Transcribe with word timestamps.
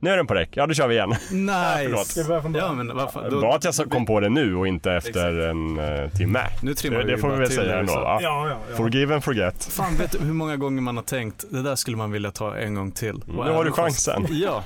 Nu 0.00 0.10
är 0.10 0.16
den 0.16 0.26
på 0.26 0.34
räck. 0.34 0.48
Ja, 0.52 0.66
då 0.66 0.74
kör 0.74 0.88
vi 0.88 0.94
igen. 0.94 1.10
Nice! 1.30 2.24
Början? 2.28 2.54
Ja 2.54 2.72
men 2.72 2.96
varför? 2.96 3.30
Då, 3.30 3.40
Bra 3.40 3.54
att 3.56 3.64
jag 3.64 3.74
så- 3.74 3.88
kom 3.88 4.06
på 4.06 4.20
det 4.20 4.28
nu 4.28 4.54
och 4.56 4.66
inte 4.68 4.92
efter 4.92 5.38
en 5.48 5.78
uh, 5.78 6.10
timme. 6.10 6.40
nu 6.62 6.74
trimmar 6.74 6.98
Det, 6.98 7.04
vi 7.04 7.10
det 7.10 7.18
får 7.18 7.30
vi 7.30 7.36
väl 7.36 7.50
säga 7.50 7.78
ändå? 7.78 7.92
Ja, 7.92 8.18
ja, 8.22 8.48
ja. 8.48 8.76
Forgive 8.76 9.14
and 9.14 9.24
forget. 9.24 9.64
Fan 9.64 9.96
vet 9.96 10.12
du 10.12 10.18
hur 10.18 10.32
många 10.32 10.56
gånger 10.64 10.82
man 10.82 10.96
har 10.96 11.04
tänkt, 11.04 11.44
det 11.50 11.62
där 11.62 11.74
skulle 11.76 11.96
man 11.96 12.12
vilja 12.12 12.30
ta 12.30 12.56
en 12.56 12.74
gång 12.74 12.92
till. 12.92 13.14
Och 13.16 13.44
Nu 13.46 13.52
har 13.52 13.64
du 13.64 13.72
chansen. 13.72 14.26
Ja. 14.30 14.64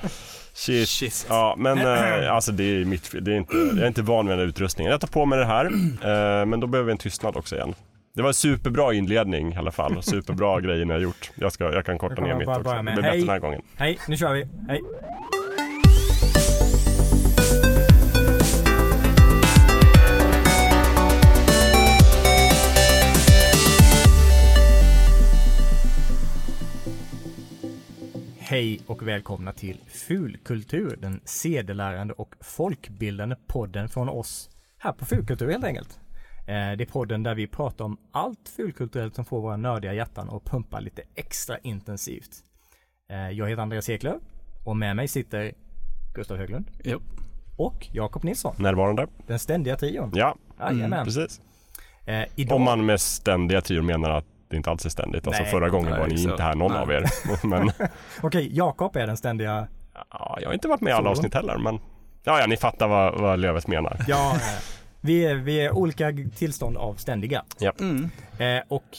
Shit. 0.54 0.88
Shit. 0.88 1.26
Ja, 1.28 1.54
men 1.58 1.78
eh, 1.78 2.32
alltså 2.34 2.52
det 2.52 2.64
är 2.64 2.84
mitt 2.84 3.14
det 3.20 3.32
är 3.32 3.36
inte, 3.36 3.56
Jag 3.56 3.78
är 3.78 3.86
inte 3.86 4.02
van 4.02 4.26
med 4.26 4.32
den 4.32 4.38
här 4.38 4.46
utrustningen. 4.46 4.90
Jag 4.90 5.00
tar 5.00 5.08
på 5.08 5.26
mig 5.26 5.38
det 5.38 5.44
här, 5.46 5.64
eh, 6.42 6.46
men 6.46 6.60
då 6.60 6.66
behöver 6.66 6.86
vi 6.86 6.92
en 6.92 6.98
tystnad 6.98 7.36
också 7.36 7.56
igen. 7.56 7.74
Det 8.14 8.22
var 8.22 8.28
en 8.28 8.34
superbra 8.34 8.94
inledning 8.94 9.52
i 9.52 9.56
alla 9.56 9.70
fall. 9.70 10.02
Superbra 10.02 10.60
grejer 10.66 10.84
ni 10.84 10.92
har 10.92 11.00
gjort. 11.00 11.30
Jag, 11.34 11.52
ska, 11.52 11.72
jag 11.72 11.86
kan 11.86 11.98
korta 11.98 12.14
Jag 12.18 12.24
ner 12.24 12.34
mitt 12.34 12.48
också. 12.48 12.72
Det 12.72 12.82
blir 12.82 12.94
bättre 12.94 13.02
hej. 13.10 13.20
den 13.20 13.28
här 13.28 13.38
gången. 13.38 13.62
Hej, 13.76 13.98
nu 14.08 14.16
kör 14.16 14.32
vi. 14.32 14.46
Hej. 14.68 14.80
Hej 28.52 28.80
och 28.86 29.08
välkomna 29.08 29.52
till 29.52 29.78
Fulkultur, 29.88 30.96
den 31.00 31.20
sedelärande 31.24 32.14
och 32.14 32.34
folkbildande 32.40 33.36
podden 33.46 33.88
från 33.88 34.08
oss 34.08 34.50
här 34.78 34.92
på 34.92 35.04
Fulkultur 35.04 35.50
helt 35.50 35.64
enkelt. 35.64 36.00
Eh, 36.38 36.44
Det 36.46 36.84
är 36.84 36.86
podden 36.92 37.22
där 37.22 37.34
vi 37.34 37.46
pratar 37.46 37.84
om 37.84 37.96
allt 38.12 38.48
fulkulturellt 38.56 39.14
som 39.14 39.24
får 39.24 39.40
våra 39.40 39.56
nördiga 39.56 39.92
hjärtan 39.94 40.28
och 40.28 40.44
pumpar 40.44 40.80
lite 40.80 41.02
extra 41.14 41.58
intensivt. 41.58 42.30
Eh, 43.10 43.30
Jag 43.30 43.48
heter 43.48 43.62
Andreas 43.62 43.88
Eklöf 43.88 44.22
och 44.64 44.76
med 44.76 44.96
mig 44.96 45.08
sitter 45.08 45.52
Gustav 46.14 46.36
Höglund 46.36 46.70
Jo. 46.84 47.00
och 47.56 47.88
Jakob 47.92 48.24
Nilsson, 48.24 48.54
Närvarande? 48.58 49.06
den 49.26 49.38
ständiga 49.38 49.76
trion. 49.76 50.10
Ja, 50.14 50.36
Jajamän. 50.60 51.04
precis. 51.04 51.40
Eh, 52.06 52.22
idag, 52.36 52.56
Om 52.56 52.62
man 52.62 52.86
med 52.86 53.00
ständiga 53.00 53.60
trior 53.60 53.82
menar 53.82 54.10
att 54.10 54.26
det 54.52 54.56
inte 54.56 54.70
alls 54.70 54.86
är 54.86 54.90
ständigt. 54.90 55.26
Alltså 55.26 55.42
Nej, 55.42 55.50
förra 55.50 55.68
gången 55.68 55.90
nej, 55.90 56.00
var 56.00 56.06
ni 56.08 56.18
så- 56.18 56.30
inte 56.30 56.42
här 56.42 56.54
någon 56.54 56.72
nej. 56.72 56.80
av 56.80 56.90
er. 56.92 57.04
Men 57.46 57.70
Okej, 58.22 58.48
Jakob 58.56 58.96
är 58.96 59.06
den 59.06 59.16
ständiga, 59.16 59.68
ja, 60.10 60.38
jag 60.40 60.48
har 60.48 60.54
inte 60.54 60.68
varit 60.68 60.80
med 60.80 60.90
i 60.90 60.94
alla 60.94 61.10
avsnitt 61.10 61.34
heller. 61.34 61.58
Men 61.58 61.78
ja, 62.24 62.40
ja, 62.40 62.46
ni 62.46 62.56
fattar 62.56 62.88
vad, 62.88 63.20
vad 63.20 63.38
Lövet 63.38 63.66
menar. 63.66 63.96
ja, 64.08 64.36
vi 65.00 65.26
är, 65.26 65.34
vi 65.34 65.60
är 65.60 65.72
olika 65.72 66.12
tillstånd 66.36 66.76
av 66.76 66.94
ständiga. 66.94 67.44
Mm. 67.80 68.10
Eh, 68.38 68.62
och 68.68 68.96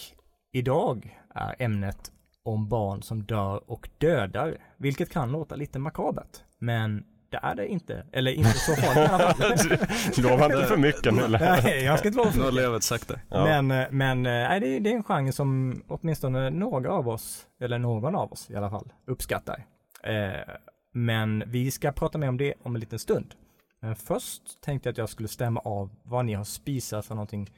idag 0.51 1.17
är 1.35 1.55
ämnet 1.59 1.97
om 2.45 2.69
barn 2.69 3.01
som 3.03 3.23
dör 3.23 3.71
och 3.71 3.89
dödar, 3.97 4.57
vilket 4.77 5.11
kan 5.11 5.31
låta 5.31 5.55
lite 5.55 5.79
makabert. 5.79 6.37
Men 6.59 7.03
det 7.33 7.39
är 7.47 7.55
det 7.55 7.67
inte, 7.67 8.05
eller 8.11 8.31
inte 8.31 8.49
så 8.49 8.75
farligt 8.75 9.09
i 9.09 9.13
alla 9.13 9.33
fall. 9.33 10.23
Lova 10.23 10.45
inte 10.45 10.65
för 10.67 10.77
mycket 10.77 11.13
nu. 11.13 11.21
eller? 11.23 11.39
Nej, 11.39 11.83
jag 11.83 11.99
ska 11.99 12.07
inte 12.07 12.17
lova 12.17 12.31
för 12.31 12.51
Nu 12.51 12.63
har 12.63 12.69
mycket. 12.71 12.83
Sagt 12.83 13.07
det. 13.07 13.19
Ja. 13.29 13.43
Men, 13.61 13.71
eh, 13.81 13.87
men 13.91 14.25
eh, 14.25 14.31
nej, 14.31 14.59
det, 14.59 14.67
är- 14.67 14.79
det 14.79 14.89
är 14.91 14.95
en 14.95 15.03
genre 15.03 15.31
som 15.31 15.81
åtminstone 15.87 16.49
några 16.49 16.91
av 16.91 17.09
oss, 17.09 17.45
eller 17.61 17.77
någon 17.79 18.15
av 18.15 18.31
oss 18.33 18.49
i 18.51 18.55
alla 18.55 18.69
fall, 18.69 18.93
uppskattar. 19.07 19.65
Eh, 20.03 20.53
men 20.93 21.43
vi 21.47 21.71
ska 21.71 21.91
prata 21.91 22.17
mer 22.17 22.29
om 22.29 22.37
det 22.37 22.53
om 22.63 22.75
en 22.75 22.79
liten 22.79 22.99
stund. 22.99 23.33
Men 23.81 23.95
först 23.95 24.61
tänkte 24.61 24.87
jag 24.89 24.91
att 24.93 24.97
jag 24.97 25.09
skulle 25.09 25.27
stämma 25.27 25.59
av 25.59 25.89
vad 26.03 26.25
ni 26.25 26.33
har 26.33 26.43
spisat 26.43 27.05
för 27.05 27.15
någonting 27.15 27.49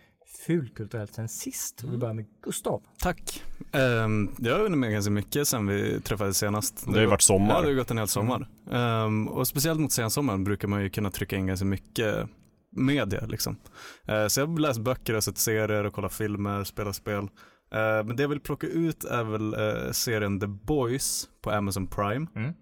fulkulturellt 0.46 1.14
sen 1.14 1.30
sist. 1.30 1.84
Mm. 1.84 1.92
Vi 1.92 1.98
börjar 1.98 2.14
med 2.14 2.26
Gustav. 2.44 2.84
Tack. 3.00 3.44
Um, 3.72 4.36
jag 4.40 4.54
har 4.54 4.64
hunnit 4.64 4.78
med 4.78 4.92
ganska 4.92 5.12
mycket 5.12 5.48
sen 5.48 5.68
vi 5.68 6.02
träffades 6.02 6.38
senast. 6.38 6.86
Det 6.86 6.92
har 6.92 7.00
ju 7.00 7.06
varit 7.06 7.22
sommar. 7.22 7.56
Ja, 7.56 7.62
det 7.62 7.68
har 7.68 7.74
gått 7.74 7.92
en 7.92 7.98
hel 7.98 8.08
sommar. 8.08 8.50
Ehm, 8.72 9.28
och 9.28 9.48
speciellt 9.48 9.80
mot 9.80 9.92
sensommaren 9.92 10.44
brukar 10.44 10.68
man 10.68 10.84
ju 10.84 10.90
kunna 10.90 11.12
trycka 11.12 11.36
in 11.36 11.48
ganska 11.48 11.66
mycket 11.66 12.30
media 12.76 13.26
liksom. 13.26 13.58
Eh, 14.06 14.28
så 14.28 14.40
jag 14.40 14.48
har 14.48 14.60
läst 14.60 14.80
böcker 14.80 15.14
och 15.14 15.24
sett 15.24 15.38
serier 15.38 15.84
och 15.84 15.94
kollat 15.94 16.14
filmer, 16.14 16.64
spelat 16.64 16.96
spel. 16.96 17.24
Eh, 17.72 18.06
men 18.06 18.16
det 18.16 18.24
jag 18.24 18.30
vill 18.30 18.40
plocka 18.40 18.68
ut 18.68 19.04
är 19.04 19.24
väl 19.24 19.54
eh, 19.54 19.92
serien 19.92 20.40
The 20.40 20.48
Boys 20.48 21.30
på 21.42 21.52
Amazon 21.52 21.88
Prime. 21.88 22.28
Mm. 22.36 22.54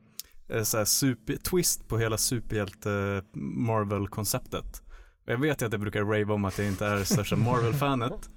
Eh, 0.49 0.63
så 0.63 0.77
här 0.77 0.85
super, 0.85 1.35
twist 1.35 1.87
på 1.87 1.97
hela 1.97 2.17
superhjälte 2.17 3.23
Marvel-konceptet. 3.33 4.82
Jag 5.25 5.37
vet 5.37 5.61
ju 5.61 5.65
att 5.65 5.71
jag 5.71 5.81
brukar 5.81 6.01
rave 6.03 6.33
om 6.33 6.45
att 6.45 6.57
jag 6.57 6.67
inte 6.67 6.85
är 6.85 7.03
största 7.03 7.35
Marvel-fanet. 7.35 8.13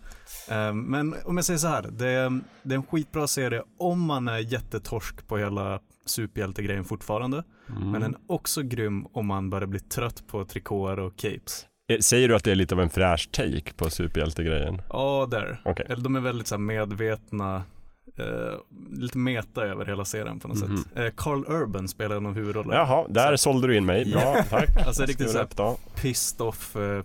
Eh, 0.51 0.75
Men 0.75 1.15
om 1.25 1.37
jag 1.37 1.45
säger 1.45 1.59
så 1.59 1.67
här, 1.69 1.87
det 1.93 2.09
är, 2.09 2.41
det 2.63 2.75
är 2.75 2.77
en 2.77 2.87
skitbra 2.87 3.27
serie 3.27 3.63
om 3.79 4.01
man 4.01 4.29
är 4.29 4.39
jättetorsk 4.39 5.27
på 5.27 5.39
hela 5.39 5.81
superhjältegrejen 6.07 6.85
fortfarande. 6.85 7.45
Mm. 7.77 7.91
Men 7.91 8.01
den 8.01 8.15
är 8.15 8.21
också 8.27 8.63
grym 8.63 9.07
om 9.13 9.27
man 9.27 9.51
börjar 9.51 9.67
bli 9.67 9.81
trött 9.81 10.23
på 10.27 10.45
trikåer 10.45 10.99
och 10.99 11.17
capes. 11.17 11.67
Eh, 11.93 11.99
Säger 11.99 12.29
du 12.29 12.37
att 12.37 12.45
det 12.45 12.51
är 12.51 12.55
lite 12.55 12.75
av 12.75 12.81
en 12.81 12.91
fräsch 12.91 13.29
take 13.33 13.73
på 13.77 13.91
superhjältegrejen? 13.91 14.83
Ja, 14.89 15.29
där. 15.31 15.61
Eller 15.89 16.03
de 16.05 16.17
är 16.17 16.21
väldigt 16.21 16.47
så 16.47 16.55
här 16.55 16.61
medvetna, 16.61 17.63
eh, 18.19 18.59
lite 18.91 19.19
meta 19.19 19.63
över 19.65 19.87
hela 19.87 20.05
serien 20.05 20.41
på 20.41 20.49
något 20.49 20.69
Mhm. 20.69 20.77
sätt. 20.77 20.97
Eh, 20.97 21.07
Carl 21.17 21.45
Urban 21.49 21.89
spelar 21.89 22.17
en 22.17 22.27
av 22.27 22.35
huvudrollerna. 22.35 22.75
Jaha, 22.75 23.07
där 23.09 23.37
sålde 23.37 23.67
du 23.67 23.77
in 23.77 23.87
mig. 23.87 24.13
Bra, 24.13 24.43
tack. 24.51 24.69
Alltså 24.87 25.03
riktigt 25.03 25.17
Skriver 25.17 25.33
så 25.33 25.39
här 25.39 25.45
upp 25.45 25.57
då. 25.57 25.79
pissed 26.03 26.41
off 26.47 26.77
eh, 26.77 27.03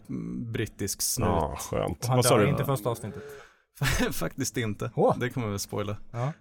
brittisk 0.52 1.02
snut. 1.02 1.28
Ja, 1.28 1.56
skönt. 1.60 2.00
Och 2.04 2.06
han 2.08 2.16
Vad 2.18 2.26
sa 2.26 2.38
dör 2.38 2.44
du? 2.44 2.50
inte 2.50 2.66
första 2.66 2.90
avsnittet. 2.90 3.24
Faktiskt 4.12 4.58
inte. 4.58 4.92
Åh. 4.96 5.16
Det 5.20 5.30
kommer 5.30 5.48
vi 5.48 5.52
väl 5.52 5.60
spoila. 5.60 5.98
Ja. 6.12 6.34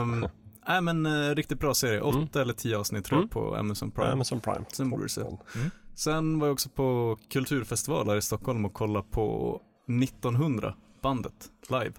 Um, 0.00 0.28
Nej 0.68 0.80
men 0.80 1.06
eh, 1.06 1.34
riktigt 1.34 1.60
bra 1.60 1.74
serie. 1.74 2.00
Åtta 2.00 2.18
Mm. 2.18 2.28
eller 2.34 2.52
tio 2.52 2.78
avsnitt 2.78 3.04
tror 3.04 3.16
jag 3.16 3.22
Mm. 3.22 3.28
på 3.28 3.56
Amazon 3.56 3.90
Prime. 3.90 4.10
Amazon 4.12 4.40
Prime. 4.40 4.64
Sen 4.72 4.90
borde 4.90 5.02
du 5.04 5.08
se. 5.08 5.20
Mm. 5.20 5.70
Sen 5.94 6.38
var 6.38 6.46
jag 6.46 6.52
också 6.52 6.68
på 6.68 7.18
kulturfestival 7.32 8.08
här 8.08 8.16
i 8.16 8.22
Stockholm 8.22 8.64
och 8.64 8.72
kollade 8.74 9.06
på 9.10 9.60
1900 9.88 10.74
bandet 11.02 11.34
live. 11.70 11.92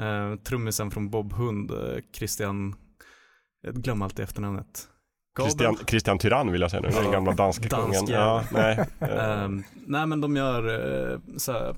Eh, 0.00 0.36
trummisen 0.36 0.90
från 0.90 1.10
Bob 1.10 1.32
Hund, 1.32 1.70
eh, 1.70 1.78
Christian, 2.12 2.74
jag 3.62 3.74
glömmer 3.74 4.04
alltid 4.04 4.22
efternamnet. 4.24 4.86
Christian, 5.40 5.76
Christian 5.86 6.18
Tyrann 6.18 6.52
vill 6.52 6.60
jag 6.60 6.70
säga 6.70 6.80
nu, 6.82 6.88
den 6.88 7.12
gamla 7.12 7.32
danska 7.32 7.68
dansk 7.68 7.98
kungen. 8.00 8.14
Ja, 8.14 8.44
nej. 8.52 8.78
eh, 9.00 9.08
Ehm, 9.44 9.64
nej 9.86 10.06
men 10.06 10.20
de 10.20 10.36
gör 10.36 10.62
eh, 11.12 11.18
så 11.36 11.52
här, 11.52 11.76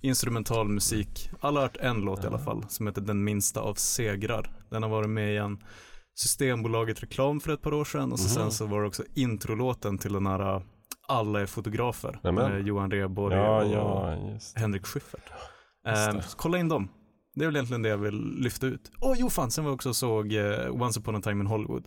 instrumental 0.00 0.68
musik. 0.68 1.30
Alla 1.40 1.60
har 1.60 1.66
hört 1.66 1.76
en 1.76 2.00
låt 2.00 2.24
i 2.24 2.26
alla 2.26 2.38
fall 2.38 2.64
som 2.68 2.86
heter 2.86 3.00
Den 3.00 3.24
minsta 3.24 3.60
av 3.60 3.74
segrar. 3.74 4.50
Den 4.70 4.82
har 4.82 4.90
varit 4.90 5.10
med 5.10 5.34
i 5.34 5.36
en 5.36 5.58
Systembolaget 6.14 7.02
reklam 7.02 7.40
för 7.40 7.52
ett 7.52 7.62
par 7.62 7.74
år 7.74 7.84
sedan 7.84 8.12
och 8.12 8.20
så 8.20 8.28
sen 8.28 8.42
Mhm. 8.42 8.50
så 8.50 8.66
var 8.66 8.80
det 8.82 8.86
också 8.88 9.02
introlåten 9.14 9.98
till 9.98 10.12
den 10.12 10.26
här 10.26 10.54
uh, 10.56 10.62
Alla 11.08 11.40
är 11.40 11.46
fotografer 11.46 12.20
Nämen. 12.22 12.52
med 12.52 12.66
Johan 12.66 12.90
Rheborg 12.90 13.36
ja, 13.36 13.62
och 13.64 13.72
ja, 13.72 14.16
Henrik 14.54 14.86
Schyffert. 14.86 15.32
Så 16.24 16.36
kolla 16.36 16.58
in 16.58 16.68
dem. 16.68 16.88
Det 17.38 17.44
är 17.44 17.46
väl 17.46 17.56
egentligen 17.56 17.82
det 17.82 17.88
jag 17.88 17.98
vill 17.98 18.34
lyfta 18.38 18.66
ut. 18.66 18.90
Åh 19.00 19.14
jo 19.18 19.30
fan, 19.30 19.50
sen 19.50 19.64
var 19.64 19.70
jag 19.70 19.74
också 19.74 19.94
såg 19.94 20.32
eh, 20.32 20.82
Once 20.82 21.00
upon 21.00 21.16
a 21.16 21.20
time 21.24 21.40
in 21.40 21.46
Hollywood. 21.46 21.84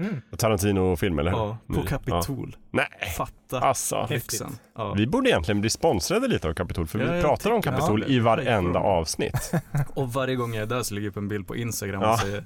Mm. 0.00 0.20
Tarantino-film 0.38 1.18
eller 1.18 1.30
hur? 1.30 1.38
Ja, 1.38 1.58
på 1.66 1.72
Ny. 1.80 1.86
Kapitol. 1.86 2.56
Nej, 2.70 2.86
Fatta 3.16 3.60
alltså. 3.60 4.06
Häftigt. 4.10 4.42
Ja. 4.74 4.92
Vi 4.94 5.06
borde 5.06 5.28
egentligen 5.30 5.60
bli 5.60 5.70
sponsrade 5.70 6.28
lite 6.28 6.48
av 6.48 6.54
Kapitol, 6.54 6.86
för 6.86 6.98
Ja, 6.98 7.12
vi 7.12 7.22
pratar 7.22 7.50
om 7.50 7.62
ja, 7.64 7.98
i 8.06 8.18
varenda 8.18 8.78
avsnitt. 8.80 9.52
Och 9.94 10.12
varje 10.12 10.36
gång 10.36 10.54
jag 10.54 10.62
är 10.62 10.66
där 10.66 10.82
så 10.82 10.94
lägger 10.94 11.06
jag 11.06 11.10
upp 11.10 11.16
en 11.16 11.28
bild 11.28 11.46
på 11.46 11.56
Instagram 11.56 12.02
Ja. 12.02 12.12
och 12.12 12.18
säger 12.18 12.44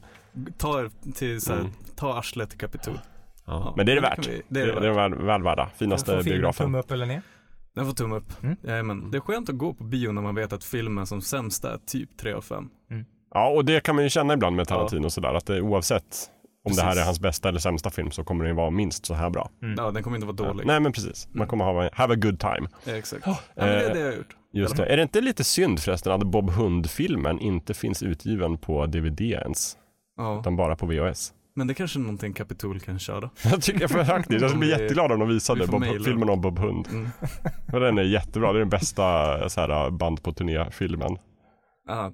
ta, 0.59 0.89
till, 1.15 1.41
så 1.41 1.53
här, 1.53 1.61
Mm. 1.61 1.73
ta 1.97 2.19
arslet 2.19 2.51
till 2.51 2.59
Kapitol. 2.59 2.99
Ja, 3.45 3.75
Men 3.77 3.87
det 3.87 3.93
är 3.93 3.97
det 3.97 4.03
värt. 4.03 4.27
vi- 4.29 4.33
Det 4.33 4.43
det 4.49 4.61
är 4.61 4.67
det 4.81 4.89
är 4.89 4.93
värt. 4.93 5.13
väl, 5.13 5.25
väl 5.27 5.43
värda. 5.43 5.69
Finaste 5.77 6.23
biografen. 6.25 6.67
tumme 6.67 6.79
upp 6.79 6.91
eller 6.91 7.07
ner? 7.07 7.23
Den 7.77 7.87
får 7.87 7.93
tumme 7.93 8.17
upp. 8.17 8.43
Mm. 8.43 8.57
Jajamän. 8.63 9.11
Det 9.11 9.19
är 9.19 9.21
skönt 9.21 9.49
att 9.49 9.59
gå 9.59 9.75
på 9.75 9.85
bio 9.85 10.13
när 10.13 10.23
man 10.23 10.35
vet 10.35 10.53
att 10.53 10.65
filmen 10.65 11.07
som 11.07 11.21
sämst 11.21 11.65
är 11.65 11.79
typ 11.87 12.17
3 12.17 12.33
av 12.33 12.41
5. 12.41 12.69
Ja, 13.35 13.49
och 13.49 13.65
det 13.65 13.81
kan 13.81 13.95
man 13.95 14.05
ju 14.05 14.11
känna 14.11 14.35
ibland 14.35 14.57
med 14.57 14.69
Tarantino 14.69 15.11
sådär, 15.11 15.35
att 15.35 15.47
det, 15.47 15.61
oavsett 15.61 16.31
om 16.65 16.73
det 16.73 16.83
här 16.83 16.89
Precis. 16.89 17.03
är 17.03 17.05
hans 17.05 17.21
bästa 17.21 17.49
eller 17.49 17.59
sämsta 17.59 17.91
film 17.91 18.11
så 18.11 18.25
kommer 18.25 18.45
den 18.45 18.57
vara 18.57 18.71
minst 18.71 19.07
så 19.07 19.15
här 19.15 19.31
bra. 19.31 19.51
Mm. 19.63 19.75
Ja, 19.79 19.91
den 19.91 20.03
kommer 20.03 20.17
inte 20.17 20.27
vara 20.27 20.37
dålig. 20.37 20.67
Nej 20.67 20.81
men 20.81 20.93
precis, 20.93 21.29
man 21.33 21.47
kommer 21.49 21.65
ha 21.65 21.91
have 21.93 22.15
a 22.15 22.17
good 22.17 22.41
time. 22.41 22.69
Ja, 22.85 22.93
exakt. 22.93 23.23
Ja, 23.27 23.39
men 23.55 23.67
det 23.67 23.85
är 23.85 23.89
eh, 23.89 23.93
det 23.93 24.01
jag 24.01 24.07
har 24.07 24.17
gjort. 24.17 24.37
Just 24.53 24.77
det. 24.77 24.87
Är 24.87 24.97
det 24.97 25.03
inte 25.03 25.21
lite 25.21 25.45
synd 25.45 25.81
förresten 25.81 26.13
att 26.13 26.23
Bob 26.23 26.51
Hund-filmen 26.51 27.41
inte 27.41 27.75
finns 27.75 28.03
utgiven 28.03 28.59
på 28.59 28.87
DVD 28.87 29.21
ens, 29.21 29.77
Ja, 30.17 30.41
utan 30.41 30.57
bara 30.57 30.77
på 30.77 30.87
VHS? 30.87 31.33
Men 31.57 31.67
det 31.67 31.75
kanske 31.75 31.99
är 31.99 32.01
någonting 32.01 32.33
Kapitol 32.33 32.81
kan 32.81 32.99
köra. 32.99 33.31
Jag 33.45 33.63
tycker 33.63 33.81
jag 33.81 34.07
faktiskt, 34.07 34.41
jag 34.41 34.51
skulle 34.51 34.67
bli 34.67 34.71
jätteglad 34.71 35.13
om 35.13 35.19
de 35.19 35.29
visade 35.29 35.67
Bob, 35.67 35.85
filmen 36.05 36.29
om 36.29 36.41
Bob 36.41 36.59
Hund. 36.59 36.89
Mm. 36.91 37.09
För 37.71 37.81
den 37.81 37.99
är 37.99 38.03
jättebra, 38.03 38.53
det 38.53 38.59
är 38.59 38.61
den 38.61 38.69
bästa 38.69 39.49
så 39.49 39.61
här, 39.61 39.91
band 39.91 40.23
på 40.23 40.33
turné-filmen. 40.33 41.19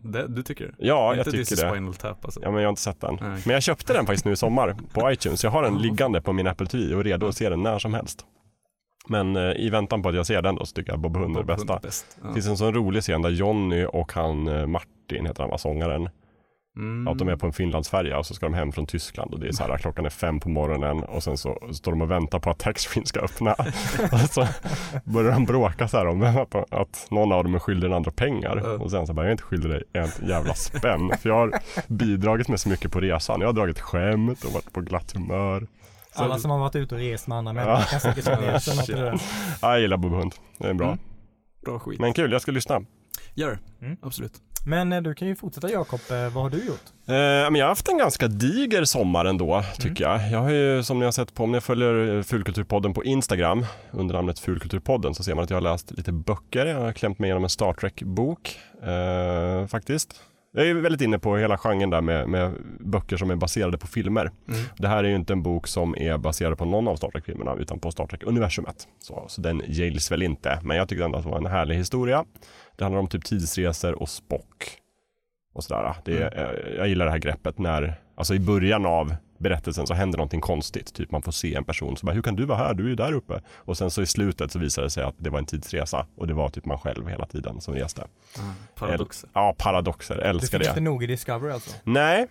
Det, 0.03 0.29
du 0.29 0.43
tycker 0.43 0.67
det? 0.67 0.75
Ja, 0.79 1.15
jag 1.15 1.19
inte 1.19 1.31
tycker 1.31 1.57
det. 1.57 1.71
Spinal 1.71 1.95
Tap 1.95 2.25
alltså. 2.25 2.41
Ja, 2.43 2.51
men 2.51 2.61
jag 2.61 2.69
har 2.69 2.71
inte 2.73 2.83
sett 2.83 3.01
den. 3.01 3.19
Nej. 3.21 3.43
Men 3.45 3.55
jag 3.55 3.63
köpte 3.63 3.93
den 3.93 4.07
faktiskt 4.07 4.25
nu 4.25 4.33
i 4.33 4.37
sommar 4.37 4.77
på 4.93 5.13
iTunes. 5.13 5.45
Jag 5.45 5.51
har 5.51 5.63
den 5.63 5.79
liggande 5.79 6.21
på 6.21 6.33
min 6.33 6.47
Apple 6.47 6.67
TV 6.67 6.95
och 6.95 7.05
redo 7.05 7.27
att 7.27 7.37
se 7.37 7.49
den 7.49 7.63
när 7.63 7.79
som 7.79 7.95
helst. 7.95 8.27
Men 9.09 9.37
eh, 9.37 9.53
i 9.57 9.71
väntan 9.71 10.03
på 10.03 10.09
att 10.09 10.15
jag 10.15 10.27
ser 10.27 10.43
den 10.43 10.55
då 10.55 10.67
så 10.67 10.75
tycker 10.75 10.93
jag 10.93 11.01
Bob 11.01 11.17
Hund 11.17 11.37
är 11.37 11.41
det 11.41 11.47
bästa. 11.47 11.77
är 11.77 11.81
bäst. 11.81 12.19
Ja. 12.23 12.29
Det 12.29 12.35
finns 12.35 12.47
en 12.47 12.57
sån 12.57 12.75
rolig 12.75 13.03
scen 13.03 13.23
där 13.23 13.31
Johnny 13.31 13.85
och 13.85 14.13
han 14.13 14.49
eh, 14.49 14.67
Martin 14.67 15.27
heter 15.27 15.43
han 15.43 15.51
va, 15.51 15.59
sångaren. 15.59 16.09
Mm. 16.77 17.09
Att 17.09 17.19
de 17.19 17.29
är 17.29 17.37
på 17.37 17.47
en 17.47 17.53
Finlandsfärja 17.53 18.19
och 18.19 18.27
så 18.27 18.35
ska 18.35 18.47
de 18.47 18.55
hem 18.55 18.73
från 18.73 18.87
Tyskland 18.87 19.35
och 19.35 19.41
det 19.41 19.49
är 19.49 19.53
så 19.53 19.63
här 19.63 19.79
klockan 19.79 20.07
är 20.07 20.11
fem 20.11 20.41
på 20.41 20.49
morgonen 20.49 21.03
och 21.05 21.23
sen 21.23 21.37
så 21.37 21.59
står 21.73 21.93
de 21.93 22.03
och 22.03 22.11
väntar 22.11 22.39
på 22.41 22.51
att 22.51 22.59
taxfree 22.59 23.07
ska 23.07 23.21
öppna. 23.21 23.53
och 24.13 24.19
så 24.31 24.47
börjar 25.05 25.33
de 25.33 25.45
bråka 25.45 25.89
så 25.89 25.97
här 25.97 26.07
om 26.07 26.23
att, 26.23 26.73
att 26.73 27.07
någon 27.11 27.33
av 27.33 27.45
dem 27.45 27.55
är 27.55 27.59
skyldig 27.59 27.91
den 27.91 27.97
andra 27.97 28.11
pengar. 28.11 28.83
Och 28.83 28.91
sen 28.91 29.07
så 29.07 29.13
bara, 29.13 29.23
jag 29.23 29.29
är 29.29 29.33
inte 29.33 29.43
skyldig 29.43 29.71
dig 29.71 29.83
en 29.93 30.09
jävla 30.29 30.55
spänn. 30.55 31.13
För 31.21 31.29
jag 31.29 31.37
har 31.37 31.53
bidragit 31.89 32.49
med 32.49 32.61
så 32.61 32.69
mycket 32.69 32.93
på 32.93 33.01
resan. 33.01 33.41
Jag 33.41 33.49
har 33.49 33.53
dragit 33.53 33.81
skämt 33.81 34.45
och 34.45 34.53
varit 34.53 34.73
på 34.73 34.81
glatt 34.81 35.13
humör. 35.13 35.67
Så- 36.17 36.23
Alla 36.25 36.39
som 36.39 36.51
har 36.51 36.59
varit 36.59 36.77
ute 36.77 36.95
och 36.95 37.01
rest 37.01 37.27
med 37.29 37.39
andra 37.39 37.53
människor 37.53 37.85
kan 37.91 38.01
säkert 38.01 38.25
känna 38.25 38.83
igen 38.99 39.19
jag 39.63 39.81
gillar 39.81 39.97
Bob 39.97 40.13
Hund. 40.13 40.35
Det 40.59 40.69
är 40.69 40.75
bra. 40.75 40.87
Mm. 40.87 40.99
Bra 41.65 41.79
skit. 41.79 42.01
Men 42.01 42.13
kul, 42.13 42.33
jag 42.33 42.43
ska 42.43 42.53
lyssna. 42.53 42.81
Gör 43.35 43.51
det. 43.51 43.87
Mm. 43.87 43.97
Absolut. 44.03 44.33
Men 44.67 44.93
eh, 44.93 45.03
du 45.03 45.15
kan 45.15 45.29
ju 45.29 45.37
fortsätta 45.37 45.71
Jakob, 45.71 46.01
Eh, 46.11 46.35
vad 46.35 46.43
har 46.43 46.51
du 46.51 46.57
gjort? 46.57 46.85
Eh, 47.07 47.15
men 47.51 47.55
jag 47.55 47.65
har 47.65 47.69
haft 47.69 47.89
en 47.89 47.99
ganska 47.99 48.29
diger 48.29 48.85
sommar 48.85 49.25
ändå, 49.25 49.63
tycker 49.79 50.05
jag. 50.05 50.31
Jag 50.31 50.39
har 50.39 50.51
ju, 50.51 50.83
som 50.83 50.99
ni 50.99 51.05
har 51.05 51.13
sett 51.13 51.35
på, 51.35 51.45
om 51.45 51.53
ni 51.53 51.61
följer 51.61 52.17
eh, 52.17 52.23
Fulkulturpodden 52.23 52.95
på 52.95 53.05
Instagram, 53.05 53.67
under 53.91 54.15
namnet 54.15 54.39
Fulkulturpodden, 54.39 55.15
så 55.15 55.23
ser 55.23 55.35
man 55.35 55.45
att 55.45 55.51
jag 55.51 55.57
har 55.57 55.63
läst 55.63 55.91
lite 55.91 56.13
böcker. 56.13 56.67
Jag 56.67 56.81
har 56.81 56.93
klämt 56.93 57.19
mig 57.19 57.29
igenom 57.29 57.43
en 57.43 57.51
Star 57.51 57.73
Trek-bok, 57.73 58.59
eh, 58.83 59.67
faktiskt. 59.67 60.21
Jag 60.55 60.69
är 60.69 60.75
väldigt 60.75 61.01
inne 61.01 61.19
på 61.19 61.37
hela 61.37 61.59
genren 61.59 61.91
där 61.91 62.01
med, 62.01 62.29
med 62.29 62.53
böcker 62.81 63.17
som 63.17 63.31
är 63.31 63.37
baserade 63.37 63.79
på 63.79 63.87
filmer. 63.87 64.31
Mm. 64.49 64.61
Det 64.77 64.89
här 64.89 65.05
är 65.05 65.09
ju 65.09 65.15
inte 65.15 65.33
en 65.33 65.43
bok 65.43 65.67
som 65.67 65.97
är 65.99 66.19
baserad 66.19 66.59
på 66.59 66.65
någon 66.65 66.89
av 66.89 66.97
Star 66.97 67.11
Trek-filmerna, 67.11 67.55
utan 67.55 67.79
på 67.79 67.91
Star 67.91 68.07
Trek-universumet. 68.07 68.89
Så, 68.99 69.25
så 69.29 69.41
den 69.41 69.63
gills 69.67 70.13
väl 70.13 70.23
inte, 70.23 70.59
men 70.63 70.77
jag 70.77 70.89
tyckte 70.89 71.05
ändå 71.05 71.19
att 71.19 71.25
det 71.25 71.31
var 71.31 71.39
en 71.39 71.47
härlig 71.47 71.77
historia. 71.77 72.25
Det 72.77 72.85
handlar 72.85 73.01
om 73.01 73.07
typ 73.09 73.25
tidsresor 73.25 73.93
och 74.03 74.09
Spock 74.09 74.79
och 75.55 75.65
sådär. 75.65 75.95
Det, 76.05 76.19
är- 76.23 76.75
Jag 76.79 76.89
gillar 76.89 77.05
det 77.05 77.11
här 77.11 77.19
greppet 77.19 77.59
när, 77.59 77.95
alltså 78.15 78.35
i 78.35 78.39
början 78.41 78.87
av 78.87 79.15
berättelsen 79.39 79.87
så 79.87 79.95
händer 79.95 80.19
någonting 80.19 80.41
konstigt. 80.41 80.95
Typ 80.95 81.11
man 81.11 81.23
får 81.23 81.33
se 81.33 81.55
en 81.55 81.65
person 81.65 81.97
som 81.97 82.07
bara, 82.07 82.13
hur 82.13 82.23
kan 82.23 82.37
du 82.37 82.45
vara 82.45 82.59
här? 82.59 82.75
Du 82.75 82.85
är 82.85 82.89
ju 82.89 82.95
där 82.95 83.13
uppe. 83.13 83.41
Och 83.57 83.77
sen 83.79 83.91
så 83.91 84.03
i 84.03 84.07
slutet 84.07 84.53
så 84.53 84.59
visar 84.59 84.83
det 84.83 84.91
sig 84.91 85.05
att 85.05 85.15
det 85.19 85.31
var 85.31 85.39
en 85.39 85.47
tidsresa 85.47 86.07
och 86.17 86.27
det 86.27 86.35
var 86.35 86.49
typ 86.49 86.65
man 86.65 86.79
själv 86.79 87.09
hela 87.09 87.27
tiden 87.27 87.61
som 87.61 87.75
reste. 87.75 88.03
Ah, 88.39 88.41
paradoxer. 88.75 89.31
Ja, 89.33 89.55
paradoxer, 89.59 90.15
Du 90.17 90.23
älskar 90.23 90.59
fick 90.59 90.67
det. 90.67 90.71
inte 90.71 90.81
nog 90.81 91.05
i 91.05 91.07
Discovery 91.07 91.53
alltså? 91.53 91.71
Nej, 91.85 92.27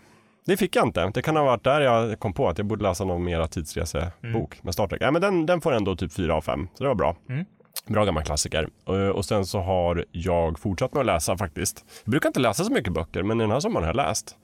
det 0.46 0.58
fick 0.58 0.76
jag 0.76 0.88
inte. 0.88 1.12
Det 1.14 1.22
kan 1.22 1.36
ha 1.36 1.44
varit 1.44 1.64
där 1.64 1.82
jag 1.82 2.20
kom 2.20 2.34
på 2.34 2.50
att 2.50 2.58
jag 2.58 2.68
borde 2.68 2.84
läsa 2.84 3.06
någon 3.06 3.24
mera 3.24 3.48
tidsresebok 3.48 4.14
Mm. 4.24 4.48
med 4.62 4.74
Star 4.74 4.88
Trek. 4.88 5.02
Nej, 5.02 5.12
men 5.12 5.22
den, 5.22 5.46
den 5.46 5.62
får 5.62 5.72
ändå 5.74 5.96
typ 5.96 6.14
4 6.14 6.36
av 6.36 6.42
5, 6.42 6.68
så 6.74 6.84
det 6.84 6.88
var 6.88 6.96
bra. 6.96 7.16
Mm. 7.30 7.46
Bra 7.88 8.06
gammal 8.06 8.24
klassiker. 8.24 8.70
Och, 8.86 8.96
och 8.96 9.26
sen 9.26 9.46
så 9.46 9.60
har 9.60 10.06
jag 10.12 10.60
fortsatt 10.60 10.94
med 10.94 11.00
att 11.00 11.06
läsa 11.06 11.38
faktiskt. 11.38 11.86
Jag 12.04 12.12
brukar 12.12 12.30
inte 12.30 12.40
läsa 12.40 12.64
så 12.64 12.72
mycket 12.72 12.94
böcker, 12.94 13.24
men 13.24 13.38
den 13.38 13.52
här 13.52 13.60
sommaren 13.60 13.84
har 13.84 13.90
jag 13.90 14.08
läst. 14.08 14.36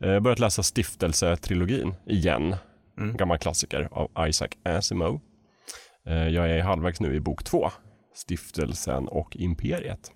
Eh, 0.00 0.06
Jag 0.08 0.14
har 0.14 0.20
börjat 0.20 0.38
läsa 0.38 0.62
Stiftelsetrilogin 0.62 1.94
igen. 2.06 2.56
Mm. 2.98 3.16
Gammal 3.16 3.38
klassiker 3.38 3.88
av 3.92 4.28
Isaac 4.28 4.48
Asimov. 4.64 5.20
Eh, 6.06 6.28
Jag 6.28 6.50
är 6.50 6.62
halvvägs 6.62 7.00
nu 7.00 7.14
i 7.14 7.20
bok 7.20 7.44
två. 7.44 7.70
Stiftelsen 8.14 9.08
och 9.08 9.36
Imperiet. 9.36 10.12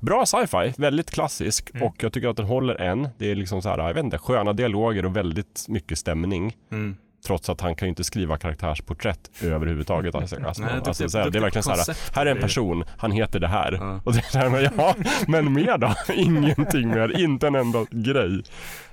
Bra 0.00 0.26
sci-fi, 0.26 0.72
väldigt 0.78 1.10
klassisk 1.10 1.70
Mm. 1.74 1.86
och 1.86 1.94
jag 2.02 2.12
tycker 2.12 2.28
att 2.28 2.36
den 2.36 2.46
håller 2.46 2.74
än. 2.80 3.08
Det 3.18 3.30
är 3.30 3.34
liksom 3.34 3.62
så 3.62 3.68
här, 3.68 3.78
jag 3.78 3.94
vet 3.94 4.04
inte, 4.04 4.18
sköna 4.18 4.52
dialoger 4.52 5.04
och 5.06 5.16
väldigt 5.16 5.64
mycket 5.68 5.98
stämning. 5.98 6.56
Mm. 6.72 6.96
Trots 7.26 7.50
att 7.50 7.60
han 7.60 7.74
kan 7.74 7.86
ju 7.86 7.90
inte 7.90 8.04
skriva 8.04 8.38
karaktärsporträtt 8.38 9.30
överhuvudtaget. 9.42 10.14
Alltså, 10.14 10.36
alltså, 10.46 10.62
Nej, 10.62 10.72
alltså, 10.74 11.02
det 11.02 11.06
är 11.06 11.08
så 11.08 11.18
här, 11.18 11.30
det 11.30 11.38
är 11.38 11.42
verkligen 11.42 11.62
så 11.62 11.70
här, 11.70 12.16
här 12.16 12.26
är 12.26 12.30
en 12.30 12.40
person, 12.40 12.84
han 12.96 13.12
heter 13.12 13.40
det 13.40 13.48
här. 13.48 13.72
Ja. 13.80 14.00
Och 14.04 14.12
det 14.12 14.18
är 14.18 14.30
så 14.30 14.38
här, 14.38 14.48
men, 14.48 14.68
ja, 14.76 14.94
men 15.28 15.52
mer 15.52 15.78
då? 15.78 15.94
Ingenting 16.14 16.88
mer, 16.88 17.20
inte 17.20 17.46
en 17.46 17.54
enda 17.54 17.86
grej. 17.90 18.42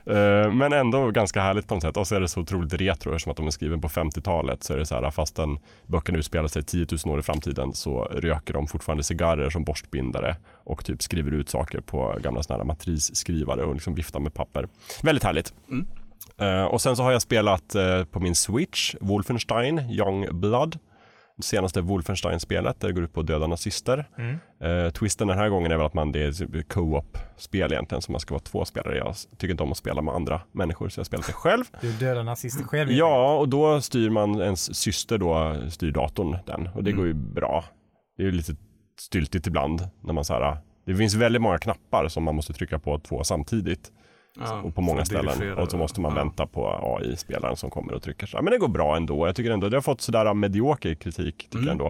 Eh, 0.10 0.52
men 0.52 0.74
ändå 0.74 1.12
ganska 1.12 1.42
härligt 1.42 1.68
på 1.68 1.74
något 1.74 1.84
sätt. 1.84 1.98
Och 1.98 2.08
så 2.08 2.16
är 2.16 2.20
det 2.20 2.28
så 2.28 2.42
otroligt 2.42 2.74
retro 2.74 3.12
eftersom 3.12 3.32
att 3.32 3.38
de 3.38 3.48
är 3.48 3.52
skriven 3.52 3.82
på 3.82 3.88
50-talet. 3.88 4.64
Så 4.64 4.74
är 4.74 4.78
det 4.78 4.86
så 4.86 4.96
här, 4.96 5.12
fastän 5.12 5.60
böckerna 5.86 6.18
utspelar 6.18 6.48
sig 6.48 6.64
10 6.64 6.88
000 7.06 7.14
år 7.14 7.20
i 7.20 7.24
framtiden 7.24 7.74
så 7.74 8.04
röker 8.04 8.54
de 8.54 8.68
fortfarande 8.68 9.04
cigarrer 9.04 9.50
som 9.50 9.64
borstbindare 9.64 10.36
och 10.64 10.86
typ 10.86 11.04
skriver 11.04 11.32
ut 11.32 11.50
saker 11.50 11.80
på 11.80 12.18
gamla 12.22 12.44
sådana 12.44 12.64
här 12.64 12.68
matrisskrivare 12.68 13.64
och 13.64 13.74
liksom 13.74 13.96
viftar 13.96 14.20
med 14.20 14.34
papper. 14.34 14.68
Väldigt 15.02 15.24
härligt. 15.24 15.54
Mm. 15.70 15.88
Eh, 16.42 16.64
och 16.64 16.82
sen 16.82 16.96
så 16.96 17.04
har 17.04 17.12
jag 17.12 17.22
spelat 17.22 17.76
eh, 17.76 18.04
på 18.04 18.20
min 18.20 18.36
Switch 18.36 18.96
Wolfenstein 19.02 19.80
Young 19.80 20.28
Blood. 20.40 20.80
Det 21.38 21.44
senaste 21.44 21.82
Wolfenstein-spelet 21.82 22.80
där 22.80 22.88
det 22.88 22.94
går 22.94 23.04
ut 23.04 23.14
på 23.14 23.20
att 23.20 23.28
döda 23.28 23.48
nazister. 23.48 24.10
Mm. 24.18 24.38
Eh, 24.86 24.92
twisten 24.92 25.28
den 25.28 25.38
här 25.38 25.50
gången 25.50 25.72
är 25.72 25.78
väl 25.78 25.86
att 25.86 25.94
man, 25.94 26.12
det 26.12 26.20
är 26.24 26.62
co-op-spel 26.64 27.72
egentligen, 27.74 28.02
så 28.02 28.12
man 28.12 28.22
ska 28.22 28.34
vara 28.34 28.44
två 28.44 28.66
spelare. 28.66 28.98
Jag 28.98 29.16
tycker 29.38 29.52
inte 29.52 29.64
om 29.64 29.72
att 29.72 29.78
spela 29.78 30.02
med 30.02 30.14
andra 30.14 30.42
människor, 30.52 30.90
så 30.90 31.00
jag 31.00 31.06
spelar 31.06 31.24
det 31.28 31.34
själv. 31.34 31.64
Du 31.82 31.92
dödar 31.92 32.24
nazister 32.24 32.64
själv. 32.64 32.92
Ja, 32.92 33.38
och 33.38 33.50
då 33.50 33.82
styr 33.82 34.10
man 34.10 34.42
ens 34.42 34.76
syster 34.76 35.18
då, 35.18 35.56
styr 35.70 35.92
datorn 35.92 36.38
den. 36.46 36.68
Och 36.68 36.84
det 36.84 36.90
Mm. 36.90 36.98
går 36.98 37.08
ju 37.08 37.14
bra. 37.14 37.64
Det 38.18 38.24
är 38.24 38.26
ju 38.26 38.32
lite 38.32 38.56
styltigt 39.00 39.48
ibland 39.48 39.90
när 40.04 40.14
man 40.14 40.26
så 40.26 40.34
här, 40.34 40.58
det 40.86 40.96
finns 40.96 41.16
väldigt 41.16 41.42
många 41.42 41.58
knappar 41.58 42.08
som 42.08 42.24
man 42.24 42.36
måste 42.36 42.54
trycka 42.54 42.80
på 42.80 43.00
två 43.00 43.24
samtidigt 43.24 43.92
Ja, 44.40 44.62
och 44.62 44.76
på 44.76 44.82
många 44.82 45.06
ställen. 45.06 45.54
Och 45.58 45.72
så 45.72 45.78
måste 45.78 46.02
man 46.02 46.12
Ja. 46.16 46.24
vänta 46.24 46.48
på 46.48 46.68
AI-spelaren 47.02 47.56
som 47.58 47.70
kommer 47.70 47.94
och 47.94 48.02
trycker. 48.04 48.28
Så. 48.28 48.42
Men 48.42 48.52
det 48.52 48.58
går 48.58 48.68
bra 48.68 48.96
ändå. 48.98 49.28
Jag 49.28 49.36
tycker 49.36 49.52
ändå, 49.52 49.70
det 49.70 49.78
har 49.78 49.82
fått 49.82 50.02
sådär 50.02 50.34
medioker 50.34 50.96
kritik, 50.96 51.38
tycker 51.38 51.58
Mm. 51.58 51.68
jag 51.68 51.72
ändå. 51.74 51.88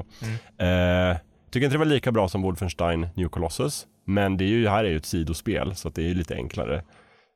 Eh, 1.11 1.17
tycker 1.51 1.65
inte 1.65 1.73
det 1.75 1.79
var 1.79 1.85
lika 1.85 2.11
bra 2.11 2.27
som 2.29 2.41
Wolfenstein 2.41 3.07
New 3.15 3.27
Colossus. 3.29 3.87
Men 4.05 4.37
det, 4.37 4.43
är 4.43 4.47
ju, 4.47 4.67
här 4.67 4.83
är 4.83 4.89
ju 4.89 4.97
ett 4.97 5.05
sidospel, 5.05 5.75
så 5.75 5.89
det 5.89 6.09
är 6.09 6.13
lite 6.15 6.35
enklare 6.35 6.83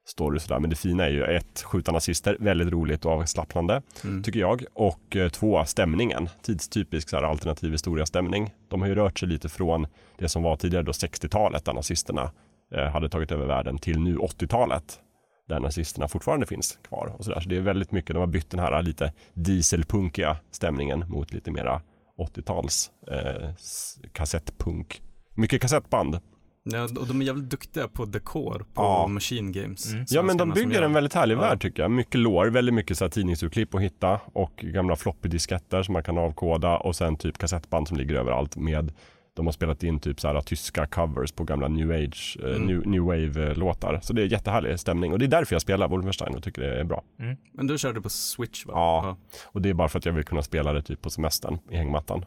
story 0.08 0.40
sådär. 0.40 0.60
Men 0.60 0.70
det 0.70 0.76
fina 0.76 1.06
är 1.06 1.10
ju 1.10 1.24
ett, 1.24 1.62
skjuta 1.66 1.92
nazister, 1.92 2.38
väldigt 2.40 2.70
roligt 2.74 3.06
och 3.06 3.12
avslappnande, 3.12 3.82
Mm. 4.04 4.24
tycker 4.24 4.40
jag. 4.40 4.64
Och 4.74 5.16
eh, 5.16 5.30
två, 5.30 5.66
stämningen. 5.66 6.30
Tidstypisk 6.42 7.10
så 7.10 7.16
här, 7.16 7.24
alternativ 7.24 7.72
historia-stämning. 7.72 8.54
De 8.70 8.82
har 8.82 8.88
ju 8.88 8.96
rört 8.96 9.20
sig 9.20 9.30
lite 9.30 9.50
från 9.50 9.88
det 10.18 10.30
som 10.30 10.44
var 10.44 10.56
tidigare 10.56 10.84
då 10.84 10.92
60-talet, 10.92 11.66
där 11.66 11.74
nazisterna 11.74 12.32
hade 12.72 13.10
tagit 13.10 13.32
över 13.32 13.46
världen, 13.46 13.78
till 13.78 14.00
nu 14.00 14.18
80-talet 14.18 15.00
där 15.48 15.60
nazisterna 15.60 16.08
fortfarande 16.08 16.46
finns 16.46 16.80
kvar. 16.88 17.16
Och 17.18 17.26
så, 17.26 17.32
där. 17.32 17.40
så 17.40 17.50
det 17.50 17.58
är 17.58 17.62
väldigt 17.62 17.92
mycket, 17.92 18.14
de 18.16 18.20
har 18.20 18.28
bytt 18.28 18.50
den 18.50 18.60
här 18.60 18.82
lite 18.82 19.14
dieselpunkiga 19.34 20.38
stämningen 20.52 21.06
mot 21.10 21.34
lite 21.34 21.52
mera 21.52 21.82
80-tals 22.18 22.92
eh, 23.08 23.50
kassettpunk. 24.14 25.02
Mycket 25.36 25.62
kassettband. 25.62 26.20
Ja, 26.64 26.84
och 26.84 27.08
de 27.08 27.22
är 27.22 27.26
jävligt 27.26 27.50
duktiga 27.50 27.88
på 27.88 28.06
dekor 28.06 28.66
på 28.74 28.82
Ja. 28.82 29.08
Machine 29.08 29.52
Games. 29.52 29.92
Mm. 29.94 30.06
Ja 30.10 30.22
men 30.22 30.38
de 30.38 30.50
bygger 30.50 30.82
en 30.82 30.94
väldigt 30.94 31.14
härlig 31.14 31.36
Ja. 31.36 31.40
värld 31.40 31.62
tycker 31.62 31.82
jag. 31.82 31.92
Mycket 31.92 32.20
lår, 32.20 32.46
väldigt 32.48 32.76
mycket 32.76 32.98
så 32.98 33.04
här 33.06 33.10
tidningsurklipp 33.10 33.76
att 33.76 33.82
hitta 33.82 34.20
och 34.34 34.56
gamla 34.56 34.96
floppy-disketter 34.96 35.84
som 35.84 35.94
man 35.94 36.04
kan 36.04 36.18
avkoda 36.18 36.78
och 36.78 36.96
sen 36.96 37.16
typ 37.18 37.38
kassettband 37.38 37.88
som 37.88 37.98
ligger 37.98 38.16
överallt 38.16 38.56
med 38.56 38.94
de 39.34 39.46
har 39.48 39.54
spelat 39.54 39.84
in 39.84 40.00
typ 40.00 40.20
så 40.20 40.28
här 40.28 40.42
tyska 40.42 40.86
covers 40.88 41.32
på 41.32 41.44
gamla 41.44 41.68
new 41.68 41.92
age, 41.92 42.38
eh, 42.44 42.50
Mm. 42.56 42.62
new, 42.68 42.88
new 42.88 43.02
wave-låtar. 43.04 44.00
Så 44.04 44.14
det 44.14 44.22
är 44.22 44.26
jättehärlig 44.26 44.80
stämning 44.80 45.14
och 45.14 45.20
det 45.20 45.26
är 45.26 45.28
därför 45.28 45.56
jag 45.56 45.62
spelar 45.62 45.88
Wolfenstein 45.88 46.36
och 46.36 46.44
tycker 46.44 46.62
det 46.62 46.80
är 46.80 46.84
bra. 46.84 47.04
Men 47.54 47.68
du 47.68 47.78
körde 47.78 48.02
på 48.02 48.10
Switch 48.10 48.66
va? 48.66 48.74
Ja. 48.76 49.18
Och 49.46 49.62
det 49.62 49.70
är 49.70 49.74
bara 49.74 49.90
för 49.90 50.00
att 50.00 50.06
jag 50.06 50.14
vill 50.14 50.24
kunna 50.26 50.42
spela 50.42 50.74
det 50.74 50.82
typ 50.82 51.02
på 51.02 51.10
semestern 51.10 51.58
i 51.70 51.76
hängmattan. 51.78 52.26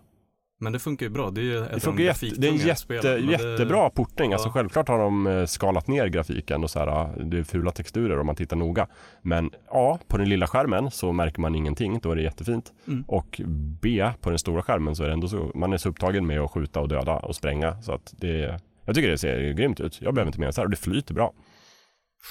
Men 0.60 0.72
det 0.72 0.78
funkar 0.78 1.06
ju 1.06 1.10
bra. 1.10 1.30
Det 1.30 1.40
är 1.40 1.42
ju 1.42 1.58
ett 1.64 1.72
Det, 1.74 1.80
funkar 1.80 2.04
jätte, 2.04 2.26
det 2.36 2.48
är 2.48 2.52
jätte, 2.52 2.80
spelen, 2.80 3.02
men 3.20 3.26
det- 3.26 3.32
jättebra 3.32 3.90
portning. 3.90 4.32
Alltså 4.32 4.48
ja. 4.48 4.52
självklart 4.52 4.88
har 4.88 4.98
de 4.98 5.26
eh, 5.26 5.44
skalat 5.46 5.86
ner 5.86 6.06
grafiken 6.06 6.64
och 6.64 6.70
så 6.70 6.78
här, 6.78 7.24
det 7.24 7.38
är 7.38 7.42
fula 7.42 7.70
texturer 7.70 8.18
om 8.20 8.26
man 8.26 8.36
tittar 8.36 8.56
noga. 8.56 8.86
Men 9.22 9.50
A, 9.68 9.98
på 10.08 10.16
den 10.18 10.28
lilla 10.28 10.46
skärmen 10.46 10.90
så 10.90 11.12
märker 11.12 11.40
man 11.40 11.54
ingenting, 11.54 11.98
då 12.02 12.10
är 12.10 12.16
det 12.16 12.22
jättefint. 12.22 12.72
Mm. 12.86 13.04
Och 13.08 13.40
B, 13.82 14.10
på 14.20 14.30
den 14.30 14.38
stora 14.38 14.62
skärmen 14.62 14.96
så 14.96 15.02
är 15.02 15.06
det 15.06 15.12
ändå 15.12 15.28
så, 15.28 15.50
man 15.54 15.72
är 15.72 15.76
så 15.76 15.88
upptagen 15.88 16.26
med 16.26 16.40
att 16.40 16.50
skjuta 16.50 16.80
och 16.80 16.88
döda 16.88 17.16
och 17.16 17.36
spränga. 17.36 17.82
Så 17.82 17.92
att 17.92 18.14
det, 18.16 18.60
jag 18.84 18.94
tycker 18.94 19.08
det 19.08 19.18
ser 19.18 19.52
grymt 19.52 19.80
ut. 19.80 20.00
Jag 20.02 20.14
behöver 20.14 20.28
inte 20.28 20.40
mer 20.40 20.46
än 20.46 20.52
så 20.52 20.60
här 20.60 20.66
och 20.66 20.70
det 20.70 20.76
flyter 20.76 21.14
bra. 21.14 21.32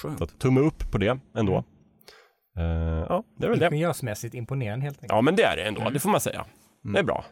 Skönt. 0.01 0.17
Så 0.17 0.23
att, 0.23 0.39
tumme 0.39 0.59
upp 0.61 0.91
på 0.91 0.97
det 0.97 1.19
ändå. 1.37 1.63
Eh, 2.57 2.63
ja, 3.09 3.23
det 3.37 3.45
är 3.45 3.49
väl 3.49 3.59
det. 3.59 3.65
Ingenjörsmässigt 3.65 4.35
imponerande 4.35 4.83
helt 4.83 4.97
enkelt. 4.97 5.11
Ja, 5.11 5.21
men 5.21 5.35
det 5.35 5.43
är 5.43 5.55
det 5.55 5.63
ändå, 5.63 5.81
Mm. 5.81 5.93
det 5.93 5.99
får 5.99 6.09
man 6.09 6.21
säga. 6.21 6.45
Det 6.93 6.99
är 6.99 7.03
bra. 7.03 7.25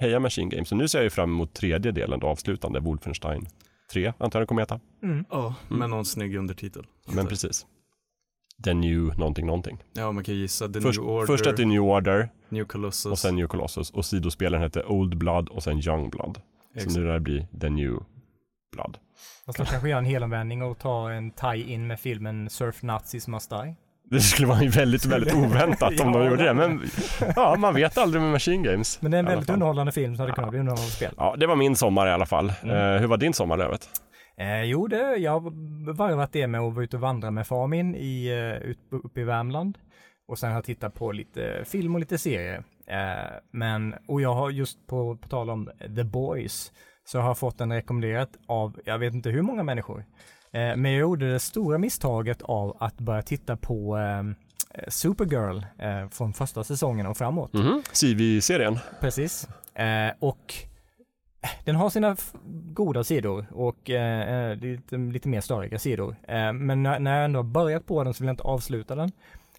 Heja 0.00 0.20
Machine 0.20 0.48
Games. 0.48 0.68
Så 0.68 0.74
nu 0.74 0.88
ser 0.88 0.98
jag 0.98 1.04
ju 1.04 1.10
fram 1.10 1.30
emot 1.30 1.54
tredje 1.54 1.92
delen 1.92 2.20
då, 2.20 2.26
avslutande, 2.26 2.80
Wolfenstein 2.80 3.46
3, 3.92 4.12
antar 4.18 4.38
jag 4.38 4.42
det 4.42 4.46
kommer 4.46 4.62
heta. 4.62 4.80
Mm. 5.02 5.24
Ja, 5.30 5.54
med 5.68 5.90
någon 5.90 6.04
snygg 6.04 6.36
undertitel. 6.36 6.86
Men 7.06 7.26
precis. 7.26 7.66
The 8.64 8.74
New 8.74 9.18
någonting 9.18 9.46
någonting. 9.46 9.78
Ja, 9.92 10.12
man 10.12 10.24
kan 10.24 10.34
gissa. 10.34 10.68
The 10.68 10.80
Först, 10.80 11.00
New 11.00 11.08
Order, 11.08 11.26
först 11.26 11.46
hette 11.46 11.64
New 11.64 11.82
Order 11.82 12.28
New 12.48 12.64
Colossus. 12.64 13.12
och 13.12 13.18
sen 13.18 13.36
New 13.36 13.46
Colossus 13.46 13.90
och 13.90 14.04
sidospelaren 14.04 14.62
hette 14.62 14.84
Old 14.84 15.16
Blood 15.18 15.48
och 15.48 15.62
sen 15.62 15.78
Young 15.78 16.10
Blood. 16.10 16.40
Exakt. 16.74 16.92
Så 16.92 17.00
nu 17.00 17.06
lär 17.06 17.12
det 17.12 17.20
bli 17.20 17.46
The 17.60 17.70
New 17.70 17.98
Blood. 18.72 18.98
Fast 19.46 19.58
de 19.58 19.66
kanske 19.66 19.88
gör 19.88 19.98
en 19.98 20.04
helomvändning 20.04 20.62
och 20.62 20.78
tar 20.78 21.10
en 21.10 21.30
tie-in 21.30 21.86
med 21.86 22.00
filmen 22.00 22.50
Surf 22.50 22.82
Nazis 22.82 23.28
Must 23.28 23.50
Die. 23.50 23.74
Det 24.12 24.20
skulle 24.20 24.48
vara 24.48 24.68
väldigt, 24.68 25.04
väldigt 25.04 25.34
oväntat 25.34 26.00
om 26.00 26.12
de 26.12 26.26
gjorde 26.30 26.44
det. 26.44 26.54
Men 26.54 26.82
ja, 27.36 27.56
man 27.58 27.74
vet 27.74 27.98
aldrig 27.98 28.22
med 28.22 28.32
Machine 28.32 28.62
Games. 28.62 29.02
Men 29.02 29.10
det 29.10 29.16
är 29.16 29.18
en 29.18 29.26
väldigt 29.26 29.50
underhållande 29.50 29.92
film 29.92 30.16
så 30.16 30.22
hade 30.22 30.32
det 30.32 30.34
kunnat 30.34 30.50
bli 30.50 30.60
underhållande 30.60 30.90
spel. 30.90 31.14
Ja, 31.16 31.34
det 31.38 31.46
var 31.46 31.56
min 31.56 31.76
sommar 31.76 32.06
i 32.06 32.10
alla 32.10 32.26
fall. 32.26 32.52
Mm. 32.62 32.76
Eh, 32.76 33.00
hur 33.00 33.06
var 33.06 33.16
din 33.16 33.32
sommar 33.32 33.58
övrigt? 33.58 33.88
Eh, 34.36 34.62
jo, 34.62 34.86
det, 34.86 35.16
jag 35.16 35.32
har 35.32 35.40
varvat 35.92 36.32
det 36.32 36.46
med 36.46 36.60
att 36.60 36.74
vara 36.74 36.84
ute 36.84 36.96
och 36.96 37.02
vandra 37.02 37.30
med 37.30 37.46
far 37.46 37.66
min 37.66 37.94
i, 37.94 38.26
eh, 38.26 38.68
ut, 38.68 38.78
uppe 39.04 39.20
i 39.20 39.24
Värmland. 39.24 39.78
Och 40.28 40.38
sen 40.38 40.50
har 40.50 40.56
jag 40.56 40.64
tittat 40.64 40.94
på 40.94 41.12
lite 41.12 41.64
film 41.64 41.94
och 41.94 42.00
lite 42.00 42.18
serier. 42.18 42.64
Eh, 42.86 43.32
men, 43.50 43.94
och 44.08 44.20
jag 44.20 44.34
har 44.34 44.50
just 44.50 44.86
på, 44.86 45.16
på 45.16 45.28
tal 45.28 45.50
om 45.50 45.70
The 45.96 46.04
Boys, 46.04 46.72
så 47.04 47.18
har 47.18 47.26
jag 47.26 47.38
fått 47.38 47.58
den 47.58 47.72
rekommenderat 47.72 48.30
av, 48.48 48.80
jag 48.84 48.98
vet 48.98 49.14
inte 49.14 49.30
hur 49.30 49.42
många 49.42 49.62
människor. 49.62 50.04
Eh, 50.52 50.76
men 50.76 50.84
jag 50.92 51.00
gjorde 51.00 51.32
det 51.32 51.40
stora 51.40 51.78
misstaget 51.78 52.42
av 52.42 52.76
att 52.80 52.98
börja 53.00 53.22
titta 53.22 53.56
på 53.56 53.98
eh, 53.98 54.22
Supergirl 54.88 55.62
eh, 55.78 56.08
från 56.08 56.32
första 56.32 56.64
säsongen 56.64 57.06
och 57.06 57.16
framåt. 57.16 57.52
Mhm. 57.52 57.82
CV-serien. 57.92 58.78
Precis. 59.00 59.48
Eh, 59.74 60.12
och 60.18 60.54
den 61.64 61.76
har 61.76 61.90
sina 61.90 62.16
goda 62.72 63.04
sidor 63.04 63.46
och 63.52 63.90
eh, 63.90 64.50
eh, 64.50 64.56
lite, 64.56 64.96
lite 64.96 65.28
mer 65.28 65.40
störiga 65.40 65.78
sidor. 65.78 66.16
Eh, 66.28 66.52
men 66.52 66.82
när, 66.82 66.98
när 66.98 67.16
jag 67.16 67.24
ändå 67.24 67.38
har 67.38 67.44
börjat 67.44 67.86
på 67.86 68.04
den 68.04 68.14
så 68.14 68.22
vill 68.24 68.26
jag 68.28 68.32
inte 68.32 68.42
avsluta 68.42 68.94
den. 68.94 69.12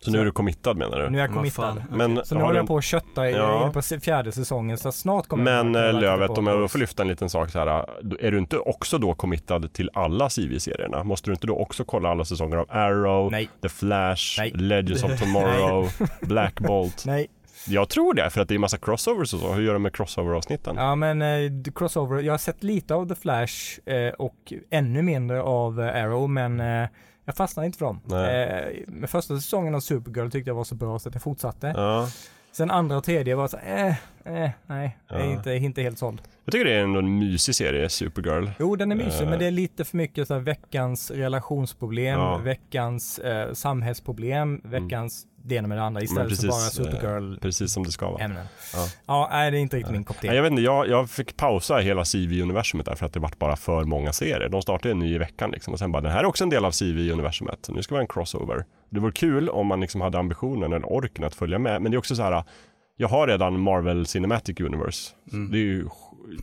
Så 0.03 0.12
nu 0.12 0.19
är 0.19 0.25
du 0.25 0.31
committad 0.31 0.77
menar 0.77 1.00
du? 1.00 1.10
Nu 1.10 1.17
är 1.17 1.22
jag 1.22 1.33
committad. 1.33 1.72
okej. 1.77 1.98
Men, 1.98 2.25
Så 2.25 2.36
nu 2.36 2.41
har 2.41 2.48
håller 2.48 2.60
jag 2.60 2.67
på 2.67 2.77
att 2.77 2.83
kötta 2.83 3.29
i, 3.29 3.33
Ja. 3.33 3.72
på 3.74 3.81
fjärde 3.81 4.31
säsongen 4.31 4.77
så 4.77 4.91
snart 4.91 5.27
kommer 5.27 5.51
jag 5.51 5.65
Men 5.65 5.74
börja 5.74 5.89
eh, 5.89 6.00
Lövet, 6.00 6.38
om 6.38 6.48
jag 6.48 6.72
får 6.72 6.79
lyfta 6.79 7.03
en 7.03 7.07
liten 7.10 7.29
sak 7.29 7.50
så 7.50 7.60
här. 7.60 7.86
då- 8.01 8.17
Är 8.19 8.31
du 8.31 8.38
inte 8.38 8.57
också 8.57 8.98
då 8.98 9.13
committad 9.13 9.74
till 9.74 9.89
alla 9.93 10.29
CV-serierna? 10.29 11.03
Måste 11.03 11.29
du 11.29 11.33
inte 11.33 11.48
då 11.48 11.57
också 11.57 11.83
kolla 11.86 12.10
alla 12.10 12.25
säsonger 12.25 12.57
av 12.57 12.65
Arrow, 12.69 13.31
Nej, 13.31 13.50
The 13.62 13.69
Flash, 13.69 14.36
Nej. 14.39 14.51
Legends 14.51 15.03
of 15.03 15.19
Tomorrow, 15.22 15.89
Black 16.22 16.60
Bolt? 16.60 17.03
nej. 17.05 17.27
Jag 17.67 17.89
tror 17.89 18.13
det, 18.13 18.29
för 18.29 18.41
att 18.41 18.48
det 18.48 18.55
är 18.55 18.60
massa 18.60 18.77
crossovers 18.77 19.33
och 19.33 19.39
så. 19.39 19.53
Hur 19.53 19.62
gör 19.63 19.74
de 19.74 19.81
med 19.81 19.95
crossover-avsnitten? 19.95 20.75
Ja 20.77 20.95
men 20.95 21.22
eh, 21.22 21.51
crossover, 21.75 22.22
jag 22.22 22.33
har 22.33 22.38
sett 22.38 22.63
lite 22.63 22.95
av 22.95 23.07
The 23.10 23.15
Flash 23.15 23.79
eh, 23.89 24.13
och 24.13 24.53
ännu 24.72 25.01
mindre 25.01 25.41
av 25.41 25.81
eh, 25.81 26.03
Arrow 26.03 26.29
men 26.29 26.60
eh, 26.60 26.88
jag 27.25 27.36
fastnade 27.36 27.65
inte 27.65 27.77
för 27.77 27.86
dem. 27.86 28.01
Eh, 28.12 28.84
med 28.88 29.10
första 29.10 29.36
säsongen 29.36 29.75
av 29.75 29.80
Supergirl 29.80 30.30
tyckte 30.30 30.50
jag 30.50 30.56
var 30.56 30.63
så 30.63 30.75
bra 30.75 31.00
så 31.00 31.10
att 31.10 31.15
jag 31.15 31.22
fortsatte. 31.22 31.74
Ja. 31.75 32.10
Sen 32.53 32.72
andra 32.72 32.98
och 32.98 33.03
tredje 33.03 33.36
var 33.36 33.48
så 33.48 33.57
eh, 33.57 33.88
eh, 34.25 34.50
nej, 34.67 34.98
jag 35.10 35.22
är 35.22 35.31
inte, 35.31 35.53
inte 35.55 35.81
helt 35.81 35.98
såld. 36.00 36.22
Jag 36.45 36.51
tycker 36.51 36.65
det 36.65 36.74
är 36.74 36.83
ändå 36.83 37.00
en 37.00 37.19
mysig 37.19 37.55
serie, 37.55 37.89
Supergirl. 37.89 38.48
Jo, 38.60 38.75
den 38.75 38.91
är 38.91 38.95
mysig, 38.95 39.24
Eh. 39.24 39.29
men 39.29 39.39
det 39.39 39.45
är 39.45 39.51
lite 39.51 39.86
för 39.86 39.98
mycket 39.98 40.27
så 40.27 40.33
här, 40.33 40.41
veckans 40.41 41.12
relationsproblem, 41.12 42.19
Ja. 42.19 42.33
Mm. 42.33 42.45
veckans 42.45 43.19
eh, 43.19 43.53
samhällsproblem, 43.53 44.62
veckans 44.63 45.25
det 45.45 45.55
ena 45.55 45.67
med 45.67 45.77
det 45.77 45.83
andra 45.83 46.01
istället 46.01 46.24
för 46.24 46.29
precis, 46.29 46.50
bara 46.50 46.86
eh, 46.86 46.91
Supergirl-ämnen. 46.91 47.39
Precis 47.41 47.74
som 47.74 47.83
det 47.83 47.91
ska 47.91 48.10
vara. 48.10 48.22
Ja, 48.74 48.88
Ja. 49.07 49.29
nej, 49.31 49.51
det 49.51 49.57
är 49.57 49.62
inte 49.62 49.77
riktigt 49.77 49.91
min 49.93 50.03
kopp 50.03 50.19
te. 50.22 50.27
Nej, 50.27 50.36
jag 50.36 50.43
vet 50.43 50.51
inte, 50.51 50.62
jag, 50.63 50.88
jag 50.88 51.10
fick 51.10 51.38
pausa 51.38 51.77
hela 51.77 52.03
CV-universumet 52.03 52.86
där 52.86 52.95
för 52.95 53.05
att 53.05 53.13
det 53.13 53.19
vart 53.19 53.39
bara 53.39 53.55
för 53.55 53.83
många 53.83 54.13
serier. 54.13 54.50
De 54.50 54.62
startade 54.62 54.91
en 54.91 55.00
ny 55.00 55.15
i 55.15 55.17
veckan 55.17 55.51
liksom 55.51 55.74
och 55.74 55.79
sen 55.79 55.91
bara, 55.91 56.01
den 56.01 56.12
här 56.12 56.19
är 56.19 56.25
också 56.25 56.43
en 56.43 56.50
del 56.50 56.65
av 56.65 56.72
CV-universumet. 56.72 57.69
Nu 57.69 57.81
ska 57.83 57.95
vi 57.95 57.98
ha 57.98 58.01
en 58.01 58.07
crossover. 58.07 58.65
Det 58.93 59.00
vore 59.00 59.12
kul 59.12 59.50
om 59.50 59.67
man 59.67 59.79
liksom 59.81 60.01
hade 60.01 60.19
ambitionen 60.19 60.73
eller 60.73 60.93
orken 60.93 61.23
att 61.25 61.35
följa 61.35 61.59
med. 61.59 61.81
Men 61.81 61.91
det 61.91 61.95
är 61.95 62.00
också 62.00 62.15
så 62.15 62.23
här, 62.23 62.43
jag 62.97 63.07
har 63.07 63.27
redan 63.27 63.59
Marvel 63.59 64.05
Cinematic 64.05 64.59
Universe. 64.59 65.13
Mm. 65.33 65.51
Det 65.51 65.57
är 65.57 65.62
ju 65.62 65.85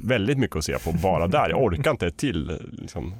väldigt 0.00 0.38
mycket 0.38 0.56
att 0.56 0.64
se 0.64 0.78
på 0.78 0.92
bara 1.02 1.26
där. 1.26 1.50
Jag 1.50 1.62
orkar 1.62 1.90
inte 1.90 2.06
ett 2.06 2.16
till 2.18 2.58
liksom, 2.72 3.14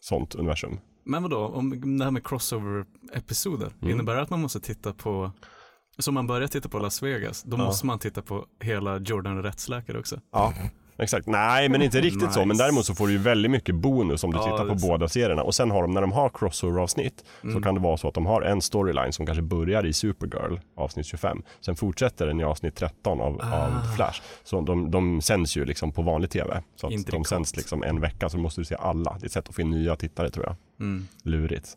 sånt 0.00 0.34
universum. 0.34 0.78
Men 1.04 1.22
vadå, 1.22 1.38
om 1.46 1.98
det 1.98 2.04
här 2.04 2.10
med 2.10 2.22
crossover-episoder, 2.22 3.70
Mm. 3.82 3.94
innebär 3.94 4.14
det 4.16 4.22
att 4.22 4.30
man 4.30 4.40
måste 4.40 4.60
titta 4.60 4.92
på, 4.92 5.30
så 5.98 6.10
om 6.10 6.14
man 6.14 6.26
börjar 6.26 6.48
titta 6.48 6.68
på 6.68 6.78
Las 6.78 7.02
Vegas, 7.02 7.42
då 7.42 7.56
Ja. 7.56 7.64
måste 7.64 7.86
man 7.86 7.98
titta 7.98 8.22
på 8.22 8.46
hela 8.60 8.98
Jordan 8.98 9.42
Rättsläkare 9.42 9.98
också? 9.98 10.20
Ja. 10.32 10.54
Exakt, 10.98 11.26
nej 11.26 11.68
men 11.68 11.82
inte 11.82 12.00
riktigt 12.00 12.32
så. 12.32 12.38
Men 12.38 12.48
Nice. 12.48 12.62
däremot 12.64 12.86
så 12.86 12.94
får 12.94 13.06
du 13.06 13.12
ju 13.12 13.18
väldigt 13.18 13.50
mycket 13.50 13.74
bonus 13.74 14.24
om 14.24 14.30
du 14.30 14.36
Ja, 14.38 14.42
tittar 14.44 14.68
på 14.68 14.74
båda 14.74 15.08
serierna. 15.08 15.42
Och 15.42 15.54
sen 15.54 15.70
har 15.70 15.82
de, 15.82 15.90
när 15.94 16.00
de 16.00 16.12
har 16.12 16.28
crossover-avsnitt, 16.28 17.24
så 17.40 17.46
Mm. 17.48 17.62
kan 17.62 17.74
det 17.74 17.80
vara 17.80 17.96
så 17.96 18.08
att 18.08 18.14
de 18.14 18.26
har 18.26 18.42
en 18.42 18.62
storyline 18.62 19.12
som 19.12 19.26
kanske 19.26 19.42
börjar 19.42 19.86
i 19.86 19.92
Supergirl, 19.92 20.56
avsnitt 20.74 21.06
25. 21.06 21.42
Sen 21.60 21.76
fortsätter 21.76 22.26
den 22.26 22.40
i 22.40 22.44
avsnitt 22.44 22.74
13 22.74 23.20
av, 23.20 23.40
Ah. 23.42 23.66
av 23.66 23.94
Flash. 23.96 24.22
Så 24.44 24.60
de, 24.60 24.90
de 24.90 25.22
sänds 25.22 25.56
ju 25.56 25.64
liksom 25.64 25.92
på 25.92 26.02
vanlig 26.02 26.30
tv. 26.30 26.62
Så 26.76 26.86
att 26.86 27.06
de 27.06 27.24
sänds 27.24 27.56
liksom 27.56 27.82
en 27.82 28.00
vecka, 28.00 28.28
så 28.28 28.38
måste 28.38 28.60
du 28.60 28.64
se 28.64 28.74
alla. 28.74 29.16
Det 29.20 29.24
är 29.24 29.26
ett 29.26 29.32
sätt 29.32 29.48
att 29.48 29.54
få 29.54 29.60
in 29.60 29.70
nya 29.70 29.96
tittare 29.96 30.30
tror 30.30 30.46
jag. 30.46 30.56
Mm. 30.80 31.08
Lurigt. 31.22 31.76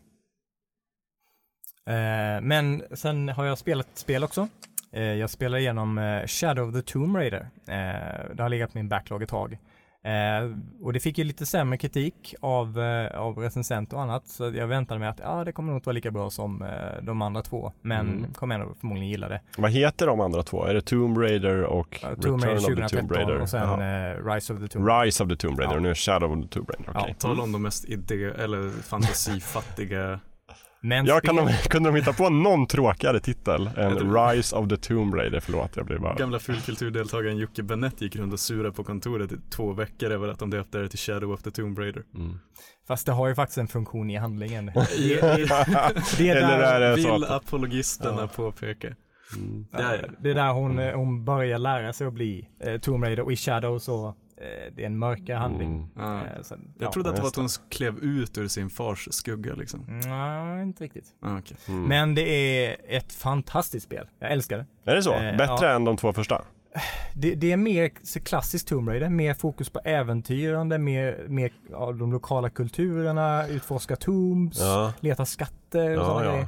Eh, 1.90 2.42
men 2.42 2.84
sen 2.94 3.30
har 3.30 3.46
jag 3.46 3.58
spelat 3.58 3.88
spel 3.94 4.24
också. 4.24 4.48
Eh, 4.96 5.04
jag 5.04 5.30
spelar 5.30 5.58
igenom 5.58 5.98
eh, 5.98 6.25
Shadow 6.28 6.68
of 6.70 6.75
the 6.75 6.82
Tomb 6.82 7.16
Raider. 7.16 7.48
Eh, 7.68 8.36
det 8.36 8.44
har 8.44 8.50
legat 8.50 8.72
på 8.72 8.78
min 8.78 8.90
backlog 8.90 9.24
ett 9.24 9.30
tag. 9.30 9.58
Eh, 10.04 10.52
och 10.82 10.94
det 10.94 11.00
fick 11.00 11.18
ju 11.18 11.24
lite 11.24 11.46
sämre 11.46 11.78
kritik 11.78 12.36
av, 12.40 12.80
eh, 12.80 13.20
av 13.20 13.38
recensenter 13.38 13.98
och 13.98 14.04
annat. 14.04 14.28
Så 14.28 14.44
jag 14.56 14.68
väntade 14.68 15.00
mig 15.00 15.10
att 15.10 15.20
ja, 15.24 15.44
det 15.44 15.52
kommer 15.52 15.70
nog 15.70 15.78
inte 15.78 15.88
vara 15.88 15.94
lika 15.94 16.12
bra 16.12 16.30
som 16.30 16.62
eh, 16.62 16.70
de 17.04 17.22
andra 17.22 17.42
två. 17.42 17.72
Men 17.82 18.10
Mm. 18.18 18.34
kommer 18.34 18.56
ändå 18.56 18.74
förmodligen 18.80 19.10
gilla 19.10 19.30
det. 19.30 19.42
Vad 19.58 19.72
heter 19.72 20.08
de 20.08 20.20
andra 20.22 20.44
två? 20.44 20.66
Är 20.66 20.74
det 20.74 20.82
Tomb 20.82 21.18
Raider 21.18 21.62
och 21.64 22.00
Ja, 22.04 22.10
Tomb 22.22 22.44
Raider 22.44 22.56
Return 22.60 22.84
of 22.84 22.90
the 22.90 22.98
Tomb 22.98 23.10
2013 23.10 23.18
Raider? 23.18 23.42
och 23.42 23.50
sen 23.50 23.70
eh, 23.82 24.34
Rise 24.34 24.54
of 24.54 24.60
the 24.60 24.68
Tomb 24.68 24.88
Raider. 24.88 25.06
Rise 25.06 25.24
of 25.24 25.30
the 25.30 25.36
Tomb 25.36 25.60
Raider 25.60 25.74
Ja. 25.74 25.78
och 25.78 25.82
nu 25.84 25.90
är 25.90 25.94
Shadow 25.94 26.32
of 26.40 26.44
the 26.44 26.48
Tomb 26.60 26.70
Raider. 26.70 26.90
Okej. 26.90 27.06
Ja, 27.08 27.14
Tala 27.20 27.44
om 27.44 27.52
de 27.52 27.62
mest 27.62 27.86
idé, 27.86 28.24
eller 28.25 28.70
fantasifattiga, 28.84 30.20
Men 30.86 31.06
Ja, 31.06 31.20
kan 31.20 31.36
de, 31.36 31.50
kunde 31.70 31.89
de 31.89 31.96
hitta 31.96 32.13
på 32.13 32.30
någon 32.30 32.68
tråkigare 32.68 33.20
titel 33.20 33.70
än 33.77 34.15
Rise 34.15 34.56
of 34.56 34.70
the 34.70 34.77
Tomb 34.77 35.15
Raider? 35.15 35.39
Förlåt, 35.39 35.72
jag 35.75 35.86
blir 35.86 35.98
bara... 35.98 36.15
gamla 36.15 36.39
fulkulturdeltagaren 36.39 37.38
Jocke 37.38 37.63
Benett 37.63 38.01
gick 38.01 38.15
runt 38.15 38.34
och 38.34 38.39
surade 38.39 38.72
på 38.72 38.84
kontoret 38.84 39.32
i 39.32 39.36
två 39.50 39.74
veckor 39.74 40.12
över 40.12 40.27
att 40.27 40.39
de 40.39 40.50
döpte 40.50 40.77
det 40.77 40.89
till 40.89 41.00
Shadow 41.00 41.32
of 41.32 41.42
the 41.44 41.51
Tomb 41.51 41.80
Raider. 41.80 42.04
Mm. 42.15 42.39
Fast 42.88 43.06
det 43.06 43.12
har 43.12 43.27
ju 43.27 43.36
faktiskt 43.36 43.58
en 43.58 43.68
funktion 43.68 44.10
i 44.10 44.15
handlingen. 44.15 44.65
Det 44.75 45.22
är 45.22 46.36
Eller 46.36 46.58
där, 46.58 46.82
är 46.82 46.89
det 46.89 46.96
vill 46.96 47.24
att... 47.24 47.32
apologisterna 47.32 48.22
Ja. 48.22 48.27
påpeka. 48.27 48.88
Mm. 49.36 49.68
Ja, 49.72 49.96
ja. 49.96 50.08
det 50.20 50.30
är 50.30 50.36
där 50.36 50.54
hon, 50.54 50.80
eh, 50.80 50.96
hon 50.96 51.25
börjar 51.25 51.60
lära 51.60 51.94
sig 51.94 52.08
att 52.08 52.13
bli 52.13 52.50
eh, 52.60 52.77
Tomb 52.77 53.04
Raider 53.04 53.24
och 53.24 53.32
i 53.32 53.36
Shadow 53.36 53.80
så 53.80 54.15
det 54.75 54.82
är 54.82 54.86
en 54.86 54.98
mörkare 54.98 55.38
handling. 55.38 55.70
Mm. 55.75 55.90
Ja. 55.96 56.18
Eh, 56.20 56.42
så, 56.42 56.56
Jag 56.80 56.92
trodde 56.92 57.10
att 57.10 57.16
det 57.16 57.22
var 57.22 57.30
att 57.30 57.36
hon 57.36 57.48
klev 57.72 57.98
ut 58.00 58.38
ur 58.38 58.48
sin 58.48 58.70
fars 58.70 59.08
skugga 59.12 59.54
liksom. 59.56 59.86
Nej, 59.88 60.62
inte 60.64 60.84
riktigt. 60.84 61.06
Ah, 61.22 61.38
okej. 61.38 61.58
Mm. 61.68 61.84
Men 61.84 62.16
det 62.16 62.22
är 62.22 62.75
ett 62.88 63.14
fantastiskt 63.14 63.86
spel. 63.86 64.08
Jag 64.20 64.32
älskar 64.32 64.58
det. 64.58 64.92
Är 64.92 64.96
det 64.96 65.04
så? 65.04 65.14
Eh, 65.14 65.38
Bättre 65.38 65.66
ja. 65.68 65.75
än 65.75 65.86
de 65.86 65.98
två 65.98 66.14
första? 66.14 66.42
Det, 67.14 67.36
det 67.36 67.52
är 67.52 67.58
mer 67.58 67.92
så 68.04 68.20
klassiskt 68.20 68.68
Tomb 68.68 68.90
Raider, 68.90 69.10
mer 69.10 69.34
fokus 69.34 69.70
på 69.70 69.80
äventyrande, 69.86 70.78
mer, 70.78 71.25
mer 71.28 71.52
av 71.74 71.96
de 71.98 72.12
lokala 72.12 72.50
kulturerna, 72.50 73.48
utforska 73.48 73.96
tombs, 73.96 74.60
Ja. 74.60 74.94
leta 75.00 75.25
skatter 75.25 75.90
och 75.98 76.04
Ja, 76.04 76.06
sådana 76.06 76.25
ja. 76.25 76.32
grejer. 76.32 76.48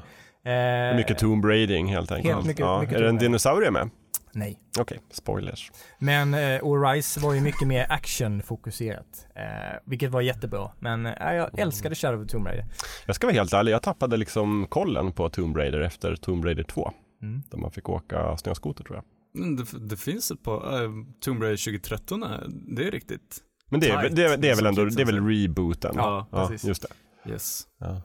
Eh, 0.92 0.96
Mycket 0.96 1.18
Tomb 1.18 1.46
Raiding 1.46 1.88
helt 1.88 2.12
enkelt. 2.12 2.36
Helt 2.36 2.48
mycket- 2.48 2.60
ja. 2.66 2.82
mycket 2.82 2.96
är 2.98 3.02
det 3.02 3.10
en 3.10 3.18
dinosaurie 3.18 3.72
med? 3.72 3.90
Nej. 4.38 4.60
Okej, 4.80 5.00
spoilers. 5.12 5.72
Men 6.00 6.34
eh, 6.34 6.60
och 6.60 6.90
Rise 6.90 7.20
var 7.20 7.34
ju 7.34 7.42
mycket 7.42 7.68
mer 7.68 7.86
actionfokuserat. 7.90 9.28
Eh, 9.36 9.44
vilket 9.86 10.12
var 10.12 10.22
jättebra. 10.22 10.72
Men 10.80 11.06
eh, 11.06 11.34
jag 11.34 11.60
älskade 11.60 11.96
Shadow 11.96 12.22
of 12.22 12.28
Tomb 12.32 12.48
Raider. 12.48 12.66
Jag 13.06 13.16
ska 13.16 13.28
vara 13.28 13.34
helt 13.36 13.54
ärlig, 13.54 13.72
jag 13.72 13.82
tappade 13.84 14.18
liksom 14.18 14.68
kollen 14.70 15.12
på 15.12 15.30
Tomb 15.30 15.58
Raider 15.58 15.80
efter 15.82 16.16
Tomb 16.16 16.46
Raider 16.46 16.64
2. 16.64 16.92
Mm. 17.22 17.42
Där 17.52 17.58
man 17.58 17.72
fick 17.72 17.90
åka 17.90 18.38
snöskoter 18.38 18.84
tror 18.84 18.96
jag. 18.96 19.58
Det, 19.58 19.90
det 19.90 19.98
finns 19.98 20.32
ett 20.32 20.44
par, 20.44 20.84
äh, 20.84 20.90
Tomb 21.22 21.42
Raider 21.44 21.58
2013, 21.58 22.24
är- 22.24 22.46
det 22.76 22.88
är 22.88 22.92
riktigt. 22.92 23.38
Men 23.70 23.80
det 23.80 23.90
är, 23.90 24.02
Tight, 24.02 24.16
det, 24.16 24.24
är, 24.24 24.38
det 24.38 24.50
är 24.50 24.56
väl 24.56 24.66
ändå, 24.66 24.86
det 24.86 25.02
är 25.02 25.06
väl 25.06 25.28
rebooten? 25.28 25.94
Ja, 25.96 26.28
precis. 26.32 26.64
just 26.68 26.82
det. 27.26 27.32
Yes. 27.32 27.68
Ja. 27.80 28.02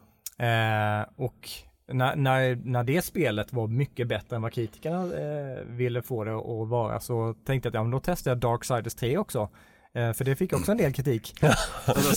Eh, 0.46 1.06
och 1.16 1.50
när, 1.92 2.16
när, 2.16 2.58
när 2.64 2.84
det 2.84 3.02
spelet 3.02 3.52
var 3.52 3.66
mycket 3.66 4.08
bättre 4.08 4.37
än 4.37 4.42
vad 4.42 4.52
kritikerna 4.52 5.02
eh, 5.02 5.64
ville 5.66 6.02
få 6.02 6.25
det 6.25 6.34
att 6.34 6.68
vara 6.68 7.00
så 7.00 7.34
tänkte 7.44 7.66
jag 7.66 7.70
att 7.70 7.75
ja, 7.75 7.82
men 7.82 7.90
då 7.90 8.00
testar 8.00 8.30
jag 8.30 8.38
Darksiders 8.38 8.94
3 8.94 9.18
också. 9.18 9.49
Eh, 9.94 10.12
för 10.12 10.25
det 10.25 10.37
fick 10.37 10.52
också 10.52 10.72
en 10.72 10.78
del 10.78 10.92
kritik. 10.92 11.34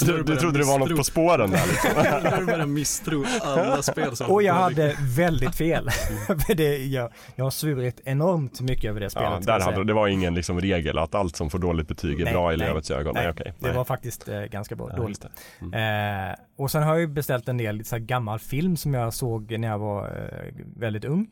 Du, 0.06 0.24
du 0.24 0.36
trodde 0.36 0.60
det 0.60 0.66
var 0.66 0.80
något 0.80 0.98
på 0.98 1.04
spåren 1.04 1.52
där 1.52 1.68
liksom. 1.68 2.40
Du 2.40 2.46
börjar 2.46 2.66
misstro 2.66 3.26
alla 3.42 3.82
spel 3.82 4.16
som 4.16 4.32
Och 4.32 4.44
jag 4.44 4.54
hade 4.54 4.96
väldigt 5.16 5.56
fel. 5.56 5.90
för 6.28 6.56
det, 6.56 6.78
jag, 6.86 7.12
jag 7.36 7.46
har 7.46 7.52
svurit 7.52 8.02
enormt 8.06 8.62
mycket 8.62 8.90
över 8.90 9.00
det 9.00 9.10
spelet. 9.10 9.32
Ja, 9.32 9.40
där 9.40 9.60
hade, 9.60 9.84
det 9.84 9.94
var 9.94 10.08
ingen 10.08 10.36
liksom 10.36 10.62
regel 10.62 10.98
att 10.98 11.16
allt 11.16 11.36
som 11.36 11.50
får 11.50 11.60
dåligt 11.60 11.88
betyg 11.88 12.20
är 12.20 12.24
Nej, 12.24 12.34
bra 12.34 12.54
i 12.54 12.58
nej, 12.58 12.66
elevets 12.66 12.92
ögon. 12.92 13.14
Nej, 13.14 13.24
nej, 13.24 13.32
okej. 13.32 13.54
Det 13.60 13.68
nej. 13.68 13.76
var 13.76 13.84
faktiskt 13.84 14.28
eh, 14.28 14.42
ganska 14.42 14.76
bra. 14.76 14.90
Ja, 14.92 14.96
dåligt. 14.96 15.26
det. 15.72 16.38
Eh, 16.38 16.64
och 16.64 16.72
sen 16.72 16.84
har 16.84 16.94
jag 16.94 17.00
ju 17.00 17.08
beställt 17.08 17.50
en 17.50 17.58
del 17.58 17.86
så 17.86 17.96
här 17.96 18.04
gammal 18.04 18.40
film 18.40 18.78
som 18.78 18.94
jag 18.94 19.14
såg 19.14 19.60
när 19.60 19.68
jag 19.68 19.80
var 19.80 20.06
eh, 20.06 20.54
väldigt 20.78 21.06
ung. 21.06 21.28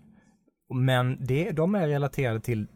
Men 0.73 1.25
det, 1.25 1.51
de 1.51 1.75
är 1.75 1.88
relaterade 1.88 2.39
till 2.39 2.67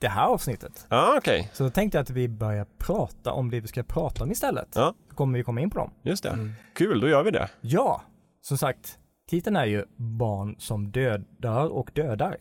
det 0.00 0.08
här 0.08 0.26
avsnittet. 0.26 0.86
Ja, 0.90 1.14
okej. 1.18 1.50
Så 1.52 1.64
då 1.64 1.70
tänkte 1.70 1.98
jag 1.98 2.02
att 2.02 2.10
vi 2.10 2.28
börjar 2.28 2.66
prata 2.78 3.32
om 3.32 3.50
det 3.50 3.60
vi 3.60 3.68
ska 3.68 3.82
prata 3.82 4.24
om 4.24 4.30
istället. 4.30 4.68
Ja. 4.74 4.94
Så 5.08 5.14
kommer 5.14 5.38
vi 5.38 5.44
komma 5.44 5.60
in 5.60 5.70
på 5.70 5.78
dem. 5.78 5.90
Just 6.02 6.22
det. 6.22 6.30
Mm. 6.30 6.52
Kul, 6.74 7.00
då 7.00 7.08
gör 7.08 7.22
vi 7.22 7.30
det. 7.30 7.50
Ja, 7.60 8.02
som 8.40 8.58
sagt, 8.58 8.98
titeln 9.28 9.56
är 9.56 9.64
ju 9.64 9.84
Barn 9.96 10.56
som 10.58 10.90
dödar 10.90 11.68
och 11.68 11.90
dödar. 11.94 12.36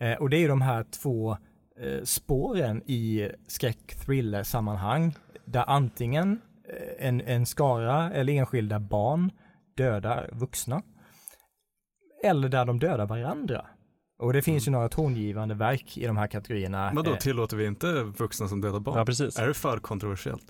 Eh, 0.00 0.14
och 0.14 0.30
det 0.30 0.36
är 0.36 0.40
ju 0.40 0.48
de 0.48 0.62
här 0.62 0.84
två 1.02 1.36
eh, 1.80 2.02
spåren 2.04 2.82
i 2.86 3.30
skräck-thriller-sammanhang 3.48 5.14
där 5.44 5.64
antingen 5.66 6.40
en, 6.98 7.20
en 7.20 7.46
skara 7.46 8.12
eller 8.12 8.32
enskilda 8.32 8.80
barn 8.80 9.30
dödar 9.76 10.30
vuxna. 10.32 10.82
Eller 12.24 12.48
där 12.48 12.64
de 12.64 12.78
dödar 12.78 13.06
varandra. 13.06 13.66
Och 14.22 14.32
det 14.32 14.42
finns 14.42 14.66
ju 14.66 14.70
några 14.72 14.88
tongivande 14.88 15.54
verk 15.54 15.98
i 15.98 16.06
de 16.06 16.16
här 16.16 16.26
kategorierna. 16.26 16.92
Men 16.94 17.04
då 17.04 17.10
Eh, 17.10 17.16
tillåter 17.16 17.56
vi 17.56 17.66
inte 17.66 17.86
vuxna 18.02 18.48
som 18.48 18.60
dödar 18.60 18.80
barn? 18.80 18.98
Ja, 18.98 19.04
precis. 19.04 19.38
Är 19.38 19.48
det 19.48 19.54
för 19.54 19.78
kontroversiellt? 19.78 20.44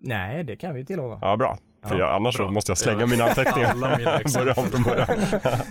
nej, 0.00 0.44
det 0.44 0.56
kan 0.56 0.74
vi 0.74 0.84
tillåta. 0.84 1.18
Ja, 1.22 1.36
bra. 1.36 1.58
För 1.86 1.94
Ja, 1.94 2.00
jag, 2.00 2.14
annars 2.14 2.34
så 2.36 2.42
bra. 2.42 2.50
måste 2.52 2.70
jag 2.70 2.78
slänga 2.78 3.00
Ja. 3.00 3.06
mina 3.06 3.24
anteckningar. 3.24 3.70
Alla 3.70 3.96
mina 3.98 4.18
exempel. 4.20 4.54
Börja 4.54 4.54
om 4.54 4.70
från 4.70 4.82
början. 4.82 5.08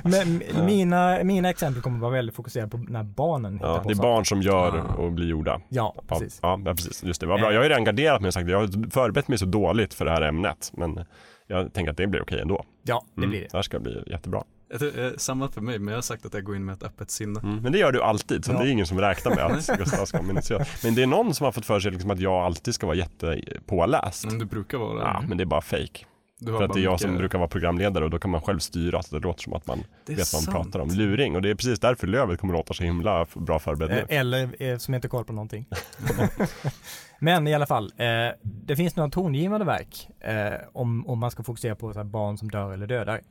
Men 0.53 0.65
mina, 0.65 1.23
mina 1.23 1.49
exempel 1.49 1.81
kommer 1.81 1.99
vara 1.99 2.11
väldigt 2.11 2.35
fokuserade 2.35 2.69
på 2.71 2.77
när 2.77 3.03
barnen 3.03 3.53
hittar 3.53 3.67
Ja, 3.67 3.77
på 3.77 3.87
det 3.87 3.93
är 3.93 3.95
saker. 3.95 4.09
barn 4.09 4.25
som 4.25 4.41
gör 4.41 4.77
Ah. 4.77 4.93
och 4.95 5.11
blir 5.11 5.27
gjorda. 5.27 5.61
Ja, 5.69 5.93
Ja, 5.97 6.03
precis. 6.07 6.39
ja, 6.41 6.59
ja, 6.65 6.71
precis. 6.73 7.03
Just 7.03 7.21
det. 7.21 7.27
Vad 7.27 7.39
bra. 7.39 7.49
Eh. 7.49 7.53
Jag 7.53 7.59
har 7.59 7.63
ju 7.63 7.69
redan 7.69 7.83
garderat 7.83 8.21
mig 8.21 8.27
och 8.27 8.33
sagt 8.33 8.49
jag 8.49 8.59
har 8.59 8.89
förberett 8.91 9.27
mig 9.27 9.37
så 9.37 9.45
dåligt 9.45 9.93
för 9.93 10.05
det 10.05 10.11
här 10.11 10.21
ämnet. 10.21 10.71
Men 10.73 11.05
jag 11.47 11.73
tänker 11.73 11.91
att 11.91 11.97
det 11.97 12.07
blir 12.07 12.21
okej 12.21 12.39
ändå. 12.41 12.63
Ja, 12.83 13.03
det 13.15 13.19
Mm, 13.19 13.29
blir 13.29 13.39
det. 13.41 13.47
Det 13.51 13.57
här 13.57 13.61
ska 13.61 13.79
bli 13.79 14.03
jättebra. 14.07 14.43
Tror, 14.79 14.99
eh, 14.99 15.11
Samma 15.17 15.49
för 15.49 15.61
mig, 15.61 15.79
men 15.79 15.87
jag 15.87 15.97
har 15.97 16.01
sagt 16.01 16.25
att 16.25 16.33
jag 16.33 16.43
går 16.43 16.55
in 16.55 16.65
med 16.65 16.73
ett 16.73 16.83
öppet 16.83 17.11
sinne. 17.11 17.39
Mm, 17.39 17.55
men 17.61 17.71
det 17.71 17.77
gör 17.77 17.91
du 17.91 18.01
alltid, 18.03 18.45
så 18.45 18.51
Ja. 18.51 18.57
det 18.57 18.63
är 18.67 18.71
ingen 18.71 18.85
som 18.87 18.99
räknar 18.99 19.35
med 19.35 19.45
att 19.45 19.67
Gustav 19.77 20.05
ska 20.05 20.21
minnas. 20.21 20.51
Men 20.83 20.95
det 20.95 21.03
är 21.03 21.07
någon 21.07 21.33
som 21.33 21.43
har 21.45 21.51
fått 21.51 21.65
för 21.65 21.79
sig 21.79 21.91
liksom 21.91 22.11
att 22.11 22.19
jag 22.19 22.33
alltid 22.33 22.73
ska 22.75 22.85
vara 22.87 22.97
jättepåläst. 22.97 24.25
Men 24.25 24.39
du 24.39 24.45
brukar 24.45 24.77
vara 24.77 24.93
det. 24.95 25.01
Ja, 25.01 25.23
men 25.27 25.37
det 25.37 25.43
är 25.43 25.45
bara 25.45 25.61
fake. 25.61 26.05
Har 26.45 26.57
För 26.57 26.63
att 26.65 26.73
det 26.73 26.79
är 26.79 26.83
jag 26.83 26.91
mycket- 26.91 27.01
som 27.07 27.17
brukar 27.17 27.37
vara 27.37 27.47
programledare 27.47 28.03
och 28.03 28.09
då 28.09 28.19
kan 28.19 28.31
man 28.31 28.41
själv 28.41 28.59
styra 28.59 29.03
så 29.03 29.15
det 29.15 29.21
låter 29.27 29.41
som 29.43 29.53
att 29.53 29.67
man 29.67 29.83
vet 30.07 30.33
vad 30.33 30.45
man 30.47 30.63
pratar 30.63 30.79
om. 30.79 30.89
Luring. 30.89 31.35
Och 31.35 31.41
det 31.41 31.49
är 31.49 31.55
precis 31.55 31.79
därför 31.79 32.07
Lövet 32.07 32.39
kommer 32.39 32.53
låta 32.53 32.73
så 32.73 32.83
himla 32.83 33.25
bra 33.33 33.59
förberedd 33.59 33.91
nu. 33.91 34.05
Eh, 34.15 34.19
Eller 34.19 34.63
eh, 34.63 34.77
som 34.77 34.93
inte 34.93 35.07
koll 35.07 35.25
på 35.25 35.33
någonting. 35.33 35.65
Men 37.19 37.47
i 37.47 37.53
alla 37.53 37.65
fall, 37.65 37.93
eh, 37.97 38.05
det 38.41 38.75
finns 38.75 38.95
några 38.95 39.09
tongivande 39.09 39.65
verk 39.65 40.09
eh, 40.19 40.59
om, 40.73 41.07
om 41.07 41.19
man 41.19 41.31
ska 41.31 41.43
fokusera 41.43 41.75
på 41.75 41.93
så 41.93 41.99
här, 41.99 42.03
barn 42.05 42.37
som 42.37 42.49
dör 42.51 42.73
eller 42.73 42.87
dödar. 42.87 43.21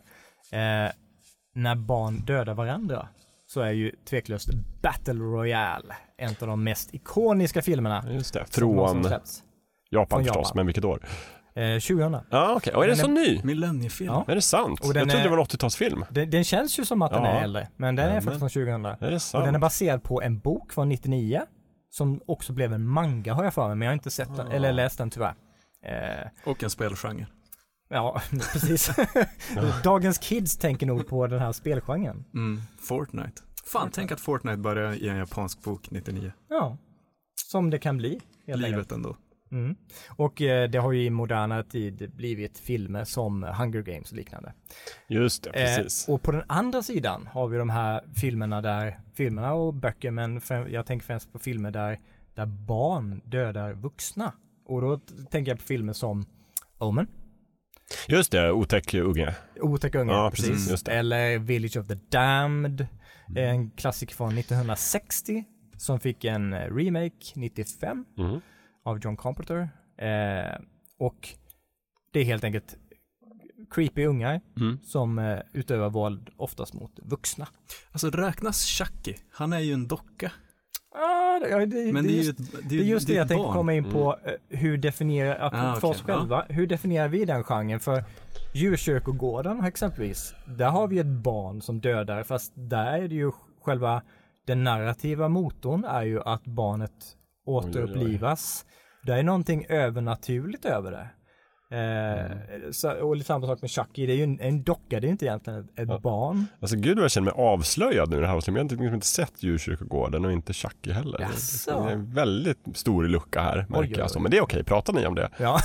Eh, 0.52 0.90
när 1.54 1.75
barn 1.75 2.16
dödar 2.21 2.54
varandra 2.54 3.09
så 3.47 3.61
är 3.61 3.71
ju 3.71 3.92
tveklöst 4.11 4.49
Battle 4.82 5.14
Royale 5.14 5.94
en 6.18 6.35
av 6.40 6.47
de 6.49 6.64
mest 6.64 6.94
ikoniska 6.94 7.62
filmerna 7.62 8.04
Just 8.11 8.35
det. 8.35 8.44
Från. 8.50 8.76
Japan 8.76 9.02
från 9.02 10.25
förstås, 10.25 10.37
Japan. 10.37 10.52
men 10.54 10.66
vilket 10.66 10.85
år? 10.85 11.06
Eh, 11.54 11.62
2000. 11.78 12.16
Ja, 12.30 12.54
okej. 12.56 12.75
Och 12.75 12.85
är 12.85 12.88
den 12.88 12.97
så 12.97 13.09
ny? 13.09 13.40
Millenniefilm. 13.44 14.12
Ja. 14.12 14.25
Är 14.28 14.35
det 14.35 14.42
sant? 14.42 14.80
Och 14.80 14.94
den 14.94 15.00
jag 15.00 15.09
trodde 15.11 15.21
är- 15.21 15.25
det 15.25 15.30
var 15.30 15.38
en 15.38 15.44
80-talsfilm. 15.44 16.04
Den, 16.11 16.30
den 16.30 16.44
känns 16.44 16.78
ju 16.78 16.85
som 16.85 17.02
att 17.02 17.11
den 17.12 17.23
Ja. 17.23 17.28
är 17.28 17.42
äldre, 17.44 17.68
men 17.76 17.97
den 17.97 18.09
är 18.09 18.21
faktiskt 18.21 18.38
från 18.38 18.50
2000. 18.50 18.85
Är 18.85 18.97
det 19.11 19.14
Och 19.14 19.23
sant? 19.23 19.44
den 19.44 19.54
är 19.54 19.59
baserad 19.59 20.02
på 20.02 20.23
en 20.23 20.38
bok 20.38 20.73
från 20.73 20.88
99 20.88 21.42
som 21.90 22.21
också 22.26 22.52
blev 22.52 22.73
en 22.73 22.87
manga 22.87 23.35
har 23.35 23.44
jag 23.44 23.54
för 23.54 23.66
mig, 23.68 23.76
men 23.76 23.87
jag 23.87 23.90
har 23.90 23.94
inte 23.94 24.11
sett 24.11 24.37
den, 24.37 24.49
Ah. 24.49 24.52
eller 24.52 24.73
läst 24.73 24.99
den 24.99 25.11
tyvärr. 25.11 25.35
Eh, 25.87 26.28
Och 26.50 26.62
en 26.62 26.71
spelgenre. 26.71 27.26
Ja, 27.92 28.20
precis. 28.52 28.90
Dagens 29.84 30.18
kids 30.18 30.56
tänker 30.56 30.87
nog 30.87 31.06
på 31.06 31.26
den 31.26 31.38
här 31.40 31.52
spelgenren. 31.52 32.25
Mm. 32.34 32.61
Fortnite. 32.80 33.42
Fan, 33.66 33.90
tänk 33.92 34.12
att 34.12 34.20
Fortnite 34.20 34.56
började 34.56 34.96
i 34.96 35.08
en 35.08 35.16
japansk 35.16 35.62
bok 35.62 35.90
99. 35.90 36.32
Ja, 36.49 36.76
som 37.50 37.70
det 37.70 37.78
kan 37.78 37.96
bli. 37.96 38.08
Helt 38.46 38.56
enkelt. 38.56 38.70
Livet 38.70 38.92
ändå. 38.92 39.16
Mm. 39.52 39.76
Och 40.16 40.42
eh, 40.42 40.70
det 40.70 40.78
har 40.78 40.92
ju 40.92 41.04
i 41.04 41.11
modernare 41.11 41.64
tid 41.64 42.12
blivit 42.16 42.58
filmer 42.58 43.04
som 43.04 43.42
Hunger 43.42 43.82
Games 43.82 44.11
och 44.11 44.16
liknande. 44.16 44.52
Just 45.08 45.42
det, 45.44 45.50
precis. 45.52 46.08
Eh, 46.08 46.14
och 46.14 46.22
på 46.22 46.32
den 46.32 46.42
andra 46.46 46.82
sidan 46.82 47.28
har 47.32 47.49
vi 47.49 47.58
de 47.58 47.70
här 47.70 48.00
filmerna 48.14 48.61
där, 48.61 49.00
filmerna 49.14 49.54
och 49.54 49.75
böcker, 49.75 50.11
men 50.11 50.40
främ- 50.40 50.68
jag 50.68 50.87
tänker 50.87 51.06
främst 51.06 51.32
på 51.32 51.38
filmer 51.38 51.70
där, 51.70 51.99
där 52.34 52.46
barn 52.46 53.20
dödar 53.25 53.72
vuxna. 53.72 54.32
Och 54.66 54.80
då 54.80 55.00
tänker 55.30 55.50
jag 55.50 55.58
på 55.58 55.64
filmer 55.64 55.92
som 55.92 56.25
Omen, 56.78 57.06
Just 58.08 58.32
det, 58.32 58.52
otäck 58.52 58.94
unge. 58.94 59.34
Otäck 59.61 59.94
unge, 59.94 60.12
Ja, 60.12 60.30
precis. 60.30 60.82
det. 60.82 60.92
Eller 60.92 61.38
Village 61.38 61.76
of 61.76 61.87
the 61.87 61.94
Damned, 62.11 62.87
en 63.37 63.70
klassiker 63.70 64.14
från 64.14 64.38
1960 64.38 65.44
som 65.76 66.00
fick 66.00 66.25
en 66.25 66.52
eh, 66.52 66.75
remake 66.75 67.32
95 67.34 68.04
Mm. 68.18 68.40
av 68.84 68.99
John 69.04 69.16
Carpenter. 69.16 69.68
Eh, 69.98 70.59
och 70.98 71.28
det 72.12 72.20
är 72.20 72.24
helt 72.24 72.44
enkelt 72.44 72.76
creepy 73.70 74.05
ungar 74.07 74.40
Mm. 74.61 74.78
som 74.85 75.18
eh, 75.18 75.38
utövar 75.52 75.90
våld 75.90 76.31
oftast 76.37 76.74
mot 76.74 76.92
vuxna. 77.02 77.48
Alltså 77.92 78.11
räknas 78.11 78.64
Chucky? 78.64 79.14
Han 79.33 79.52
är 79.52 79.59
ju 79.59 79.72
en 79.72 79.88
docka. 79.88 80.33
Ah, 80.94 81.38
det, 81.38 81.66
det, 81.66 81.92
Men 81.92 82.05
det, 82.05 82.11
är 82.11 82.12
är 82.12 82.16
ju 82.16 82.22
just, 82.22 82.40
ett, 82.40 82.68
det 82.68 82.74
är 82.78 82.83
just 82.83 83.07
det 83.07 83.14
jag 83.14 83.28
tänkte 83.28 83.44
barn. 83.44 83.52
komma 83.57 83.72
in 83.74 83.85
på, 83.90 84.18
eh, 84.24 84.59
hur 84.59 84.76
definierar, 84.76 85.35
att 85.37 85.52
Ah, 85.55 85.74
för 85.74 85.88
okej. 85.88 85.90
oss 85.90 86.02
själva, 86.02 86.44
hur 86.48 86.66
definierar 86.66 87.09
vi 87.09 87.24
den 87.24 87.44
genren? 87.44 87.81
För 87.81 88.05
djurkyrkogården 88.55 89.64
exempelvis, 89.64 90.35
där 90.59 90.68
har 90.70 90.88
vi 90.88 90.98
ett 90.98 91.07
barn 91.07 91.62
som 91.62 91.81
dödar, 91.81 92.22
fast 92.22 92.52
där 92.55 92.98
är 93.02 93.09
det 93.09 93.14
ju 93.14 93.31
själva 93.62 94.02
den 94.46 94.64
narrativa 94.64 95.28
motorn 95.28 95.85
är 95.85 96.02
ju 96.02 96.22
att 96.22 96.44
barnet 96.44 96.90
oj, 96.90 97.07
oj. 97.44 97.68
återupplivas. 97.68 98.64
Det 99.07 99.12
är 99.12 99.22
någonting 99.22 99.66
övernaturligt 99.68 100.64
över 100.64 100.90
det. 100.90 101.09
Eh, 101.72 101.78
Mm. 101.78 102.72
så, 102.72 102.90
och 102.92 103.16
lite 103.16 103.26
samma 103.26 103.46
sak 103.46 103.61
med 103.62 103.70
Chucky, 103.70 104.06
det 104.06 104.12
är 104.12 104.16
ju 104.16 104.22
en, 104.24 104.40
en 104.40 104.62
docka, 104.62 105.00
det 105.00 105.06
är 105.06 105.11
inte 105.11 105.24
egentligen 105.26 105.61
ett, 105.61 105.66
ett 105.80 105.88
Ja. 105.88 105.98
barn. 105.98 106.46
Alltså 106.61 106.76
gud 106.76 106.96
vad 106.96 107.04
jag 107.04 107.11
känner 107.11 107.24
mig 107.24 107.35
avslöjad 107.37 108.11
nu 108.11 108.16
i 108.16 108.20
det 108.20 108.26
här 108.26 108.35
avsnittet. 108.35 108.54
Jag 108.54 108.61
har 108.61 108.64
inte, 108.64 108.74
liksom 108.74 108.94
inte 108.94 109.06
sett 109.06 109.42
djurkyrkogården 109.42 110.24
och 110.24 110.32
inte 110.32 110.52
Chucky 110.52 110.92
heller. 110.92 111.18
Det- 111.18 111.24
Jaså? 111.24 111.82
Det 111.85 111.90
är 111.90 111.94
en 111.94 112.14
väldigt 112.14 112.58
stor 112.74 113.04
lucka 113.04 113.40
här 113.42 113.56
märker 113.56 113.74
Oj, 113.82 113.88
oj, 113.92 113.98
jag. 113.98 114.11
Så. 114.11 114.20
Men 114.20 114.30
det 114.30 114.37
är 114.37 114.42
okej, 114.42 114.64
pratar 114.64 114.92
ni 114.92 115.06
om 115.06 115.14
det? 115.14 115.30
Ja, 115.38 115.58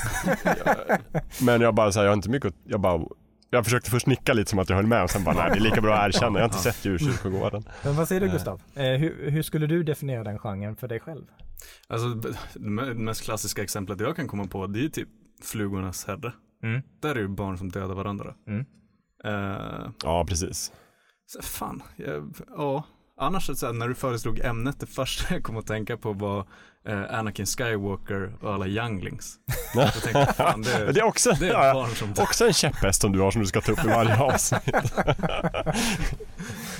Men 1.41 1.61
jag 1.61 1.75
bara 1.75 1.91
så 1.91 1.99
här, 1.99 2.05
jag 2.05 2.11
har 2.11 2.15
inte 2.17 2.29
mycket 2.29 2.47
att, 2.47 2.55
jag 2.63 2.79
bara 2.79 3.01
jag 3.49 3.63
försökte 3.65 3.89
först 3.91 4.07
nicka 4.07 4.33
lite 4.33 4.49
som 4.49 4.59
att 4.59 4.69
jag 4.69 4.75
höll 4.75 4.85
med 4.87 5.03
och 5.03 5.09
sen 5.09 5.23
bara 5.23 5.35
nej 5.35 5.49
det 5.51 5.57
är 5.57 5.59
lika 5.59 5.81
bra 5.81 5.95
att 5.95 6.07
erkänna, 6.07 6.39
jag 6.39 6.43
har 6.43 6.49
inte 6.49 6.57
sett 6.57 6.85
djurkyrkogården. 6.85 7.63
men 7.83 7.95
vad 7.95 8.07
säger 8.07 8.21
du 8.21 8.27
Eh. 8.27 8.33
Gustav? 8.33 8.61
Eh, 8.75 8.83
hur, 8.83 9.31
hur 9.31 9.41
skulle 9.43 9.67
du 9.67 9.83
definiera 9.83 10.23
den 10.23 10.39
genren 10.39 10.75
för 10.75 10.87
dig 10.87 10.99
själv? 10.99 11.23
Alltså 11.87 12.07
det 12.07 12.29
me- 12.59 12.93
mest 12.93 13.21
klassiska 13.23 13.63
exemplet 13.63 13.99
jag 13.99 14.15
kan 14.15 14.27
komma 14.27 14.45
på 14.47 14.67
det 14.67 14.79
är 14.79 14.83
ju 14.83 14.89
typ 14.89 15.07
Flugornas 15.43 16.05
herre. 16.07 16.33
Mm. 16.63 16.81
Där 17.01 17.15
är 17.15 17.19
ju 17.19 17.27
barn 17.27 17.57
som 17.57 17.69
dödar 17.69 17.95
varandra. 17.95 18.33
Mm. 18.47 18.65
Eh, 19.23 19.89
Ja 20.03 20.25
precis. 20.29 20.71
så 21.25 21.41
fan, 21.41 21.83
jag, 21.95 22.33
ja. 22.57 22.83
Annars 23.19 23.45
så 23.59 23.65
här, 23.65 23.73
när 23.73 23.87
du 23.87 23.95
föreslog 23.95 24.39
ämnet, 24.39 24.79
det 24.79 24.85
första 24.85 25.33
jag 25.33 25.43
kom 25.43 25.57
att 25.57 25.67
tänka 25.67 25.97
på 25.97 26.13
var 26.13 26.47
eh, 26.87 27.19
Anakin 27.19 27.45
Skywalker 27.45 28.33
och 28.41 28.53
alla 28.53 28.67
younglings. 28.67 29.35
Jag 29.75 29.93
tänkte, 29.93 30.33
fan 30.33 30.61
det, 30.61 30.91
Det 30.91 30.99
är 30.99 31.03
också, 31.03 31.31
det 31.31 31.47
är 31.49 31.67
ja, 31.67 31.73
barn 31.73 31.89
som 31.89 32.13
dör. 32.13 32.23
också 32.23 32.47
en 32.47 32.53
käpphäst 32.53 33.01
som 33.01 33.11
du 33.11 33.19
har 33.19 33.31
som 33.31 33.41
du 33.41 33.47
ska 33.47 33.61
ta 33.61 33.71
upp 33.71 33.85
i 33.85 33.87
varje 33.87 34.19
avsnitt. 34.19 34.67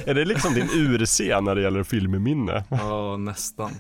är 0.06 0.14
det 0.14 0.26
liksom 0.26 0.54
din 0.54 0.70
urscen 0.74 1.44
när 1.44 1.56
det 1.56 1.62
gäller 1.62 1.84
filmminne? 1.84 2.64
Ja, 2.70 3.18
nästan. 3.18 3.72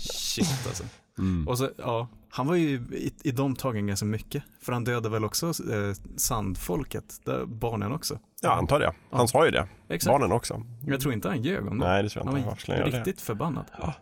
Shit 0.00 0.66
alltså. 0.66 0.84
Mm. 1.18 1.48
Och 1.48 1.58
så, 1.58 1.70
ja, 1.78 2.08
han 2.30 2.46
var 2.46 2.54
ju 2.54 2.68
i, 2.92 3.12
i 3.22 3.30
de 3.30 3.56
tagen 3.56 3.86
ganska 3.86 4.06
mycket. 4.06 4.42
För 4.60 4.72
han 4.72 4.84
dödade 4.84 5.08
väl 5.08 5.24
också 5.24 5.46
eh, 5.46 5.94
sandfolket, 6.16 7.20
där, 7.24 7.44
barnen 7.46 7.92
också. 7.92 8.18
Ja, 8.42 8.52
antar 8.52 8.80
det. 8.80 8.92
Han 9.10 9.20
Ja. 9.20 9.26
sa 9.26 9.44
ju 9.44 9.50
det. 9.50 9.68
Exakt. 9.88 10.12
Barnen 10.12 10.32
också. 10.32 10.62
Jag 10.86 11.00
tror 11.00 11.14
inte 11.14 11.28
han 11.28 11.42
ljög 11.42 11.66
om 11.68 11.78
det. 11.78 11.86
Nej, 11.86 12.02
det 12.02 12.08
tror 12.08 12.24
jag 12.24 12.30
han 12.30 12.38
inte. 12.38 12.48
var 12.50 12.56
skulle 12.56 12.76
jag 12.78 12.80
göra 12.88 12.90
det? 12.90 12.98
riktigt 12.98 13.20
förbannad. 13.20 13.64
Ja. 13.78 13.94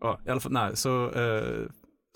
Ja, 0.00 0.18
i 0.26 0.30
alla 0.30 0.40
fall, 0.40 0.52
nej, 0.52 0.76
så 0.76 1.10
eh, 1.10 1.66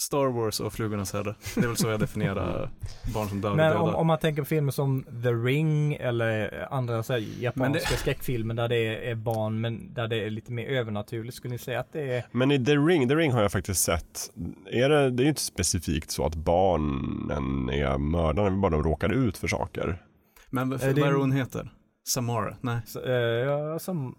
Star 0.01 0.27
Wars 0.27 0.61
och 0.61 0.73
Flugornas 0.73 1.13
herre. 1.13 1.35
Det 1.55 1.61
är 1.61 1.67
väl 1.67 1.77
så 1.77 1.89
jag 1.89 2.01
definierar 2.01 2.71
barn 3.15 3.29
som 3.29 3.41
dör 3.41 3.55
Men 3.55 3.77
om, 3.77 3.95
om 3.95 4.07
man 4.07 4.19
tänker 4.19 4.43
på 4.43 4.47
filmer 4.47 4.73
som 4.73 5.03
The 5.23 5.29
Ring 5.33 5.95
eller 5.95 6.67
andra 6.73 7.03
så 7.03 7.13
här, 7.13 7.25
japanska 7.41 7.73
det- 7.91 7.97
skräckfilmer 7.97 8.55
där 8.55 8.69
det 8.69 9.11
är, 9.11 9.15
barn 9.15 9.61
men 9.61 9.95
där 9.95 10.09
det 10.09 10.17
är 10.27 10.31
lite 10.31 10.53
mer 10.53 10.67
övernaturligt, 10.69 11.37
skulle 11.37 11.53
ni 11.53 11.59
säga 11.59 11.81
att 11.81 11.93
det 11.93 12.01
är 12.17 12.25
Men 12.33 12.51
i 12.51 12.65
The 12.65 12.77
Ring, 12.77 13.09
The 13.09 13.15
Ring 13.15 13.33
har 13.33 13.43
jag 13.43 13.53
faktiskt 13.53 13.83
sett. 13.85 14.31
Är 14.71 14.89
det, 14.89 15.11
det 15.11 15.23
är 15.23 15.25
ju 15.25 15.29
inte 15.29 15.41
specifikt 15.41 16.11
så 16.11 16.27
att 16.27 16.35
barnen 16.35 17.69
är 17.71 17.99
mördarna, 17.99 18.57
bara 18.57 18.71
de 18.71 18.83
råkar 18.83 19.13
ut 19.13 19.37
för 19.37 19.49
saker. 19.49 20.03
Men 20.51 20.71
vad 20.71 20.83
är 20.83 20.95
det 20.95 21.13
hon 21.13 21.33
heter? 21.33 21.71
Samara? 22.09 22.57
Nej. 22.61 22.81
så, 22.87 23.05
eh, 23.05 23.13
ja, 23.15 23.79
som, 23.79 24.15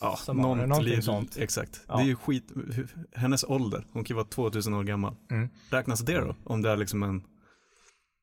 Ja, 0.00 0.16
Samara, 0.16 0.66
någonting 0.66 1.02
sånt. 1.02 1.36
Exakt. 1.36 1.80
Ja. 1.88 1.96
Det 1.96 2.02
är 2.02 2.06
ju 2.06 2.16
skit, 2.16 2.44
hennes 3.14 3.44
ålder, 3.44 3.84
hon 3.92 4.04
kan 4.04 4.14
ju 4.14 4.16
vara 4.16 4.26
2000 4.26 4.74
år 4.74 4.84
gammal. 4.84 5.14
Mm. 5.30 5.48
Räknas 5.70 6.00
det 6.00 6.20
då? 6.20 6.34
Om 6.44 6.62
det 6.62 6.70
är 6.70 6.76
liksom 6.76 7.02
en, 7.02 7.22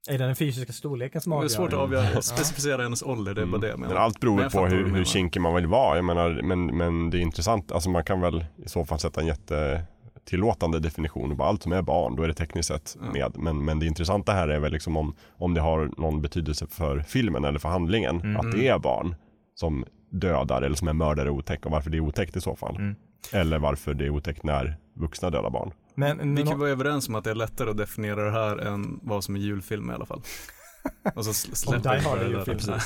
är 0.10 0.18
det 0.18 0.26
den 0.26 0.36
fysiska 0.36 0.74
storleken 0.74 1.22
som 1.22 1.30
det 1.32 1.36
är 1.36 1.38
avgör? 1.38 1.50
svårt 1.50 1.74
att 1.74 1.80
avgöra, 1.80 2.22
specificera 2.22 2.84
hennes 2.84 3.04
ålder, 3.04 3.34
det 3.34 3.42
är 3.42 3.46
bara 3.46 3.62
det 3.62 3.68
jag 3.68 3.80
Men 3.80 3.88
menar. 3.90 4.02
allt 4.02 4.20
beror 4.20 4.36
Men 4.38 4.50
på 4.52 4.66
hur, 4.68 4.86
hur 4.86 5.04
kinkig 5.06 5.42
man 5.42 5.56
vill 5.56 5.68
vara. 5.68 5.96
Jag 5.96 6.06
menar, 6.06 6.42
men, 6.44 6.66
men 6.78 7.10
det 7.10 7.18
är 7.18 7.22
intressant, 7.22 7.72
alltså 7.72 7.90
man 7.90 8.04
kan 8.04 8.22
väl 8.22 8.46
i 8.66 8.70
så 8.70 8.86
fall 8.86 9.00
sätta 9.00 9.22
en 9.22 9.28
jättetillåtande 9.28 10.80
definition 10.80 11.38
på 11.38 11.44
allt 11.44 11.64
som 11.64 11.72
är 11.72 11.82
barn, 11.82 12.16
då 12.16 12.24
är 12.24 12.28
det 12.28 12.34
tekniskt 12.34 12.68
sett 12.68 12.98
med. 13.14 13.32
Men, 13.38 13.66
men 13.66 13.80
det 13.80 13.86
intressanta 13.86 14.32
här 14.32 14.48
är 14.48 14.60
väl 14.60 14.72
liksom 14.72 14.98
om, 14.98 15.16
om 15.38 15.54
det 15.54 15.62
har 15.62 15.92
någon 15.98 16.22
betydelse 16.22 16.68
för 16.68 17.00
filmen 17.00 17.46
eller 17.46 17.60
för 17.60 17.70
handlingen, 17.70 18.22
Mm. 18.22 18.38
att 18.38 18.52
det 18.52 18.68
är 18.68 18.80
barn 18.80 19.16
som 19.56 19.86
dödar 20.20 20.62
eller 20.62 20.76
som 20.76 20.88
är 20.88 20.94
mördare 20.94 21.30
otäck 21.30 21.66
och 21.66 21.72
varför 21.72 21.90
det 21.90 21.98
är 21.98 22.02
otäckt 22.02 22.36
i 22.36 22.42
så 22.42 22.56
fall. 22.56 22.76
Mm. 22.76 22.96
Eller 23.34 23.60
varför 23.60 23.94
det 23.94 24.06
är 24.06 24.10
otäckt 24.10 24.44
när 24.44 24.78
vuxna 24.94 25.30
dödar 25.30 25.50
barn. 25.50 25.72
Men, 25.96 26.18
Vi 26.18 26.26
men 26.26 26.48
kan 26.48 26.60
vara 26.60 26.70
överens 26.70 27.10
om 27.10 27.16
att 27.16 27.24
det 27.24 27.30
är 27.30 27.36
lättare 27.36 27.70
att 27.70 27.78
definiera 27.78 28.24
det 28.24 28.32
här 28.32 28.58
än 28.58 29.00
vad 29.04 29.24
som 29.24 29.36
är 29.36 29.40
julfilm 29.40 29.92
i 29.92 29.94
alla 29.94 30.06
fall. 30.06 30.22
Och 31.16 31.26
så 31.26 31.34
släpper 31.34 32.00
vi 32.00 32.06
är 32.06 32.18
det 32.18 32.24
där. 32.24 32.48
julfilm. 32.48 32.80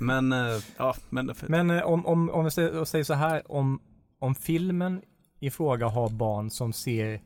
Men, 0.00 0.32
eh, 0.32 0.62
ja, 0.76 0.94
men, 1.10 1.34
Men 1.46 1.70
eh, 1.70 1.82
om, 1.82 2.06
om, 2.06 2.30
om 2.30 2.44
vi 2.44 2.50
säger, 2.50 2.84
säger 2.84 3.04
så 3.04 3.14
här, 3.14 3.52
om, 3.52 3.80
om 4.18 4.34
filmen 4.34 5.02
i 5.40 5.50
fråga 5.50 5.86
har 5.86 6.10
barn 6.10 6.50
som 6.50 6.72
ser 6.72 7.20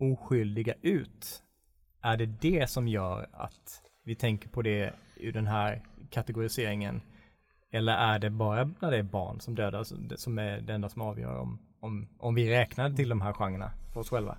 oskyldiga 0.00 0.74
ut, 0.82 1.42
är 2.02 2.16
det 2.16 2.26
det 2.26 2.70
som 2.70 2.88
gör 2.88 3.28
att 3.32 3.82
vi 4.04 4.14
tänker 4.14 4.48
på 4.48 4.62
det 4.62 4.92
ur 5.16 5.32
den 5.32 5.46
här 5.46 5.82
kategoriseringen? 6.10 7.00
Eller 7.72 7.92
är 7.96 8.18
det 8.18 8.30
bara 8.30 8.70
när 8.80 8.90
det 8.90 8.96
är 8.98 9.02
barn 9.02 9.40
som 9.40 9.54
dödas 9.54 9.88
som- 9.88 10.10
som 10.16 10.38
är 10.38 10.60
det 10.60 10.72
enda 10.72 10.88
som 10.88 11.02
avgör 11.02 11.38
om, 11.38 11.58
om, 11.80 12.08
om 12.18 12.34
vi 12.34 12.50
räknar 12.50 12.90
till 12.90 13.08
de 13.08 13.20
här 13.20 13.32
genrerna 13.32 13.70
för 13.92 14.00
oss 14.00 14.08
själva? 14.10 14.36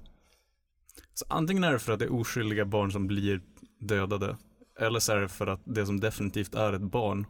så 1.16 1.26
antingen 1.30 1.64
är 1.64 1.72
det 1.72 1.80
för 1.80 1.94
att 1.94 2.00
det 2.00 2.06
är 2.06 2.14
oskyldiga 2.14 2.66
barn 2.66 2.92
som 2.92 3.08
blir 3.08 3.42
dödade. 3.80 4.38
Eller 4.80 5.00
så 5.00 5.12
är 5.14 5.18
det 5.22 5.28
för 5.28 5.48
att 5.48 5.62
det 5.64 5.86
som 5.86 6.00
definitivt 6.00 6.56
är 6.56 6.74
ett 6.74 6.82
barn 6.82 7.26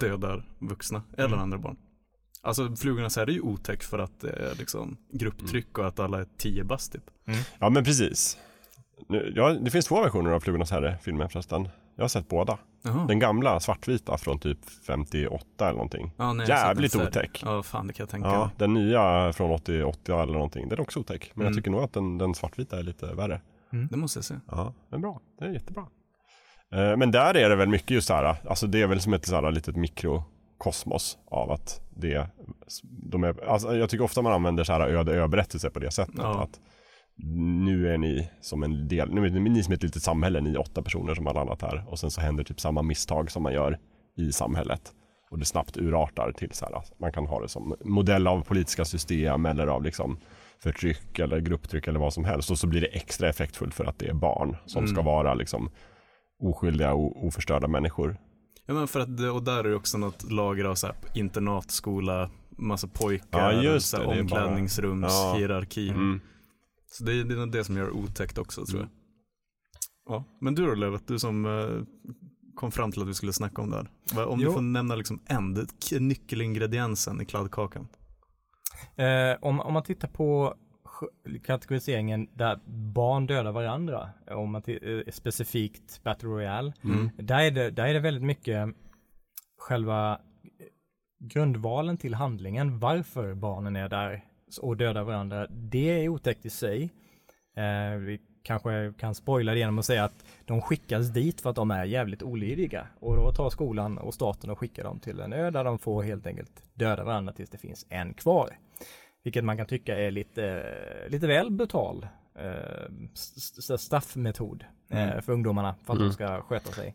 dödar 0.00 0.44
vuxna 0.58 1.02
eller 1.16 1.26
Mm. 1.26 1.38
andra 1.40 1.58
barn. 1.58 1.76
Alltså 2.42 2.76
Flugornas 2.76 3.16
herre 3.16 3.30
är 3.30 3.34
ju 3.34 3.40
otäck 3.40 3.82
för 3.82 3.98
att 3.98 4.20
det 4.20 4.30
är 4.30 4.54
liksom 4.54 4.96
grupptryck 5.12 5.78
och 5.78 5.86
att 5.86 5.98
alla 6.00 6.20
är 6.20 6.26
tio 6.36 6.64
bast 6.64 6.92
typ. 6.92 7.10
Ja 7.58 7.70
men 7.70 7.84
precis. 7.84 8.38
Nu, 9.08 9.32
ja, 9.36 9.52
det 9.52 9.70
finns 9.70 9.86
två 9.86 10.02
versioner 10.02 10.30
av 10.30 10.40
Flugornas 10.40 10.70
herre-filmen 10.70 11.28
förresten. 11.28 11.68
Jag 11.96 12.04
har 12.04 12.08
sett 12.08 12.28
båda. 12.28 12.58
Jaha. 12.82 13.04
Den 13.06 13.18
gamla 13.18 13.60
svartvita 13.60 14.18
från 14.18 14.38
typ 14.38 14.58
58 14.86 15.46
eller 15.60 15.72
någonting. 15.72 16.12
Ja, 16.16 16.32
nej, 16.32 16.48
Jävligt 16.48 16.96
otäck. 16.96 17.42
Ja, 17.44 17.62
fan 17.62 17.86
det 17.86 17.92
kan 17.92 18.02
jag 18.04 18.10
tänka 18.10 18.28
Ja, 18.28 18.50
den 18.56 18.74
nya 18.74 19.32
från 19.32 19.50
80, 19.50 19.82
80 19.82 20.12
eller 20.12 20.32
någonting, 20.32 20.68
den 20.68 20.78
är 20.78 20.82
också 20.82 21.00
otäck. 21.00 21.30
Men 21.34 21.42
Mm. 21.42 21.52
jag 21.52 21.56
tycker 21.58 21.70
nog 21.70 21.80
att 21.82 21.92
den, 21.92 22.18
den 22.18 22.34
svartvita 22.34 22.78
är 22.78 22.82
lite 22.82 23.06
värre. 23.14 23.40
Det 23.90 23.96
måste 23.96 24.18
jag 24.18 24.24
se. 24.24 24.34
Ja, 24.50 24.74
är 24.92 24.98
bra. 24.98 25.20
Den 25.38 25.48
är 25.48 25.52
jättebra. 25.52 25.86
Eh, 26.72 26.96
Men 26.96 27.10
där 27.10 27.36
är 27.36 27.48
det 27.48 27.56
väl 27.56 27.68
mycket 27.68 27.90
just 27.90 28.06
så 28.08 28.14
här, 28.14 28.36
alltså 28.48 28.66
det 28.66 28.82
är 28.82 28.86
väl 28.86 29.00
som 29.00 29.12
ett 29.14 29.26
så 29.26 29.34
här 29.34 29.50
litet 29.50 29.76
mikrokosmos 29.76 31.18
av 31.30 31.50
att 31.50 31.80
det, 31.96 32.26
de 32.82 33.24
är, 33.24 33.48
alltså 33.48 33.76
jag 33.76 33.90
tycker 33.90 34.04
ofta 34.04 34.22
man 34.22 34.32
använder 34.32 34.64
så 34.64 34.72
här 34.72 34.80
öde 34.80 35.12
ö-berättelser 35.14 35.70
på 35.70 35.78
det 35.78 35.90
sättet. 35.90 36.14
Ja. 36.18 36.42
Att 36.42 36.60
nu 37.24 37.92
är 37.94 37.98
ni 37.98 38.30
som 38.40 38.62
en 38.62 38.88
del, 38.88 39.10
nu 39.14 39.26
är 39.26 39.30
ni 39.30 39.62
som 39.62 39.74
ett 39.74 39.82
litet 39.82 40.02
samhälle, 40.02 40.40
ni 40.40 40.50
är 40.50 40.60
åtta 40.60 40.82
personer 40.82 41.14
som 41.14 41.26
har 41.26 41.34
landat 41.34 41.62
här. 41.62 41.84
Och 41.88 41.98
sen 41.98 42.10
så 42.10 42.20
händer 42.20 42.44
typ 42.44 42.60
samma 42.60 42.82
misstag 42.82 43.30
som 43.30 43.42
man 43.42 43.52
gör 43.52 43.78
i 44.16 44.32
samhället. 44.32 44.92
Och 45.30 45.38
det 45.38 45.44
snabbt 45.44 45.76
urartar 45.76 46.32
till 46.32 46.50
så 46.52 46.64
här, 46.64 46.72
att 46.78 47.00
man 47.00 47.12
kan 47.12 47.26
ha 47.26 47.40
det 47.40 47.48
som 47.48 47.74
modell 47.84 48.26
av 48.26 48.40
politiska 48.42 48.84
system 48.84 49.46
eller 49.46 49.66
av 49.66 49.82
liksom 49.82 50.18
förtryck 50.62 51.18
eller 51.18 51.40
grupptryck 51.40 51.88
eller 51.88 52.00
vad 52.00 52.12
som 52.12 52.24
helst. 52.24 52.50
Och 52.50 52.58
så 52.58 52.66
blir 52.66 52.80
det 52.80 52.86
extra 52.86 53.28
effektfullt 53.28 53.74
för 53.74 53.84
att 53.84 53.98
det 53.98 54.08
är 54.08 54.14
barn 54.14 54.56
som 54.66 54.86
ska 54.86 54.94
Mm. 55.00 55.04
vara 55.04 55.34
liksom 55.34 55.70
oskyldiga 56.42 56.92
och 56.92 57.26
oförstörda 57.26 57.68
människor. 57.68 58.16
Ja 58.66 58.74
men 58.74 58.88
för 58.88 59.00
att, 59.00 59.08
och 59.34 59.42
där 59.42 59.58
är 59.58 59.68
det 59.68 59.74
också 59.76 59.98
något 59.98 60.30
lager 60.32 60.64
av 60.64 60.74
så 60.74 60.86
här 60.86 60.96
internatskola, 61.14 62.30
massa 62.50 62.88
pojkar, 62.88 63.52
Ja, 63.52 63.62
just 63.62 63.88
så 63.88 63.96
här 63.96 64.04
det, 64.06 64.14
det 64.14 64.18
är 64.18 64.22
bara- 64.24 64.40
omklädningsrums, 64.44 65.12
Ja. 65.12 65.36
Mm. 65.78 66.20
Så 66.90 67.04
det 67.04 67.12
är, 67.12 67.24
det 67.24 67.34
är 67.34 67.38
nog 67.38 67.52
det 67.52 67.64
som 67.64 67.76
gör 67.76 67.90
otäckt 67.90 68.38
också 68.38 68.66
tror 68.66 68.80
jag. 68.80 68.88
Mm. 68.88 68.94
Ja, 70.08 70.24
men 70.40 70.54
du 70.54 70.66
då 70.66 70.74
Levet, 70.74 71.06
du 71.08 71.18
som 71.18 71.46
eh, 71.46 71.82
kom 72.54 72.72
fram 72.72 72.92
till 72.92 73.02
att 73.02 73.08
vi 73.08 73.14
skulle 73.14 73.32
snacka 73.32 73.62
om 73.62 73.70
det 73.70 73.76
här. 74.14 74.26
Om 74.26 74.40
Jo. 74.40 74.48
du 74.48 74.54
får 74.54 74.60
nämna 74.60 74.94
liksom 74.94 75.20
en, 75.26 75.66
nyckelingrediensen 76.00 77.20
i 77.20 77.24
kladdkakan. 77.24 77.88
Eh, 78.96 79.36
om, 79.40 79.60
om 79.60 79.72
man 79.74 79.82
tittar 79.82 80.08
på 80.08 80.54
kategoriseringen 81.44 82.28
där 82.34 82.60
barn 82.94 83.26
dödar 83.26 83.52
varandra, 83.52 84.10
om 84.30 84.50
man 84.50 84.62
eh, 84.66 85.12
specifikt 85.12 86.00
Battle 86.04 86.28
Royale, 86.28 86.72
Mm. 86.84 87.10
där 87.16 87.38
är, 87.40 87.50
det, 87.50 87.70
där 87.70 87.84
är 87.86 87.94
det 87.94 88.00
väldigt 88.00 88.24
mycket 88.24 88.68
själva 89.58 90.20
grundvalen 91.20 91.96
till 91.96 92.14
handlingen, 92.14 92.78
varför 92.78 93.34
barnen 93.34 93.76
är 93.76 93.88
där 93.88 94.24
och 94.58 94.76
dödar 94.76 95.02
varandra. 95.04 95.46
Det 95.50 96.04
är 96.04 96.08
otäckt 96.08 96.46
i 96.46 96.50
sig. 96.50 96.90
Eh, 97.56 97.96
vi 97.98 98.20
kanske 98.42 98.92
kan 98.98 99.14
spoila 99.14 99.52
det 99.52 99.58
genom 99.58 99.78
att 99.78 99.84
säga 99.84 100.04
att 100.04 100.24
de 100.44 100.60
skickas 100.62 101.08
dit 101.08 101.40
för 101.40 101.50
att 101.50 101.56
de 101.56 101.70
är 101.70 101.84
jävligt 101.84 102.22
olydiga. 102.22 102.86
Och 103.00 103.16
då 103.16 103.32
tar 103.32 103.50
skolan 103.50 103.98
och 103.98 104.14
staten 104.14 104.50
och 104.50 104.58
skickar 104.58 104.84
dem 104.84 105.00
till 105.00 105.20
en 105.20 105.32
ö 105.32 105.50
där 105.50 105.64
de 105.64 105.78
får 105.78 106.02
helt 106.02 106.26
enkelt 106.26 106.62
döda 106.74 107.04
varandra 107.04 107.32
tills 107.32 107.50
det 107.50 107.58
finns 107.58 107.86
en 107.88 108.14
kvar. 108.14 108.50
Vilket 109.24 109.44
man 109.44 109.56
kan 109.56 109.66
tycka 109.66 109.98
är 109.98 110.10
lite, 110.10 110.64
lite 111.08 111.26
väl 111.26 111.50
brutal 111.50 112.06
eh, 112.38 113.76
straffmetod 113.76 114.64
eh, 114.90 115.02
Mm. 115.08 115.22
för 115.22 115.32
ungdomarna 115.32 115.74
för 115.84 115.92
att 115.92 115.98
Mm. 115.98 116.08
de 116.08 116.14
ska 116.14 116.42
sköta 116.42 116.72
sig. 116.72 116.94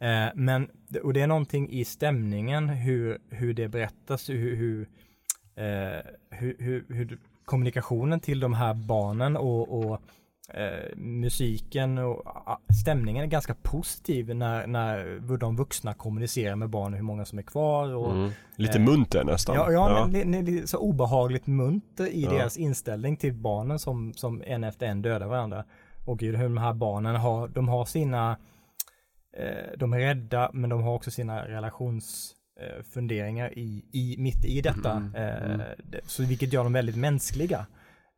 Eh, 0.00 0.28
men, 0.34 0.70
och 1.02 1.12
det 1.12 1.20
är 1.20 1.26
någonting 1.26 1.70
i 1.70 1.84
stämningen, 1.84 2.68
hur, 2.68 3.18
hur 3.30 3.54
det 3.54 3.68
berättas, 3.68 4.30
hur, 4.30 4.56
hur, 4.56 4.88
eh, 5.56 6.00
hur, 6.30 6.56
hur, 6.58 6.84
hur 6.88 7.18
kommunikationen 7.44 8.20
till 8.20 8.40
de 8.40 8.52
här 8.54 8.74
barnen 8.74 9.36
och, 9.36 9.78
och 9.78 10.00
eh, 10.54 10.96
musiken 10.96 11.98
och 11.98 12.22
stämningen 12.82 13.24
är 13.24 13.28
ganska 13.28 13.54
positiv 13.62 14.36
när, 14.36 14.66
när 14.66 15.20
de 15.38 15.56
vuxna 15.56 15.94
kommunicerar 15.94 16.56
med 16.56 16.70
barnen 16.70 16.94
hur 16.94 17.02
många 17.04 17.24
som 17.24 17.38
är 17.38 17.42
kvar 17.42 17.94
och 17.94 18.12
Mm. 18.12 18.30
Lite 18.56 18.78
Eh, 18.78 18.84
munter 18.84 19.24
nästan. 19.24 19.56
Ja, 19.56 19.72
ja, 19.72 20.08
men 20.12 20.32
det, 20.32 20.42
det 20.42 20.58
är 20.58 20.66
så 20.66 20.78
obehagligt 20.78 21.46
munter 21.46 22.06
i 22.06 22.24
Ja. 22.24 22.30
deras 22.30 22.56
inställning 22.56 23.16
till 23.16 23.34
barnen 23.34 23.78
som, 23.78 24.12
som 24.14 24.42
en 24.46 24.64
efter 24.64 24.86
en 24.86 25.02
dödar 25.02 25.26
varandra. 25.26 25.64
Och 26.06 26.20
hur 26.20 26.32
de 26.32 26.56
här 26.56 26.72
barnen 26.74 27.16
har, 27.16 27.48
de 27.48 27.68
har 27.68 27.84
sina, 27.84 28.36
eh, 29.36 29.78
de 29.78 29.92
är 29.92 29.98
rädda 29.98 30.50
men 30.52 30.70
de 30.70 30.82
har 30.82 30.94
också 30.94 31.10
sina 31.10 31.46
eh, 31.46 31.50
funderingar 32.82 33.58
i, 33.58 33.84
i, 33.92 34.16
mitt 34.18 34.44
i 34.44 34.60
detta. 34.60 34.92
Mm, 34.92 35.14
Eh, 35.14 35.50
mm. 35.50 35.60
så 36.06 36.24
vilket 36.24 36.52
gör 36.52 36.64
dem 36.64 36.72
väldigt 36.72 36.96
mänskliga. 36.96 37.66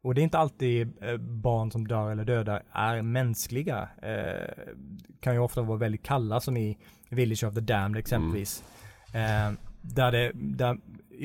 Och 0.03 0.15
det 0.15 0.21
är 0.21 0.23
inte 0.23 0.39
alltid 0.39 1.03
eh, 1.03 1.17
barn 1.17 1.71
som 1.71 1.89
dör 1.89 2.11
eller 2.11 2.25
dödar 2.25 2.63
är 2.73 3.03
mänskliga. 3.03 3.89
Eh, 4.03 4.65
kan 5.21 5.35
ju 5.35 5.41
ofta 5.41 5.63
vara 5.63 5.79
väldigt 5.79 6.03
kalla 6.03 6.41
som 6.41 6.57
i 6.57 6.79
Village 7.09 7.45
of 7.45 7.55
the 7.55 7.61
Damned 7.61 7.99
exempelvis. 8.01 8.65
Eh, 9.15 9.53
där 9.83 10.13
det, 10.13 10.33
där, 10.35 10.79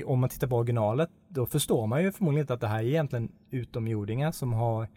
om 0.05 0.19
man 0.19 0.29
tittar 0.29 0.47
på 0.47 0.55
originalet, 0.55 1.09
då 1.27 1.45
förstår 1.45 1.87
man 1.87 2.03
ju 2.03 2.11
förmodligen 2.11 2.43
inte 2.43 2.53
att 2.53 2.61
det 2.61 2.67
här 2.67 2.79
är 2.79 2.87
egentligen 2.87 3.31
utomjordingar 3.49 4.31
som 4.31 4.53
har 4.53 4.87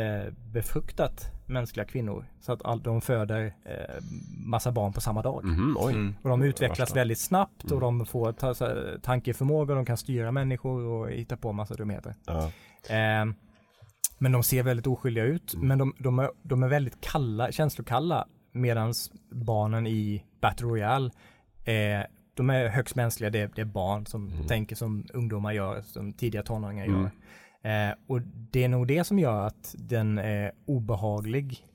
eh, 0.00 0.32
befruktat 0.52 1.30
mänskliga 1.46 1.86
kvinnor. 1.86 2.24
Så 2.40 2.52
att 2.52 2.64
all, 2.64 2.82
de 2.82 3.00
föder 3.00 3.44
eh, 3.64 4.04
massa 4.46 4.72
barn 4.72 4.92
på 4.92 5.00
samma 5.00 5.22
dag. 5.22 5.42
Oj. 5.76 5.92
Mm. 5.94 6.14
Och 6.22 6.28
de 6.30 6.42
utvecklas 6.42 6.96
väldigt 6.96 7.18
snabbt 7.18 7.64
och 7.64 7.70
Mm. 7.82 7.98
de 7.98 8.06
får 8.06 8.32
ta, 8.32 8.54
så, 8.54 8.66
tankeförmåga, 9.02 9.74
de 9.74 9.84
kan 9.86 9.96
styra 9.96 10.32
människor 10.32 10.82
och 10.84 11.10
hitta 11.10 11.36
på 11.36 11.52
massa 11.52 11.74
dumheter. 11.74 12.14
Ja. 12.26 12.46
Eh, 12.96 13.26
men 14.18 14.32
de 14.32 14.42
ser 14.42 14.62
väldigt 14.62 14.86
oskyldiga 14.86 15.24
ut, 15.24 15.54
Mm. 15.54 15.68
men 15.68 15.78
de, 15.78 15.94
de, 15.98 16.18
är, 16.18 16.30
de 16.42 16.62
är 16.62 16.68
väldigt 16.68 17.00
kalla, 17.00 17.52
känslokalla, 17.52 18.26
medan 18.52 18.94
barnen 19.30 19.86
i 19.86 20.24
Battle 20.40 20.66
Royale, 20.66 21.10
eh, 21.64 22.06
de 22.34 22.50
är 22.50 22.68
högst 22.68 22.96
mänskliga, 22.96 23.30
det, 23.30 23.50
det 23.54 23.60
är 23.60 23.64
barn 23.64 24.06
som 24.06 24.28
Mm. 24.32 24.46
tänker 24.46 24.76
som 24.76 25.06
ungdomar 25.14 25.52
gör, 25.52 25.80
som 25.82 26.12
tidiga 26.12 26.42
tonåringar 26.42 26.84
Mm. 26.84 27.08
Eh, 27.66 27.94
och 28.06 28.20
det 28.50 28.64
är 28.64 28.68
nog 28.68 28.86
det 28.86 29.04
som 29.04 29.18
gör 29.18 29.46
att 29.46 29.74
den 29.78 30.18
är 30.18 30.52
obehaglig 30.66 31.66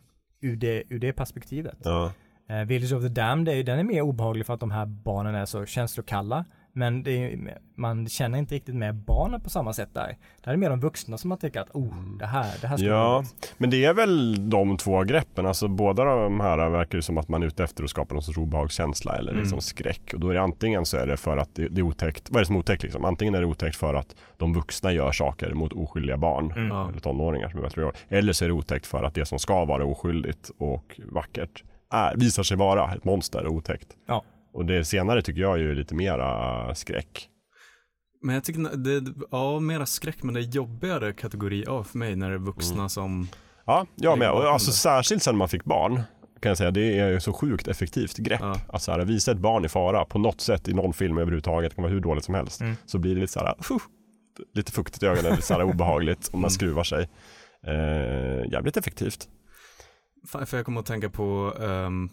ur 0.42 0.56
det, 0.56 0.84
ur 0.90 1.00
det 1.00 1.14
perspektivet. 1.14 1.78
Ja. 1.84 2.12
Eh, 2.50 2.62
Village 2.62 2.94
of 2.94 3.04
the 3.04 3.10
Damned, 3.10 3.54
är, 3.54 3.64
den 3.64 3.80
är 3.80 3.84
mer 3.84 4.02
obehaglig 4.02 4.46
för 4.46 4.54
att 4.54 4.60
de 4.60 4.72
här 4.72 4.86
barnen 4.86 5.36
är 5.36 5.46
så 5.46 5.66
känslokalla. 5.66 6.46
Men 6.74 7.04
det 7.04 7.12
är, 7.34 7.58
man 7.76 8.08
känner 8.10 8.38
inte 8.38 8.56
riktigt 8.56 8.76
med 8.76 8.96
barnen 8.96 9.42
på 9.42 9.50
samma 9.50 9.74
sätt 9.74 9.90
där. 9.94 10.18
Där 10.42 10.48
är 10.48 10.52
det 10.52 10.58
mer 10.58 10.70
de 10.70 10.80
vuxna 10.80 11.18
som 11.18 11.30
man 11.30 11.38
tycker 11.38 11.60
att, 11.62 11.70
oh, 11.72 11.94
det 12.20 12.26
här, 12.26 12.52
det 12.62 12.68
här 12.68 12.78
ska 12.78 12.86
Ja, 12.86 13.18
roligt." 13.18 13.54
men 13.58 13.70
det 13.70 13.86
är 13.86 13.94
väl 13.94 14.50
de 14.50 14.78
två 14.78 15.04
greppen. 15.04 15.46
Alltså 15.46 15.68
båda 15.68 16.04
de 16.06 16.40
här 16.40 16.70
verkar 16.70 16.98
ju 16.98 17.02
som 17.02 17.18
att 17.18 17.28
man 17.30 17.44
är 17.44 17.48
ute 17.48 17.64
efter 17.64 17.84
att 17.84 17.90
skapa 17.90 18.14
någon 18.14 18.24
sorts 18.24 18.38
obehagskänsla 18.38 19.18
eller 19.18 19.34
liksom 19.34 19.54
Mm. 19.56 19.62
skräck. 19.62 20.14
Och 20.14 20.20
då 20.20 20.30
är 20.30 20.34
det 20.34 20.42
antingen 20.42 20.86
så 20.86 20.98
är 20.98 21.08
det 21.08 21.18
för 21.18 21.38
att 21.38 21.56
det, 21.56 21.68
det 21.68 21.82
är 21.82 21.84
otäckt. 21.84 22.30
Vad 22.30 22.36
är 22.38 22.42
det 22.42 22.46
som 22.46 22.56
är 22.56 22.60
otäckt 22.60 22.84
liksom? 22.84 23.06
Antingen 23.06 23.36
är 23.36 23.40
det 23.42 23.48
otäckt 23.48 23.76
för 23.76 23.94
att 23.94 24.16
de 24.38 24.54
vuxna 24.54 24.92
gör 24.92 25.12
saker 25.12 25.54
mot 25.54 25.74
oskyldiga 25.74 26.18
barn. 26.18 26.52
Mm. 26.52 26.72
Eller 26.72 27.00
tonåringar 27.00 27.50
som 27.50 27.60
jag 27.64 27.72
tror 27.72 27.86
jag. 27.86 28.18
Eller 28.20 28.34
så 28.34 28.46
är 28.46 28.50
det 28.50 28.54
otäckt 28.54 28.88
för 28.88 29.04
att 29.04 29.14
det 29.16 29.26
som 29.26 29.40
ska 29.40 29.66
vara 29.66 29.86
oskyldigt 29.86 30.52
och 30.58 31.00
vackert 31.12 31.64
är, 31.94 32.16
visar 32.18 32.44
sig 32.44 32.58
vara 32.58 32.94
ett 32.94 33.04
monster 33.04 33.46
och 33.46 33.54
otäckt. 33.54 33.88
Ja. 34.08 34.24
Och 34.54 34.66
det 34.66 34.86
senare 34.86 35.22
tycker 35.22 35.42
jag 35.42 35.54
är 35.54 35.58
ju 35.60 35.76
lite 35.76 35.96
mera 35.96 36.76
skräck. 36.76 37.28
Men 38.24 38.36
jag 38.36 38.44
tycker 38.44 38.78
det, 38.78 39.14
ja, 39.32 39.60
mera 39.60 39.86
skräck 39.86 40.24
men 40.24 40.34
det 40.34 40.40
är 40.40 40.56
jobbigare 40.56 41.14
kategori 41.14 41.66
A 41.68 41.84
för 41.92 41.98
mig 41.98 42.16
när 42.16 42.30
det 42.30 42.36
är 42.36 42.40
vuxna 42.40 42.76
Mm. 42.78 42.90
som, 42.90 43.28
Ja, 43.66 43.86
jag 43.96 44.20
med. 44.20 44.32
Och 44.32 44.44
alltså 44.44 44.72
särskilt 44.72 45.24
sen 45.24 45.38
man 45.38 45.50
fick 45.50 45.64
barn. 45.64 46.02
Kan 46.42 46.50
jag 46.50 46.58
säga, 46.58 46.72
det 46.72 47.00
är 47.00 47.10
ju 47.10 47.20
så 47.20 47.34
sjukt 47.34 47.68
effektivt 47.68 48.18
grepp. 48.18 48.40
Ja. 48.42 48.56
Att 48.70 48.82
så 48.82 48.92
här, 48.92 49.00
visa 49.06 49.32
ett 49.32 49.38
barn 49.38 49.66
i 49.66 49.70
fara 49.70 50.06
på 50.06 50.20
något 50.20 50.42
sätt 50.42 50.68
i 50.68 50.74
någon 50.74 50.94
film 50.94 51.18
överhuvudtaget, 51.18 51.72
det 51.72 51.76
kan 51.76 51.82
vara 51.84 51.94
hur 51.94 52.00
dåligt 52.00 52.24
som 52.26 52.36
helst. 52.36 52.62
Mm. 52.62 52.76
Så 52.86 52.98
blir 53.00 53.16
det 53.16 53.22
lite 53.22 53.34
så 53.34 53.40
här, 53.40 53.56
"Fuh, 53.60 53.82
lite 54.54 54.72
fuktigt 54.72 55.04
i 55.04 55.06
ögonen, 55.06 55.32
lite 55.32 55.42
så 55.46 55.54
här 55.54 55.64
obehagligt 55.74 56.30
om 56.34 56.40
man 56.42 56.48
Mm. 56.48 56.50
skruvar 56.50 56.84
sig. 56.84 57.10
Eh, 57.68 58.52
jävligt 58.52 58.78
effektivt. 58.78 59.28
Fan, 60.28 60.46
för 60.46 60.58
jag 60.58 60.66
kommer 60.66 60.80
att 60.80 60.86
tänka 60.86 61.10
på 61.10 61.54
ehm, 61.62 62.10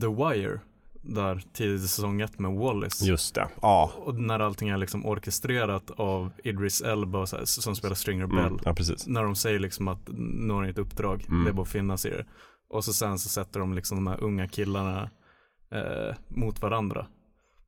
The 0.00 0.06
Wire, 0.06 0.60
där 1.02 1.42
tidigt 1.52 1.82
i 1.84 1.88
säsong 1.88 2.20
ett 2.20 2.38
med 2.38 2.52
Wallace. 2.52 3.04
Just 3.04 3.34
det. 3.34 3.48
Ja, 3.62 3.92
Och 3.96 4.14
när 4.20 4.40
allting 4.40 4.68
är 4.68 4.76
liksom 4.78 5.06
orkestrerat 5.06 5.90
av 5.90 6.30
Idris 6.44 6.80
Elba 6.80 7.18
här, 7.18 7.44
som 7.44 7.76
spelar 7.76 7.94
Stringer 7.94 8.26
Bell. 8.26 8.38
mm, 8.46 8.58
ja. 8.64 8.74
När 9.06 9.22
de 9.24 9.34
säger 9.34 9.58
liksom 9.58 9.88
att 9.88 10.08
nu 10.18 10.52
har 10.54 10.62
ni 10.62 10.68
ett 10.68 10.78
uppdrag, 10.78 11.26
Mm. 11.28 11.44
det 11.44 11.50
är 11.50 11.54
bara 11.54 11.62
att 11.62 11.68
finnas 11.68 12.06
i 12.06 12.10
det. 12.10 12.24
Och 12.70 12.84
så 12.84 12.92
sen 12.92 13.18
så 13.18 13.28
sätter 13.28 13.60
de 13.60 13.74
liksom 13.74 13.96
de 13.96 14.06
här 14.06 14.22
unga 14.24 14.48
killarna 14.48 15.10
eh, 15.72 16.14
mot 16.28 16.62
varandra. 16.62 17.06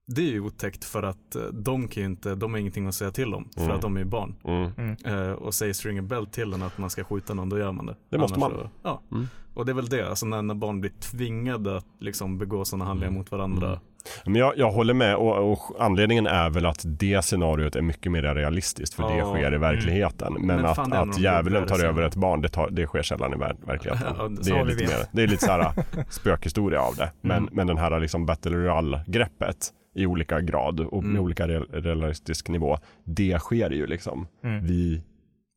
Det 0.06 0.20
är 0.22 0.30
ju 0.32 0.40
otäckt 0.40 0.84
för 0.84 1.02
att 1.02 1.34
eh, 1.36 1.42
de 1.42 1.88
kan 1.88 2.02
ju 2.02 2.06
inte, 2.08 2.34
de 2.34 2.52
har 2.52 2.58
ingenting 2.60 2.86
att 2.86 2.94
säga 2.94 3.10
till 3.10 3.34
om 3.34 3.48
för 3.54 3.62
Mm. 3.62 3.76
att 3.76 3.82
de 3.82 3.96
är 3.96 4.00
ju 4.00 4.06
barn. 4.06 4.34
Mm. 4.44 4.96
Eh, 5.04 5.32
och 5.32 5.54
säger 5.54 5.72
Stringer 5.72 6.02
Bell 6.02 6.26
till 6.26 6.52
en 6.52 6.62
att 6.62 6.78
man 6.78 6.90
ska 6.90 7.04
skjuta 7.04 7.34
någon, 7.34 7.48
då 7.48 7.58
gör 7.58 7.72
man 7.72 7.86
det. 7.86 7.96
Det 8.10 8.18
måste 8.18 8.38
man. 8.38 8.50
Så, 8.50 8.70
ja, 8.82 9.00
Mm. 9.12 9.26
och 9.54 9.66
det 9.66 9.72
är 9.72 9.74
väl 9.74 9.88
det, 9.88 10.08
alltså 10.08 10.26
när, 10.26 10.42
när 10.42 10.54
barn 10.54 10.80
blir 10.80 10.90
tvingade 11.00 11.76
att 11.76 11.86
liksom 12.00 12.38
begå 12.38 12.64
sådana 12.64 12.84
handlingar 12.84 13.12
mot 13.12 13.30
varandra. 13.32 13.66
Mm. 13.68 13.78
Men 14.24 14.34
jag, 14.34 14.52
jag 14.58 14.70
håller 14.72 14.94
med 14.94 15.16
och, 15.16 15.52
och 15.52 15.58
anledningen 15.78 16.26
är 16.26 16.50
väl 16.50 16.66
att 16.66 16.82
det 16.84 17.22
scenariot 17.24 17.76
är 17.76 17.82
mycket 17.82 18.12
mer 18.12 18.22
realistiskt 18.34 18.94
för 18.94 19.02
det 19.08 19.16
Ja. 19.16 19.32
sker 19.34 19.54
i 19.54 19.58
verkligheten. 19.58 20.32
Men, 20.32 20.46
Men 20.46 20.64
att, 20.66 20.90
det 20.90 20.98
att 21.00 21.18
djävulen 21.18 21.66
tar 21.66 21.84
över 21.84 22.02
ett 22.02 22.16
barn, 22.16 22.40
det, 22.40 22.48
tar, 22.48 22.70
det 22.70 22.86
sker 22.86 23.02
sällan 23.02 23.32
i 23.32 23.36
ver- 23.36 23.66
verkligheten. 23.66 24.14
Ja, 24.18 24.28
det, 24.28 24.50
är 24.50 24.64
lite 24.64 24.84
mer, 24.84 25.06
det 25.12 25.22
är 25.22 25.26
lite 25.26 25.44
så 25.44 25.50
här 25.52 25.72
spökhistoria 26.10 26.80
av 26.80 26.94
det. 26.96 27.12
Men, 27.20 27.36
Mm. 27.38 27.48
men 27.52 27.66
den 27.66 27.78
här 27.78 28.00
liksom 28.00 28.26
battle 28.26 28.56
royale-greppet 28.56 29.70
i 29.94 30.07
olika 30.07 30.40
grad 30.40 30.80
och 30.80 31.02
med 31.04 31.11
Mm. 31.11 31.22
olika 31.24 31.48
real, 31.48 31.66
realistisk 31.72 32.48
nivå, 32.48 32.78
det 33.04 33.38
sker 33.38 33.70
ju 33.70 33.87
liksom. 33.87 34.26
Mm. 34.42 34.64
Vi 34.66 35.02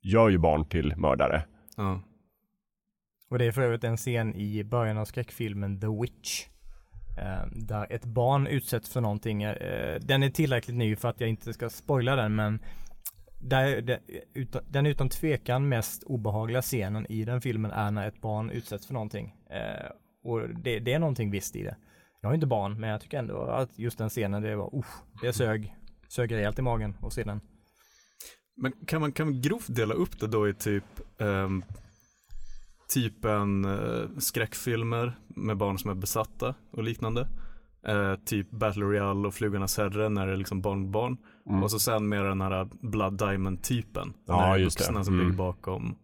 gör 0.02 0.30
ju 0.30 0.38
barn 0.38 0.65
till 0.65 0.93
mördare. 0.97 1.43
Ja. 1.78 2.02
Och 3.30 3.39
det 3.39 3.45
är 3.45 3.52
för 3.52 3.62
övrigt 3.62 3.84
en 3.84 3.97
scen 3.97 4.36
i 4.36 4.63
början 4.63 4.97
av 4.97 5.06
skräckfilmen 5.06 5.80
The 5.80 5.88
Witch. 6.02 6.45
Eh, 7.17 7.47
där 7.52 7.88
ett 7.89 8.06
barn 8.06 8.47
utsätts 8.47 8.93
för 8.93 9.02
någonting. 9.02 9.43
Eh, 9.43 10.00
den 10.02 10.23
är 10.23 10.30
tillräckligt 10.30 10.78
ny 10.78 10.95
för 10.95 11.08
att 11.10 11.19
jag 11.21 11.30
inte 11.30 11.54
ska 11.54 11.69
spoila 11.69 12.15
den 12.15 12.36
men 12.36 12.60
där, 13.39 13.82
det, 13.82 14.00
utan, 14.34 14.62
den 14.69 14.86
utan 14.86 15.10
tvekan 15.10 15.69
mest 15.69 16.04
obehagliga 16.04 16.62
scenen 16.62 17.06
i 17.12 17.26
den 17.26 17.41
filmen 17.41 17.71
är 17.71 17.91
när 17.91 18.08
ett 18.08 18.21
barn 18.21 18.50
utsätts 18.50 18.88
för 18.88 18.93
någonting. 18.93 19.36
Eh, 19.50 19.91
och 20.23 20.50
det, 20.50 20.80
det 20.80 20.93
är 20.93 21.00
någonting 21.00 21.32
visst 21.32 21.56
i 21.56 21.63
det. 21.63 21.76
Jag 22.21 22.30
har 22.30 22.34
inte 22.34 22.47
barn 22.47 22.80
men 22.80 22.89
jag 22.89 23.01
tycker 23.01 23.19
ändå 23.19 23.41
att 23.41 23.80
just 23.80 23.97
den 23.97 24.10
scenen 24.10 24.41
det 24.41 24.56
var, 24.56 24.75
usch, 24.80 25.21
det 25.21 25.34
sög, 25.34 25.75
sög 26.10 26.32
rejält 26.32 26.60
i 26.60 26.62
magen 26.62 26.97
och 27.01 27.13
se 27.13 27.23
den. 27.23 27.41
Men 28.62 28.71
kan 28.88 29.01
man, 29.01 29.12
kan 29.12 29.27
man 29.27 29.41
grovt 29.41 29.75
dela 29.75 29.93
upp 29.93 30.19
det 30.19 30.27
då 30.27 30.49
i 30.49 30.53
typ 30.53 30.84
um, 31.17 31.63
typen 32.93 33.65
uh, 33.65 34.17
skräckfilmer 34.17 35.19
med 35.27 35.58
barn 35.58 35.77
som 35.80 35.91
är 35.91 35.95
besatta 35.95 36.56
och 36.71 36.84
liknande. 36.84 37.27
Eh, 37.88 38.15
typ 38.25 38.51
Battle 38.51 38.84
Royale 38.84 39.27
och 39.27 39.34
Flugornas 39.34 39.77
Herre 39.77 40.10
när 40.10 40.27
det 40.27 40.34
är 40.34 40.38
liksom 40.38 40.62
barn 40.62 40.91
barn. 40.91 41.17
Mm. 41.49 41.63
Och 41.63 41.71
så 41.71 41.80
sen 41.80 42.10
mer 42.10 42.23
den 42.23 42.41
här 42.41 42.69
Blood 42.82 43.17
Diamond 43.17 43.63
typen. 43.63 44.13
Ja, 44.25 44.38
när 44.41 44.47
det 44.47 44.53
är 44.53 44.58
just 44.58 44.77
det. 44.77 44.84
vuxna 44.84 45.03
som 45.03 45.13
Mm. 45.13 45.25
ligger 45.25 45.38
bakom 45.38 45.95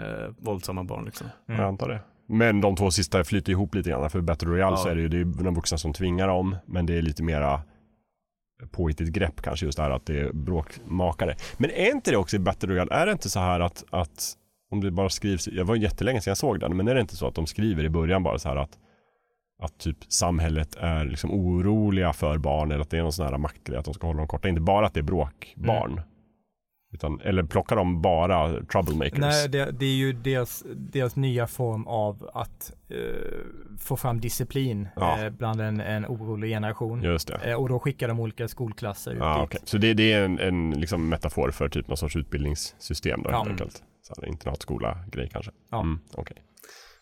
eh, 0.00 0.28
våldsamma 0.38 0.84
barn 0.84 1.04
liksom. 1.04 1.26
Mm. 1.48 1.60
Jag 1.60 1.68
antar 1.68 1.88
det. 1.88 2.00
Men 2.32 2.60
de 2.60 2.76
två 2.76 2.90
sista 2.90 3.24
flyter 3.24 3.52
ihop 3.52 3.74
lite 3.74 3.90
grann. 3.90 4.10
För 4.10 4.20
Battle 4.20 4.48
Royale 4.48 4.76
Ja. 4.76 4.76
så 4.76 4.88
är 4.88 4.94
det 4.94 5.00
ju 5.00 5.08
det 5.08 5.18
är 5.18 5.44
de 5.44 5.54
vuxna 5.54 5.78
som 5.78 5.92
tvingar 5.92 6.28
dem. 6.28 6.56
Men 6.66 6.86
det 6.86 6.98
är 6.98 7.02
lite 7.02 7.22
mera 7.22 7.62
påhittigt 8.70 9.10
grepp 9.10 9.42
kanske 9.42 9.66
just 9.66 9.76
det 9.76 9.82
här 9.82 9.90
att 9.90 10.06
det 10.06 10.20
är 10.20 10.32
bråkmakare. 10.32 11.36
Men 11.56 11.70
är 11.70 11.90
inte 11.90 12.10
det 12.10 12.16
också 12.16 12.36
i 12.36 12.38
Battle 12.38 12.68
Royale, 12.68 12.94
är 12.94 13.06
det 13.06 13.12
inte 13.12 13.30
så 13.30 13.40
här 13.40 13.60
att, 13.60 13.84
att 13.90 14.32
om 14.70 14.80
det 14.80 14.90
bara 14.90 15.08
skrivs, 15.08 15.48
jag 15.48 15.64
var 15.64 15.76
jättelänge 15.76 16.20
sedan 16.20 16.30
jag 16.30 16.38
såg 16.38 16.60
den, 16.60 16.76
men 16.76 16.88
är 16.88 16.94
det 16.94 17.00
inte 17.00 17.16
så 17.16 17.26
att 17.28 17.34
de 17.34 17.46
skriver 17.46 17.84
i 17.84 17.88
början 17.88 18.22
bara 18.22 18.38
så 18.38 18.48
här 18.48 18.56
att 18.56 18.78
att 19.62 19.78
typ 19.78 19.96
samhället 20.08 20.74
är 20.74 21.04
liksom 21.04 21.30
oroliga 21.32 22.12
för 22.12 22.38
barn 22.38 22.70
eller 22.70 22.80
att 22.80 22.90
det 22.90 22.98
är 22.98 23.02
någon 23.02 23.12
sån 23.12 23.26
här 23.26 23.38
maktgrej 23.38 23.78
att 23.78 23.84
de 23.84 23.94
ska 23.94 24.06
hålla 24.06 24.18
dem 24.18 24.28
korta. 24.28 24.48
Inte 24.48 24.60
bara 24.60 24.86
att 24.86 24.94
det 24.94 25.00
är 25.00 25.04
bråkbarn. 25.04 26.00
Utan, 26.94 27.20
eller 27.20 27.42
plockar 27.42 27.76
de 27.76 28.02
bara 28.02 28.64
troublemakers? 28.64 29.18
Nej, 29.18 29.48
det, 29.48 29.70
det 29.70 29.86
är 29.86 29.94
ju 29.96 30.12
deras, 30.12 30.64
deras 30.74 31.16
nya 31.16 31.46
form 31.46 31.86
av 31.86 32.30
att 32.34 32.72
eh, 32.88 32.96
få 33.78 33.96
fram 33.96 34.20
disciplin 34.20 34.88
Ja. 34.96 35.24
eh, 35.24 35.30
bland 35.30 35.60
en, 35.60 35.80
en 35.80 36.06
orolig 36.06 36.50
generation. 36.50 37.02
Just 37.02 37.28
det. 37.28 37.34
Eh, 37.50 37.54
och 37.60 37.68
då 37.68 37.78
skickar 37.78 38.08
de 38.08 38.20
olika 38.20 38.48
skolklasser 38.48 39.10
ut 39.12 39.18
Ja, 39.20 39.34
dit. 39.34 39.44
okej. 39.44 39.60
Så 39.64 39.78
det, 39.78 39.94
det 39.94 40.12
är 40.12 40.24
en, 40.24 40.38
en 40.38 40.70
liksom 40.80 41.08
metafor 41.08 41.50
för 41.50 41.68
typ 41.68 41.88
någon 41.88 41.96
sorts 41.96 42.16
utbildningssystem 42.16 43.22
då 43.22 43.30
Ja. 43.30 43.36
helt 43.38 43.50
enkelt. 43.50 43.82
Så 44.02 44.24
internatskola-grej 44.26 45.28
kanske. 45.32 45.50
Ja. 45.70 45.80
Mm, 45.80 46.00
okej. 46.14 46.36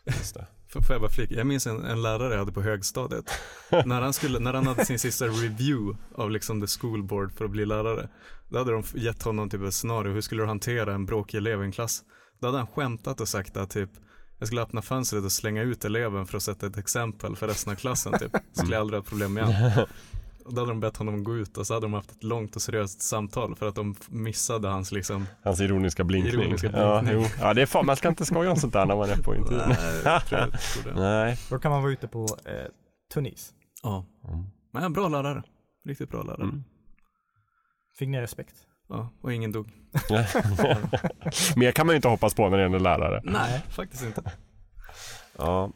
Just 0.06 0.34
det. 0.34 0.46
Får 0.72 0.84
jag 0.88 1.00
bara 1.00 1.10
flika? 1.10 1.34
Jag 1.34 1.46
minns 1.46 1.66
en, 1.66 1.84
en 1.84 2.02
lärare 2.02 2.32
jag 2.32 2.38
hade 2.38 2.52
på 2.52 2.62
högstadiet. 2.62 3.30
när, 3.84 4.00
han 4.00 4.12
skulle, 4.12 4.38
när 4.38 4.54
han 4.54 4.66
hade 4.66 4.84
sin 4.84 4.98
sista 4.98 5.26
review 5.26 5.98
av 6.14 6.30
liksom 6.30 6.60
the 6.60 6.66
school 6.80 7.02
board 7.02 7.32
för 7.32 7.44
att 7.44 7.50
bli 7.50 7.66
lärare. 7.66 8.08
Då 8.48 8.58
hade 8.58 8.72
de 8.72 8.82
gett 8.94 9.22
honom 9.22 9.50
typ 9.50 9.62
ett 9.62 9.74
scenario. 9.74 10.12
Hur 10.12 10.20
skulle 10.20 10.42
du 10.42 10.46
hantera 10.46 10.94
en 10.94 11.06
bråkig 11.06 11.38
elev 11.38 11.62
i 11.62 11.64
en 11.64 11.72
klass? 11.72 12.02
Då 12.40 12.48
hade 12.48 12.58
han 12.58 12.66
skämtat 12.66 13.20
och 13.20 13.28
sagt 13.28 13.56
att 13.56 13.70
typ 13.70 13.90
jag 14.38 14.46
skulle 14.46 14.62
öppna 14.62 14.82
fönstret 14.82 15.24
och 15.24 15.32
slänga 15.32 15.62
ut 15.62 15.84
eleven 15.84 16.26
för 16.26 16.36
att 16.36 16.42
sätta 16.42 16.66
ett 16.66 16.78
exempel 16.78 17.36
för 17.36 17.48
resten 17.48 17.72
av 17.72 17.76
klassen 17.76 18.18
typ. 18.18 18.32
Skulle 18.52 18.74
jag 18.74 18.80
aldrig 18.80 19.00
ha 19.00 19.04
problem 19.04 19.38
igen. 19.38 19.52
Och 20.44 20.54
då 20.54 20.60
hade 20.60 20.70
de 20.72 20.80
bett 20.80 20.96
honom 20.96 21.24
gå 21.24 21.36
ut 21.36 21.56
och 21.58 21.66
så 21.66 21.74
hade 21.74 21.84
de 21.86 21.92
haft 21.92 22.10
ett 22.10 22.22
långt 22.24 22.56
och 22.56 22.62
seriöst 22.62 23.02
samtal 23.02 23.54
för 23.56 23.68
att 23.68 23.74
de 23.74 23.94
missade 24.08 24.68
hans 24.68 24.92
liksom 24.92 25.26
Hans 25.42 25.60
ironiska 25.60 26.04
blinkning. 26.04 26.40
Ironiska 26.42 26.70
Ja, 26.74 27.00
blinkning. 27.02 27.22
jo. 27.24 27.28
ja, 27.40 27.54
det 27.54 27.62
är 27.62 27.66
fan, 27.66 27.86
man 27.86 27.96
ska 27.96 28.08
inte 28.08 28.24
skoja 28.24 28.50
om 28.50 28.56
sånt 28.56 28.72
där 28.72 28.86
när 28.86 28.96
man 28.96 29.10
är 29.10 29.16
på 29.16 29.34
intervju. 29.36 29.58
Nej, 29.68 29.76
jag 30.04 30.26
tror 30.26 30.40
jag 30.40 30.50
tror 30.60 30.92
det. 30.94 31.00
Nej. 31.00 31.36
Då 31.50 31.58
kan 31.58 31.70
man 31.72 31.82
vara 31.82 31.92
ute 31.92 32.08
på 32.08 32.26
eh, 32.44 32.52
Tunis. 33.14 33.52
Ja. 33.82 34.06
Mm. 34.28 34.44
Men 34.72 34.82
en 34.82 34.92
bra 34.92 35.08
lärare. 35.08 35.42
Riktigt 35.88 36.10
bra 36.10 36.22
lärare. 36.22 36.42
Mm. 36.42 36.64
Fick 37.98 38.08
ni 38.08 38.20
respekt? 38.20 38.54
Ja, 38.88 39.08
och 39.20 39.32
ingen 39.32 39.52
dog. 39.52 39.66
Mer 41.56 41.72
kan 41.72 41.86
man 41.86 41.92
ju 41.92 41.96
inte 41.96 42.08
hoppas 42.08 42.34
på 42.34 42.48
när 42.48 42.58
det 42.58 42.64
en 42.64 42.82
lärare. 42.82 43.20
Nej, 43.24 43.62
faktiskt 43.68 44.04
inte. 44.04 44.22
Ja. 45.38 45.70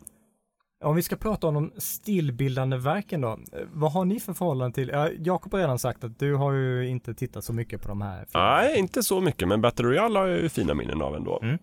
Om 0.84 0.96
vi 0.96 1.02
ska 1.02 1.16
prata 1.16 1.46
om 1.46 1.54
de 1.54 1.72
stilbildande 1.76 2.76
verken 2.76 3.20
då. 3.20 3.38
Vad 3.72 3.92
har 3.92 4.04
ni 4.04 4.20
för 4.20 4.32
förhållande 4.32 4.74
till? 4.74 4.88
Ja, 4.88 5.08
Jakob 5.18 5.52
har 5.52 5.60
redan 5.60 5.78
sagt 5.78 6.04
att 6.04 6.18
du 6.18 6.34
har 6.34 6.52
ju 6.52 6.88
inte 6.88 7.14
tittat 7.14 7.44
så 7.44 7.52
mycket 7.52 7.82
på 7.82 7.88
de 7.88 8.00
här 8.02 8.24
filmerna. 8.24 8.56
Nej, 8.56 8.78
inte 8.78 9.02
så 9.02 9.20
mycket, 9.20 9.48
men 9.48 9.60
Battle 9.60 9.87
Royale 9.87 10.18
har 10.18 10.26
jag 10.26 10.40
ju 10.40 10.48
fina 10.48 10.74
minnen 10.74 11.02
av 11.02 11.16
ändå. 11.16 11.38
Mm. 11.42 11.58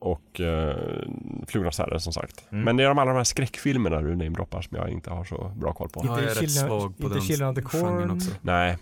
Och 0.00 0.40
eh, 0.40 0.76
Flugornas 1.46 1.78
herre 1.78 2.00
som 2.00 2.12
sagt. 2.12 2.44
Mm. 2.52 2.64
Men 2.64 2.76
det 2.76 2.84
är 2.84 2.88
de 2.88 2.98
alla 2.98 3.10
de 3.10 3.16
här 3.16 3.24
skräckfilmerna 3.24 4.00
du 4.00 4.16
namedroppar 4.16 4.62
som 4.62 4.76
jag 4.76 4.88
inte 4.90 5.10
har 5.10 5.24
så 5.24 5.52
bra 5.56 5.72
koll 5.72 5.88
på. 5.88 6.00
Inte 6.00 6.12
Ja, 6.12 6.20
jag 6.20 6.30
är 6.36 6.40
rätt 6.40 6.50
svag 6.50 6.96
på 6.98 7.02
inte 7.02 7.14
den 7.14 7.22
Children 7.22 7.48
of 7.48 7.56
the 7.56 7.62
genren 7.62 8.08
Corn. 8.08 8.10
också. 8.16 8.30
Nej, 8.40 8.78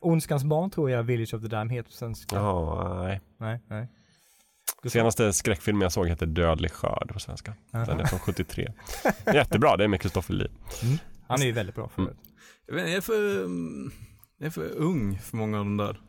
Ondskans 0.00 0.44
barn 0.44 0.70
tror 0.70 0.90
jag 0.90 1.02
Village 1.02 1.34
of 1.34 1.42
the 1.42 1.48
Dam 1.48 1.68
heter 1.68 1.88
på 1.90 1.92
svenska. 1.96 2.36
ja, 2.36 2.94
nej. 3.02 3.20
Nej, 3.38 3.60
nej. 3.68 3.88
Senaste 4.90 5.32
skräckfilmen 5.32 5.82
jag 5.82 5.92
såg 5.92 6.08
heter 6.08 6.26
Dödlig 6.26 6.70
skörd 6.70 7.12
på 7.12 7.20
svenska. 7.20 7.54
Aha. 7.72 7.84
Den 7.84 8.00
är 8.00 8.04
från 8.04 8.18
73. 8.18 8.72
Jättebra, 9.34 9.76
det 9.76 9.84
är 9.84 9.88
med 9.88 10.00
Kristoffer 10.00 10.34
Lee. 10.34 10.48
Han 11.26 11.42
är 11.42 11.46
ju 11.46 11.52
väldigt 11.52 11.74
bra 11.74 11.88
för 11.88 12.02
Mm. 12.02 12.14
Jag, 12.66 12.74
vet, 12.74 12.88
jag, 12.88 12.96
är 12.96 13.00
för, 13.00 13.44
mm, 13.44 13.90
jag 14.38 14.46
är 14.46 14.50
för 14.50 14.70
ung 14.76 15.18
för 15.18 15.36
många 15.36 15.58
av 15.58 15.64
de 15.64 15.76
där. 15.76 16.00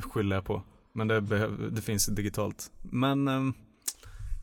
Skyller 0.00 0.36
jag 0.36 0.44
på. 0.44 0.62
Men 0.94 1.08
det, 1.08 1.20
behöv, 1.20 1.74
det 1.74 1.82
finns 1.82 2.06
digitalt. 2.06 2.70
Men 2.82 3.28
ehm, 3.28 3.54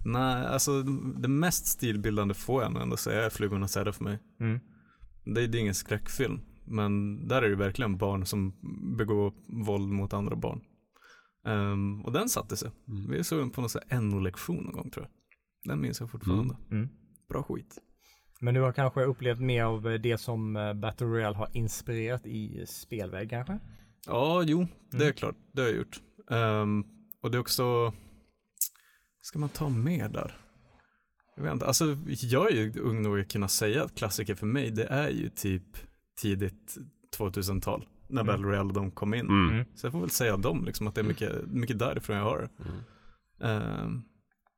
nej, 0.06 0.46
alltså 0.46 0.82
det 1.18 1.28
mest 1.28 1.68
stilbildande 1.68 2.34
får 2.34 2.64
jag 2.64 2.82
ändå 2.82 2.98
säga 2.98 3.26
är 3.26 3.30
Flugornas 3.30 3.76
herre 3.76 3.94
för 3.94 4.04
mig. 4.04 4.20
Mm. 4.40 4.60
Det, 5.26 5.48
det 5.48 5.58
är 5.58 5.60
ingen 5.60 5.76
skräckfilm. 5.76 6.42
Men 6.66 7.28
där 7.28 7.42
är 7.42 7.50
det 7.50 7.56
verkligen 7.56 7.98
barn 7.98 8.26
som 8.26 8.54
begår 8.98 9.34
våld 9.48 9.92
mot 9.92 10.14
andra 10.14 10.36
barn. 10.36 10.62
Ehm, 11.46 12.02
och 12.06 12.12
den 12.12 12.30
satte 12.30 12.58
sig. 12.58 12.72
Mm. 12.88 13.12
Vi 13.12 13.24
såg 13.24 13.40
den 13.40 13.50
på 13.50 13.62
någon 13.62 14.10
NO-lektion 14.10 14.64
någon 14.64 14.74
gång 14.74 14.90
tror 14.90 15.06
jag. 15.06 15.12
Den 15.72 15.82
minns 15.82 16.00
jag 16.00 16.12
fortfarande. 16.12 16.56
Mm. 16.72 16.90
Bra 17.30 17.44
skit. 17.44 17.78
Men 18.40 18.54
du 18.54 18.62
har 18.62 18.72
kanske 18.72 19.04
upplevt 19.04 19.40
mer 19.40 19.64
av 19.64 19.88
eh, 19.88 19.94
det 20.02 20.18
som 20.18 20.56
eh, 20.56 20.74
Battle 20.74 21.08
Royale 21.08 21.38
har 21.38 21.50
inspirerat 21.54 22.26
i 22.26 22.66
spelväg 22.68 23.30
kanske? 23.30 23.60
Ja, 24.08 24.44
jo, 24.48 24.68
det 24.92 24.98
är 24.98 25.02
Mm. 25.02 25.14
klart. 25.14 25.36
Det 25.54 25.62
har 25.62 25.70
jag 25.70 25.78
gjort. 25.78 26.02
Ehm, 26.32 26.84
och 27.22 27.32
det 27.32 27.38
är 27.38 27.40
också, 27.40 27.94
ska 29.22 29.40
man 29.40 29.50
ta 29.50 29.70
mer 29.70 30.10
där? 30.10 30.36
Jag 31.36 31.44
vet 31.44 31.54
inte, 31.54 31.66
alltså 31.66 31.98
jag 32.22 32.52
är 32.52 32.56
ju 32.56 32.80
ung 32.80 33.02
nog 33.02 33.20
att 33.20 33.32
kunna 33.32 33.48
säga 33.48 33.84
att 33.84 33.96
klassiker 33.96 34.36
för 34.36 34.46
mig, 34.46 34.72
det 34.72 34.86
är 34.86 35.10
ju 35.10 35.30
typ 35.30 35.64
tidigt 36.22 36.78
2000-tal. 37.18 37.86
När 38.12 38.22
Mm. 38.22 38.26
Battle 38.26 38.48
Royale 38.48 38.74
de 38.74 38.92
kom 38.92 39.14
in. 39.14 39.26
Mm. 39.30 39.50
Mm. 39.50 39.66
Så 39.76 39.86
jag 39.86 39.92
får 39.92 40.00
väl 40.00 40.10
säga 40.10 40.38
dem, 40.38 40.66
liksom 40.66 40.88
att 40.88 40.96
det 40.96 41.02
är 41.02 41.06
mycket, 41.06 41.48
mycket 41.48 41.80
därifrån 41.80 42.18
jag 42.18 42.24
har 42.24 42.50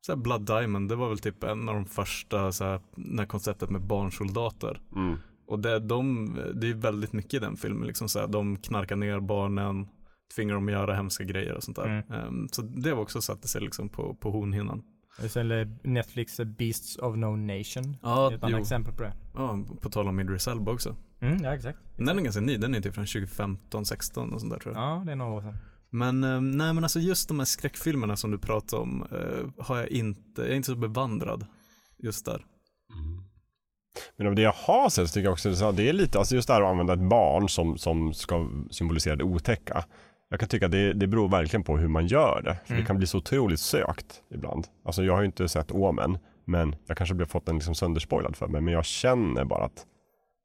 så 0.06 0.12
här 0.12 0.16
Blood 0.16 0.46
Diamond, 0.46 0.88
det 0.88 0.96
var 0.96 1.08
väl 1.08 1.18
typ 1.18 1.44
en 1.44 1.68
av 1.68 1.74
de 1.74 1.86
första, 1.86 2.52
så 2.52 2.64
här, 2.64 2.80
när 2.96 3.26
konceptet 3.26 3.70
med 3.70 3.82
barnsoldater. 3.82 4.80
Mm. 4.96 5.16
Och 5.46 5.58
det, 5.58 5.78
de, 5.78 6.34
det 6.54 6.70
är 6.70 6.74
väldigt 6.74 7.12
mycket 7.12 7.34
i 7.34 7.38
den 7.38 7.56
filmen, 7.56 7.86
liksom 7.86 8.08
så 8.08 8.18
här, 8.18 8.26
de 8.26 8.56
knarkar 8.56 8.96
ner 8.96 9.20
barnen, 9.20 9.88
tvingar 10.34 10.54
dem 10.54 10.68
att 10.68 10.72
göra 10.72 10.94
hemska 10.94 11.24
grejer 11.24 11.54
och 11.54 11.62
sånt 11.62 11.76
där. 11.76 11.86
Mm. 11.86 12.12
Ehm, 12.12 12.48
så 12.52 12.62
det 12.62 12.94
var 12.94 13.02
också 13.02 13.20
satte 13.20 13.48
sig 13.48 13.60
liksom 13.60 13.88
på, 13.88 14.14
på 14.14 14.30
hornhinnan. 14.30 14.82
Är 15.18 15.88
Netflix 15.88 16.40
eh, 16.40 16.46
Beasts 16.46 16.96
of 16.96 17.16
No 17.16 17.36
Nation. 17.36 17.96
Ja, 18.02 18.34
ett 18.34 18.44
annat 18.44 18.60
exempel 18.60 18.94
på 18.94 19.02
det. 19.02 19.12
ja, 19.34 19.58
på 19.80 19.90
tal 19.90 20.08
om 20.08 20.20
Idris 20.20 20.48
Elba 20.48 20.72
också. 20.72 20.96
Mm, 21.26 21.44
ja, 21.44 21.54
exakt. 21.54 21.78
Den 21.96 22.18
är 22.18 22.22
ganska 22.22 22.40
ny, 22.40 22.56
den 22.56 22.74
är 22.74 22.80
typ 22.80 22.94
från 22.94 23.06
2015, 23.06 23.84
16 23.84 24.32
och 24.32 24.40
sånt 24.40 24.52
där 24.52 24.58
tror 24.60 24.74
jag. 24.74 24.82
Ja, 24.82 25.02
det 25.06 25.12
är 25.12 25.16
några 25.16 25.32
år 25.32 25.40
sedan. 25.40 25.56
Men, 25.90 26.24
eh, 26.24 26.40
nej 26.40 26.74
men 26.74 26.84
alltså 26.84 27.00
just 27.00 27.28
de 27.28 27.38
här 27.38 27.46
skräckfilmerna 27.46 28.16
som 28.16 28.30
du 28.30 28.38
pratar 28.38 28.78
om 28.78 29.06
eh, 29.12 29.64
har 29.64 29.76
jag 29.78 29.88
inte, 29.88 30.42
jag 30.42 30.50
är 30.50 30.54
inte 30.54 30.66
så 30.66 30.74
bevandrad 30.76 31.46
just 31.98 32.24
där. 32.24 32.44
Men 34.16 34.26
av 34.26 34.34
det 34.34 34.42
jag 34.42 34.52
har 34.52 34.88
sett 34.90 35.08
så 35.08 35.14
tycker 35.14 35.24
jag 35.24 35.32
också 35.32 35.64
att 35.64 35.76
det 35.76 35.88
är 35.88 35.92
lite, 35.92 36.18
alltså 36.18 36.34
just 36.34 36.48
det 36.48 36.54
här 36.54 36.62
att 36.62 36.70
använda 36.70 36.92
ett 36.92 37.08
barn 37.10 37.48
som, 37.48 37.78
som 37.78 38.14
ska 38.14 38.48
symbolisera 38.70 39.16
det 39.16 39.24
otäcka. 39.24 39.84
Jag 40.28 40.40
kan 40.40 40.48
tycka 40.48 40.66
att 40.66 40.72
det, 40.72 40.92
det 40.92 41.06
beror 41.06 41.28
verkligen 41.28 41.64
på 41.64 41.78
hur 41.78 41.88
man 41.88 42.06
gör 42.06 42.40
det. 42.44 42.56
För 42.64 42.72
Mm. 42.72 42.82
det 42.82 42.86
kan 42.86 42.96
bli 42.98 43.06
så 43.06 43.18
otroligt 43.18 43.60
sökt 43.60 44.22
ibland. 44.34 44.66
Alltså 44.84 45.04
jag 45.04 45.12
har 45.12 45.20
ju 45.20 45.26
inte 45.26 45.48
sett 45.48 45.70
Omen, 45.70 46.18
men 46.44 46.76
jag 46.86 46.96
kanske 46.96 47.14
har 47.14 47.24
fått 47.24 47.46
den 47.46 47.54
liksom 47.54 47.74
sönderspoilad 47.74 48.36
för 48.36 48.46
mig. 48.46 48.60
Men 48.60 48.72
jag 48.74 48.84
känner 48.84 49.44
bara 49.44 49.64
att 49.64 49.86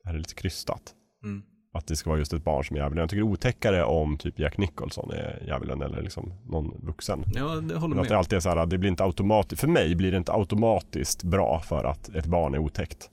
här 0.09 0.15
är 0.15 0.19
lite 0.19 0.33
krystat. 0.35 0.81
Mm. 1.23 1.43
Att 1.73 1.87
det 1.87 1.95
ska 1.95 2.09
vara 2.09 2.19
just 2.19 2.33
ett 2.33 2.43
barn 2.43 2.63
som 2.65 2.75
är 2.75 2.79
djävulen. 2.81 3.01
Jag 3.01 3.09
tycker 3.09 3.21
det 3.21 3.27
är 3.27 3.31
otäckare 3.31 3.83
om 3.83 4.17
typ 4.17 4.39
Jack 4.39 4.57
Nicholson 4.57 5.11
är 5.11 5.43
djävulen 5.47 5.81
eller 5.81 6.01
liksom 6.01 6.33
någon 6.45 6.73
vuxen. 6.85 7.23
Ja, 7.35 7.43
det 7.43 7.75
håller 7.75 7.95
Men 7.95 7.99
att 7.99 8.07
det 8.07 8.13
med. 8.13 8.17
alltid 8.19 8.37
är 8.37 8.39
så 8.39 8.49
här, 8.49 8.65
det 8.65 8.77
blir 8.77 8.89
inte 8.89 9.03
automatiskt, 9.03 9.61
för 9.61 9.67
mig 9.67 9.95
blir 9.95 10.11
det 10.11 10.17
inte 10.17 10.33
automatiskt 10.33 11.23
bra 11.23 11.59
för 11.59 11.83
att 11.83 12.09
ett 12.09 12.25
barn 12.25 12.53
är 12.53 12.57
otäckt. 12.57 13.09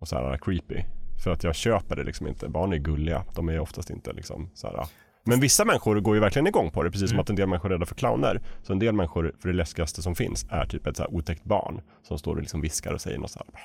Och 0.00 0.08
så 0.08 0.16
här 0.16 0.36
creepy. 0.38 0.82
För 1.24 1.30
att 1.30 1.44
jag 1.44 1.54
köper 1.54 1.96
det 1.96 2.04
liksom 2.04 2.26
inte. 2.26 2.48
Barn 2.48 2.72
är 2.72 2.76
gulliga, 2.76 3.24
de 3.34 3.48
är 3.48 3.58
oftast 3.60 3.90
inte 3.90 4.12
liksom 4.12 4.50
så 4.54 4.66
här. 4.66 4.86
Men 5.24 5.40
vissa 5.40 5.64
människor 5.64 6.00
går 6.00 6.14
ju 6.14 6.20
verkligen 6.20 6.46
igång 6.46 6.70
på 6.70 6.82
det, 6.82 6.90
precis 6.90 7.08
som 7.08 7.16
Mm. 7.16 7.22
att 7.22 7.30
en 7.30 7.36
del 7.36 7.48
människor 7.48 7.68
är 7.68 7.72
rädda 7.74 7.86
för 7.86 7.94
clowner. 7.94 8.40
Så 8.62 8.72
en 8.72 8.78
del 8.78 8.94
människor, 8.94 9.34
för 9.40 9.48
det 9.48 9.54
läskigaste 9.54 10.02
som 10.02 10.14
finns, 10.14 10.46
är 10.50 10.66
typ 10.66 10.86
ett 10.86 10.96
så 10.96 11.02
här 11.02 11.14
otäckt 11.14 11.44
barn 11.44 11.80
som 12.02 12.18
står 12.18 12.34
och 12.34 12.40
liksom 12.40 12.60
viskar 12.60 12.92
och 12.92 13.00
säger 13.00 13.18
något 13.18 13.30
så 13.30 13.38
här. 13.38 13.62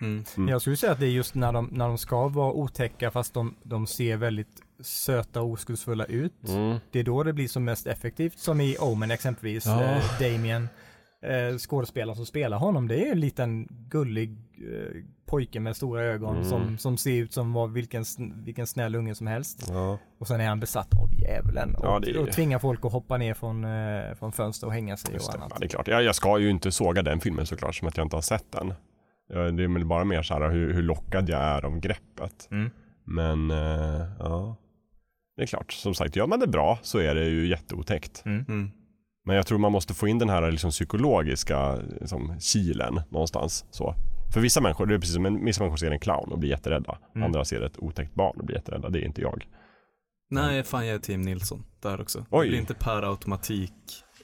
Mm. 0.00 0.24
Mm. 0.36 0.48
Jag 0.48 0.60
skulle 0.60 0.76
säga 0.76 0.92
att 0.92 1.00
det 1.00 1.06
är 1.06 1.10
just 1.10 1.34
när 1.34 1.52
de, 1.52 1.68
när 1.72 1.88
de 1.88 1.98
ska 1.98 2.28
vara 2.28 2.52
otäcka 2.52 3.10
fast 3.10 3.34
de, 3.34 3.54
de 3.62 3.86
ser 3.86 4.16
väldigt 4.16 4.62
söta 4.80 5.42
och 5.42 5.50
oskuldsfulla 5.50 6.04
ut. 6.04 6.48
Mm. 6.48 6.78
Det 6.90 7.00
är 7.00 7.04
då 7.04 7.22
det 7.22 7.32
blir 7.32 7.48
som 7.48 7.64
mest 7.64 7.86
effektivt. 7.86 8.38
Som 8.38 8.60
i 8.60 8.76
Omen 8.80 9.10
exempelvis. 9.10 9.66
Ja. 9.66 9.82
Eh, 9.82 10.02
Damien, 10.20 10.68
eh, 11.22 11.58
skådespelaren 11.58 12.16
som 12.16 12.26
spelar 12.26 12.58
honom, 12.58 12.88
det 12.88 13.08
är 13.08 13.12
en 13.12 13.20
liten 13.20 13.68
gullig 13.70 14.30
eh, 14.58 15.02
pojke 15.26 15.60
med 15.60 15.76
stora 15.76 16.02
ögon 16.02 16.36
Mm. 16.36 16.48
som, 16.48 16.78
som 16.78 16.96
ser 16.98 17.12
ut 17.12 17.32
som 17.32 17.52
var 17.52 17.66
vilken, 17.66 18.04
vilken 18.44 18.66
snäll 18.66 18.94
unge 18.94 19.14
som 19.14 19.26
helst. 19.26 19.66
Ja. 19.68 19.98
Och 20.18 20.26
sen 20.26 20.40
är 20.40 20.48
han 20.48 20.60
besatt 20.60 20.88
av 20.98 21.14
djävulen 21.20 21.74
och, 21.74 21.84
Ja, 21.84 21.98
det 21.98 22.18
och 22.18 22.32
tvingar 22.32 22.58
folk 22.58 22.84
att 22.84 22.92
hoppa 22.92 23.16
ner 23.16 23.34
från, 23.34 23.64
eh, 23.64 24.14
från 24.18 24.32
fönster 24.32 24.66
och 24.66 24.72
hänga 24.72 24.96
sig 24.96 25.12
Just 25.14 25.26
och 25.28 25.32
det. 25.32 25.38
annat. 25.38 25.50
Ja, 25.54 25.58
det 25.60 25.66
är 25.66 25.68
klart. 25.68 25.88
Jag, 25.88 26.02
jag 26.02 26.14
ska 26.14 26.38
ju 26.38 26.50
inte 26.50 26.72
såga 26.72 27.02
den 27.02 27.20
filmen 27.20 27.46
såklart, 27.46 27.74
som 27.74 27.88
att 27.88 27.96
jag 27.96 28.04
inte 28.06 28.16
har 28.16 28.22
sett 28.22 28.52
den. 28.52 28.74
Det 29.28 29.64
är 29.64 29.74
väl 29.74 29.84
bara 29.84 30.04
mer 30.04 30.22
så 30.22 30.34
här 30.34 30.50
hur, 30.50 30.74
hur 30.74 30.82
lockad 30.82 31.28
jag 31.28 31.40
är 31.40 31.64
av 31.64 31.80
greppet. 31.80 32.48
Mm. 32.50 32.70
Men 33.04 33.50
eh, 33.50 34.06
ja, 34.18 34.56
det 35.36 35.42
är 35.42 35.46
klart. 35.46 35.72
Som 35.72 35.94
sagt, 35.94 36.16
gör 36.16 36.26
man 36.26 36.40
det 36.40 36.46
bra 36.46 36.78
så 36.82 36.98
är 36.98 37.14
det 37.14 37.24
ju 37.24 37.48
jätteotäckt. 37.48 38.22
Mm. 38.24 38.70
Men 39.24 39.36
jag 39.36 39.46
tror 39.46 39.58
man 39.58 39.72
måste 39.72 39.94
få 39.94 40.08
in 40.08 40.18
den 40.18 40.28
här 40.28 40.50
liksom, 40.50 40.70
psykologiska 40.70 41.76
liksom, 42.00 42.40
kilen 42.40 43.00
någonstans. 43.08 43.64
Så. 43.70 43.94
För 44.34 44.40
vissa 44.40 44.60
människor, 44.60 44.86
det 44.86 44.94
är 44.94 44.98
precis 44.98 45.14
som 45.14 45.26
en, 45.26 45.44
vissa 45.44 45.62
människor 45.62 45.76
ser 45.76 45.90
en 45.90 46.00
clown 46.00 46.32
och 46.32 46.38
blir 46.38 46.50
jätterädda. 46.50 46.98
Mm. 47.14 47.26
Andra 47.26 47.44
ser 47.44 47.62
ett 47.62 47.78
otäckt 47.78 48.14
barn 48.14 48.36
och 48.38 48.46
blir 48.46 48.56
jätterädda. 48.56 48.88
Det 48.88 48.98
är 48.98 49.04
inte 49.04 49.20
jag. 49.20 49.46
Nej, 50.30 50.62
fan 50.62 50.86
jag 50.86 50.94
är 50.94 50.98
Team 50.98 51.22
Nilsson 51.22 51.64
där 51.82 52.00
också. 52.00 52.26
Oj. 52.30 52.46
Det 52.46 52.50
blir 52.50 52.60
inte 52.60 52.74
per 52.74 53.02
automatik 53.10 53.72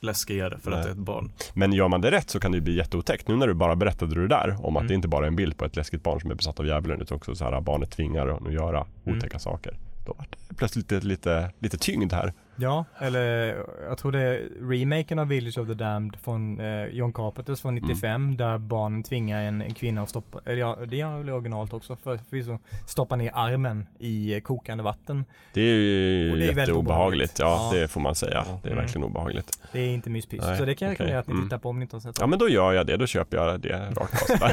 läskigare 0.05 0.59
för 0.59 0.71
att 0.71 0.77
Nej. 0.77 0.85
det 0.85 0.91
är 0.91 0.93
ett 0.93 0.99
barn. 0.99 1.33
Men 1.55 1.73
gör 1.73 1.89
man 1.89 2.01
det 2.01 2.11
rätt 2.11 2.31
så 2.31 2.41
kan 2.41 2.53
det 2.53 2.57
ju 2.59 2.63
bli 2.63 2.77
jätteotäckt. 2.77 3.29
Nu 3.29 3.37
när 3.37 3.47
du 3.47 3.55
bara 3.55 3.77
berättade 3.77 4.15
det 4.15 4.29
där 4.29 4.57
om 4.67 4.77
att 4.77 4.81
Mm. 4.81 4.89
det 4.89 4.95
inte 4.95 5.09
bara 5.09 5.25
är 5.25 5.29
en 5.29 5.37
bild 5.37 5.57
på 5.59 5.65
ett 5.65 5.77
läskigt 5.77 6.03
barn 6.03 6.21
som 6.21 6.31
är 6.31 6.35
besatt 6.35 6.61
av 6.61 6.67
djävulen 6.67 7.01
utan 7.01 7.17
också 7.17 7.35
så 7.35 7.45
här 7.45 7.61
barnet 7.61 7.91
tvingar 7.91 8.27
honom 8.27 8.47
att 8.47 8.53
göra 8.53 8.87
Mm. 9.07 9.19
otäcka 9.19 9.39
saker. 9.39 9.77
Då 10.07 10.15
var 10.19 10.27
det 10.31 10.55
plötsligt 10.57 10.93
lite, 10.93 11.07
lite, 11.07 11.51
lite 11.59 11.79
tyngd 11.79 12.13
här. 12.13 12.33
Ja, 12.57 12.85
eller 12.99 13.57
jag 13.89 13.99
tror 13.99 14.13
det 14.13 14.21
är 14.21 14.49
remaken 14.71 15.19
av 15.19 15.29
Village 15.29 15.59
of 15.59 15.69
the 15.69 15.75
Damned 15.75 16.17
från 16.25 16.61
eh, 16.61 16.85
John 16.87 17.13
Carpenters 17.13 17.61
från 17.61 17.75
95 17.75 18.15
Mm. 18.25 18.37
där 18.37 18.59
barnen 18.59 19.03
tvingar 19.03 19.43
en, 19.43 19.63
en 19.63 19.75
kvinna 19.75 20.03
att 20.03 20.09
stoppa, 20.11 20.39
eller 20.47 20.57
ja, 20.57 20.79
det 20.89 20.97
gör 20.97 21.19
väl 21.19 21.31
originalt 21.31 21.73
också 21.73 21.97
för 21.97 22.17
förvisso, 22.31 22.59
stoppa 22.87 23.17
ner 23.17 23.31
armen 23.35 23.87
i 23.99 24.35
eh, 24.35 24.41
kokande 24.41 24.85
vatten. 24.85 25.25
Det 25.55 25.61
är 25.61 25.65
ju 25.65 26.31
Och 26.33 26.37
det 26.39 26.43
är 26.43 26.47
väldigt 26.47 26.59
jätteobehagligt. 26.59 27.39
Ja, 27.39 27.47
obehagligt. 27.47 27.75
Ja. 27.75 27.81
det 27.81 27.89
får 27.89 28.01
man 28.01 28.15
säga. 28.15 28.45
Det 28.63 28.69
är 28.69 28.73
Mm. 28.73 28.85
verkligen 28.85 29.05
obehagligt. 29.05 29.59
Det 29.73 29.81
är 29.81 29.89
inte 29.89 30.11
myspys. 30.11 30.43
Så 30.59 30.65
det 30.65 30.75
kan 30.75 30.89
jag 30.89 30.93
rekommendera 30.93 31.19
att 31.21 31.27
ni 31.27 31.33
Mm. 31.33 31.45
tittar 31.45 31.59
på 31.59 31.69
om 31.69 31.79
ni 31.79 31.83
inte 31.83 31.97
har 31.97 32.01
sett 32.01 32.19
Ja 32.19 32.25
det. 32.25 32.31
men 32.31 32.39
då 32.39 32.49
gör 32.49 32.73
jag 32.73 32.87
det. 32.87 32.97
Då 32.97 33.07
köper 33.07 33.37
jag 33.37 33.61
det 33.61 33.91
rakt 33.97 34.31
av. 34.43 34.51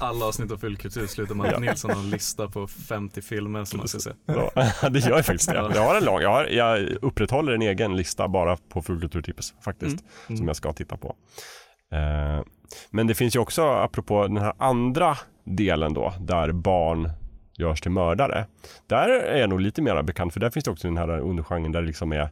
Alla 0.08 0.24
avsnitt 0.26 0.52
av 0.52 0.56
Fyllkultur 0.56 1.06
slutar 1.06 1.34
med 1.34 1.46
att 1.46 1.52
Ja. 1.52 1.58
Nilsson 1.58 1.90
har 1.90 1.98
en 2.00 2.10
lista 2.10 2.48
på 2.48 2.66
50 2.66 3.22
filmer 3.22 3.64
som 3.64 3.78
man 3.78 3.88
ska 3.88 3.98
se. 3.98 4.10
Ja, 4.26 4.50
det 4.90 4.98
gör 4.98 5.10
jag 5.16 5.26
faktiskt 5.26 5.48
det. 5.50 5.54
Jag 5.74 5.82
har 5.84 5.96
en 5.96 6.04
lång, 6.04 6.20
jag, 6.20 6.30
har, 6.30 6.43
jag 6.50 6.80
upprätthåller 7.02 7.52
en 7.52 7.62
egen 7.62 7.96
lista 7.96 8.28
bara 8.28 8.56
på 8.56 8.82
Fulkulturtips 8.82 9.54
faktiskt. 9.64 10.04
Mm. 10.28 10.36
Som 10.38 10.46
jag 10.46 10.56
ska 10.56 10.72
titta 10.72 10.96
på. 10.96 11.16
Eh, 11.92 12.44
men 12.90 13.06
det 13.06 13.14
finns 13.14 13.36
ju 13.36 13.40
också, 13.40 13.62
apropå 13.62 14.22
den 14.26 14.36
här 14.36 14.52
andra 14.58 15.16
delen 15.44 15.94
då, 15.94 16.12
där 16.20 16.52
barn 16.52 17.10
görs 17.58 17.80
till 17.80 17.90
mördare. 17.90 18.46
Där 18.86 19.08
är 19.08 19.40
jag 19.40 19.50
nog 19.50 19.60
lite 19.60 19.82
mer 19.82 20.02
bekant, 20.02 20.32
för 20.32 20.40
där 20.40 20.50
finns 20.50 20.64
det 20.64 20.70
också 20.70 20.88
den 20.88 20.96
här 20.96 21.08
undergenren 21.08 21.72
där 21.72 21.80
det 21.80 21.86
liksom 21.86 22.12
är, 22.12 22.28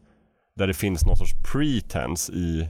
där 0.56 0.66
det 0.66 0.74
finns 0.74 1.06
någon 1.06 1.16
sorts 1.16 1.32
pretense 1.52 2.32
i, 2.32 2.68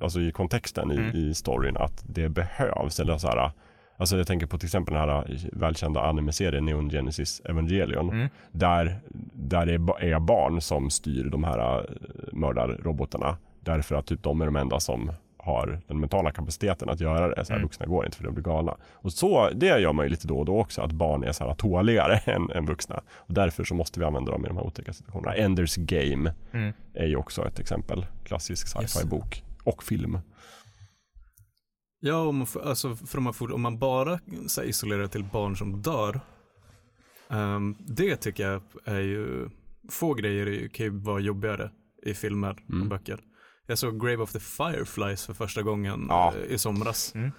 alltså 0.00 0.20
i 0.20 0.32
kontexten 0.32 0.92
i, 0.92 0.96
Mm. 0.96 1.16
i 1.16 1.34
storyn 1.34 1.76
att 1.76 2.04
det 2.08 2.28
behövs. 2.28 3.00
Eller 3.00 3.18
så 3.18 3.28
här, 3.28 3.50
alltså 3.98 4.16
jag 4.16 4.26
tänker 4.26 4.46
på 4.46 4.58
till 4.58 4.66
exempel 4.66 4.94
den 4.94 5.08
här 5.08 5.38
välkända 5.52 6.00
anime-serien 6.00 6.64
Neon 6.64 6.90
Genesis 6.90 7.40
Evangelion. 7.44 8.10
Mm. 8.10 8.28
Där, 8.52 8.98
där 9.32 9.66
det 9.66 9.72
är 10.10 10.20
barn 10.20 10.60
som 10.60 10.90
styr 10.90 11.24
de 11.24 11.44
här 11.44 11.78
eh, 11.78 11.84
mördarrobotarna. 12.32 13.36
Därför 13.60 13.94
att 13.94 14.06
typ 14.06 14.22
de 14.22 14.40
är 14.40 14.44
de 14.46 14.56
enda 14.56 14.80
som 14.80 15.12
har 15.36 15.80
den 15.86 16.00
mentala 16.00 16.30
kapaciteten 16.30 16.88
att 16.88 17.00
göra 17.00 17.28
det. 17.34 17.44
Så 17.44 17.52
här, 17.52 17.58
Mm. 17.58 17.66
Vuxna 17.66 17.86
går 17.86 18.04
inte 18.04 18.16
för 18.16 18.24
de 18.24 18.34
blir 18.34 18.44
galna. 18.44 18.76
Och 18.92 19.12
så, 19.12 19.50
det 19.54 19.80
gör 19.80 19.92
man 19.92 20.04
ju 20.06 20.10
lite 20.10 20.26
då 20.28 20.38
och 20.38 20.44
då 20.44 20.58
också, 20.60 20.82
att 20.82 20.92
barn 20.92 21.24
är 21.24 21.32
så 21.32 21.44
här 21.48 21.54
tåligare 21.54 22.16
än, 22.24 22.50
än 22.50 22.66
vuxna. 22.66 23.00
Och 23.10 23.34
därför 23.34 23.64
så 23.64 23.74
måste 23.74 24.00
vi 24.00 24.06
använda 24.06 24.32
dem 24.32 24.44
i 24.44 24.48
de 24.48 24.56
här 24.56 24.66
otäcka 24.66 24.92
situationerna. 24.92 25.34
Enders 25.34 25.76
Game 25.76 26.34
Mm. 26.52 26.72
är 26.94 27.06
ju 27.06 27.16
också 27.16 27.46
ett 27.46 27.58
exempel. 27.58 28.06
Klassisk 28.24 28.80
Yes. 28.80 28.92
sci-fi-bok. 28.92 29.42
Och 29.64 29.82
film. 29.82 30.18
Ja, 32.00 32.16
om 32.26 32.36
man, 32.36 32.46
får- 32.46 32.60
alltså, 32.68 32.96
för 32.96 33.18
om, 33.18 33.24
man 33.24 33.34
får, 33.34 33.52
om 33.54 33.60
man 33.62 33.78
bara 33.78 34.18
så 34.46 34.60
här, 34.60 34.68
isolerar 34.68 35.06
till 35.06 35.24
barn 35.24 35.56
som 35.56 35.82
dör. 35.82 36.20
ehm, 37.30 37.76
det 37.78 38.16
tycker 38.16 38.48
jag 38.50 38.62
är 38.84 39.00
ju, 39.00 39.48
få 39.90 40.14
grejer 40.14 40.68
kan 40.68 40.86
ju 40.86 40.90
vara 40.98 41.20
jobbigare 41.20 41.70
i 42.02 42.14
filmer 42.14 42.56
Mm. 42.68 42.82
och 42.82 42.88
böcker. 42.88 43.18
Jag 43.66 43.78
såg 43.78 44.00
Grave 44.00 44.16
of 44.22 44.32
the 44.32 44.40
Fireflies 44.40 45.26
för 45.26 45.34
första 45.34 45.62
gången 45.62 46.06
Ja. 46.08 46.32
eh, 46.36 46.54
i 46.54 46.58
somras. 46.58 47.14
Mm. 47.14 47.30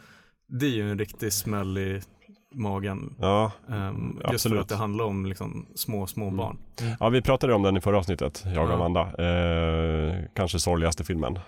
Det 0.48 0.66
är 0.66 0.70
ju 0.70 0.92
en 0.92 1.00
riktig 1.00 1.34
smäll 1.34 1.78
i 1.78 2.02
magen. 2.56 3.16
Ja, 3.20 3.52
ehm, 3.70 4.08
just 4.12 4.22
för 4.24 4.34
Absolut. 4.34 4.62
att 4.62 4.70
det 4.70 4.76
handlar 4.76 5.06
om 5.06 5.26
liksom, 5.26 5.66
små, 5.76 6.08
små 6.08 6.24
Mm. 6.26 6.38
barn. 6.38 6.58
ja 7.00 7.10
vi 7.10 7.22
pratade 7.22 7.54
om 7.54 7.64
den 7.64 7.78
i 7.78 7.82
förra 7.82 7.98
avsnittet, 7.98 8.44
jag 8.56 8.64
och 8.66 8.70
Ja. 8.72 8.76
Amanda. 8.76 9.02
Eh, 9.26 10.24
kanske 10.36 10.60
sorgligaste 10.60 11.04
filmen. 11.04 11.40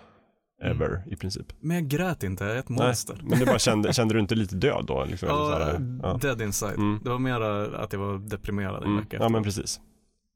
Mm. 0.61 0.71
Ever 0.81 1.03
i 1.07 1.15
princip. 1.15 1.53
Men 1.59 1.77
jag 1.77 1.87
grät 1.87 2.23
inte, 2.23 2.43
jag 2.43 2.55
är 2.55 2.59
ett 2.59 2.69
Nej, 2.69 2.87
monster. 2.87 3.21
Men 3.23 3.39
det 3.39 3.45
bara 3.45 3.59
kände, 3.69 3.93
kände 3.93 4.13
du 4.13 4.19
inte 4.19 4.35
lite 4.35 4.55
död 4.55 4.85
då? 4.87 5.05
Liksom, 5.05 5.29
Ja, 5.29 5.71
ja. 6.03 6.17
dead 6.21 6.41
inside. 6.41 6.75
Mm. 6.77 6.99
Det 7.03 7.09
var 7.09 7.19
mer 7.19 7.41
att 7.75 7.93
jag 7.93 7.99
var 7.99 8.17
deprimerad 8.29 8.75
en 8.83 8.89
Mm. 8.89 8.97
vecka 9.03 9.17
Ja 9.19 9.29
men 9.29 9.43
precis. 9.43 9.79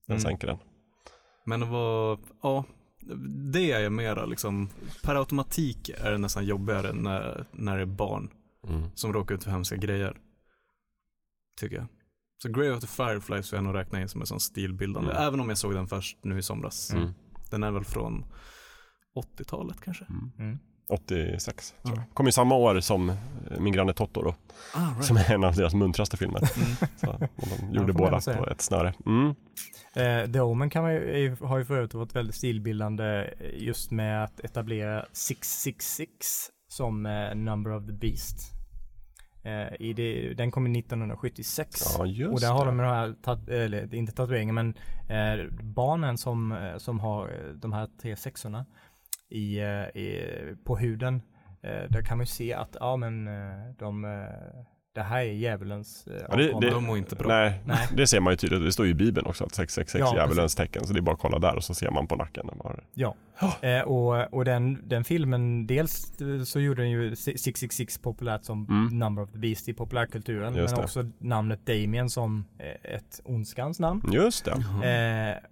Den 0.08 0.16
Mm. 0.16 0.22
sänker 0.22 0.48
den. 0.48 0.58
Men 1.46 1.60
det 1.60 1.66
var, 1.66 2.20
ja, 2.44 2.64
det 3.54 3.72
är 3.72 3.90
mera 3.90 4.26
liksom, 4.26 4.70
per 5.04 5.16
automatik 5.16 5.90
är 5.90 6.12
det 6.12 6.18
nästan 6.18 6.46
jobbigare 6.46 6.94
när, 6.94 7.46
när 7.52 7.76
det 7.76 7.82
är 7.82 7.86
barn 7.86 8.30
Mm. 8.68 8.90
som 8.96 9.14
råkar 9.14 9.36
ut 9.36 9.44
för 9.44 9.52
hemska 9.52 9.76
grejer. 9.76 10.18
Tycker 11.60 11.76
jag. 11.76 11.86
Så 12.38 12.50
Grey 12.50 12.70
of 12.72 12.82
the 12.82 12.88
Fireflies 12.88 13.50
får 13.50 13.58
jag 13.58 13.64
nog 13.64 13.76
räkna 13.76 14.02
in 14.02 14.10
som 14.10 14.22
en 14.22 14.28
sån 14.28 14.40
stilbildande, 14.40 15.12
Mm. 15.12 15.24
även 15.24 15.40
om 15.40 15.50
jag 15.50 15.58
såg 15.58 15.74
den 15.74 15.88
först 15.88 16.18
nu 16.24 16.38
i 16.38 16.42
somras. 16.44 16.94
Mm. 16.94 17.10
Den 17.52 17.64
är 17.64 17.72
väl 17.72 17.84
från 17.84 18.26
80-talet 19.16 19.82
kanske? 19.82 20.06
Mm. 20.40 20.60
86 20.90 21.74
tror 21.84 21.96
Ja. 21.96 22.02
jag. 22.08 22.14
Kom 22.14 22.26
ju 22.26 22.32
samma 22.32 22.56
år 22.56 22.80
som 22.80 23.12
Min 23.60 23.74
granne 23.74 23.94
Totoro. 23.94 24.36
Ah, 24.76 24.90
right. 24.94 25.06
Som 25.06 25.18
är 25.18 25.32
en 25.34 25.44
av 25.44 25.56
deras 25.56 25.74
muntraste 25.74 26.18
filmer. 26.18 26.40
Mm. 26.58 26.76
Så, 26.98 27.28
de 27.72 27.74
gjorde 27.74 27.94
båda 27.94 28.20
på 28.38 28.48
ett 28.50 28.62
snöre. 28.62 28.94
Mm. 29.06 29.36
Eh, 29.96 30.32
The 30.32 30.40
Omen 30.40 30.70
kan 30.70 30.84
man 30.84 30.94
ju, 30.94 31.36
har 31.42 31.58
ju 31.58 31.66
förut 31.66 31.94
varit 31.94 32.16
väldigt 32.16 32.36
stilbildande 32.36 33.34
just 33.54 33.92
med 33.92 34.24
att 34.24 34.40
etablera 34.40 35.06
666 35.12 36.10
som 36.68 37.06
eh, 37.06 37.36
number 37.36 37.72
of 37.72 37.86
the 37.86 37.94
beast. 37.94 38.52
Eh, 39.44 39.82
i 39.82 39.94
det, 39.94 40.34
den 40.34 40.52
kom 40.52 40.76
1976. 40.76 41.96
Ja, 41.98 42.06
just 42.06 42.34
och 42.34 42.40
där 42.42 42.52
har 42.52 42.60
det. 42.66 42.72
de 42.72 42.78
den 42.78 42.86
här, 42.88 43.16
tat- 43.24 43.50
eller 43.50 43.94
inte 43.96 44.14
tatueringen 44.14 44.56
men 44.56 44.74
eh, 45.10 45.46
barnen 45.64 46.18
som, 46.18 46.52
eh, 46.52 46.78
som 46.78 47.00
har 47.00 47.28
eh, 47.28 47.54
de 47.54 47.74
här 47.74 47.88
tre 48.02 48.16
sexorna 48.16 48.66
i, 49.30 49.60
eh, 49.60 49.66
i, 50.02 50.22
på 50.64 50.78
huden. 50.78 51.22
Eh, 51.64 51.90
där 51.90 52.02
kan 52.02 52.18
man 52.18 52.24
ju 52.24 52.28
se 52.28 52.54
att, 52.54 52.76
ja 52.80 52.96
men 52.98 53.28
eh, 53.28 53.34
de, 53.80 54.02
det 54.96 55.02
här 55.02 55.20
är 55.20 55.24
djävulens 55.32 56.08
Ja, 56.30 56.36
det- 56.36 56.60
det- 56.62 56.70
De 56.70 56.84
mår 56.86 56.98
inte 56.98 57.16
bra. 57.16 57.28
Nej, 57.28 57.62
Nej. 57.66 57.88
det 57.98 58.08
ser 58.08 58.20
man 58.20 58.34
ju 58.34 58.38
tydligt. 58.38 58.64
Det 58.64 58.72
står 58.72 58.86
ju 58.86 58.92
i 58.92 58.96
Bibeln 58.96 59.28
också 59.28 59.44
att 59.44 59.56
666 59.56 60.00
Ja, 60.00 60.16
djävulens 60.22 60.56
tecken. 60.56 60.88
Så 60.88 60.94
det 60.94 61.00
är 61.00 61.02
bara 61.02 61.14
att 61.16 61.20
kolla 61.22 61.40
där 61.40 61.56
och 61.56 61.64
så 61.64 61.74
ser 61.74 61.92
man 61.92 62.08
på 62.08 62.16
nacken. 62.16 62.48
Den 62.48 62.58
bara, 62.58 62.76
Ja, 62.94 63.16
eh, 63.62 63.82
och, 63.82 64.34
och 64.34 64.46
den, 64.46 64.88
den 64.90 65.04
filmen, 65.04 65.68
dels 65.68 66.14
så 66.46 66.60
gjorde 66.60 66.82
den 66.82 66.92
ju 66.92 67.16
666 67.16 67.98
populärt 67.98 68.44
som 68.44 68.66
Mm. 68.70 69.00
Number 69.00 69.24
of 69.24 69.32
the 69.32 69.38
Beast 69.38 69.70
i 69.70 69.74
populärkulturen. 69.74 70.56
Just 70.56 70.72
men 70.74 70.80
det. 70.80 70.84
också 70.86 71.06
namnet 71.20 71.66
Damien 71.66 72.10
som 72.10 72.46
ett 72.84 73.22
ondskans 73.24 73.80
namn. 73.80 74.02
Just 74.14 74.46
det. 74.46 74.52
Eh, 74.52 75.44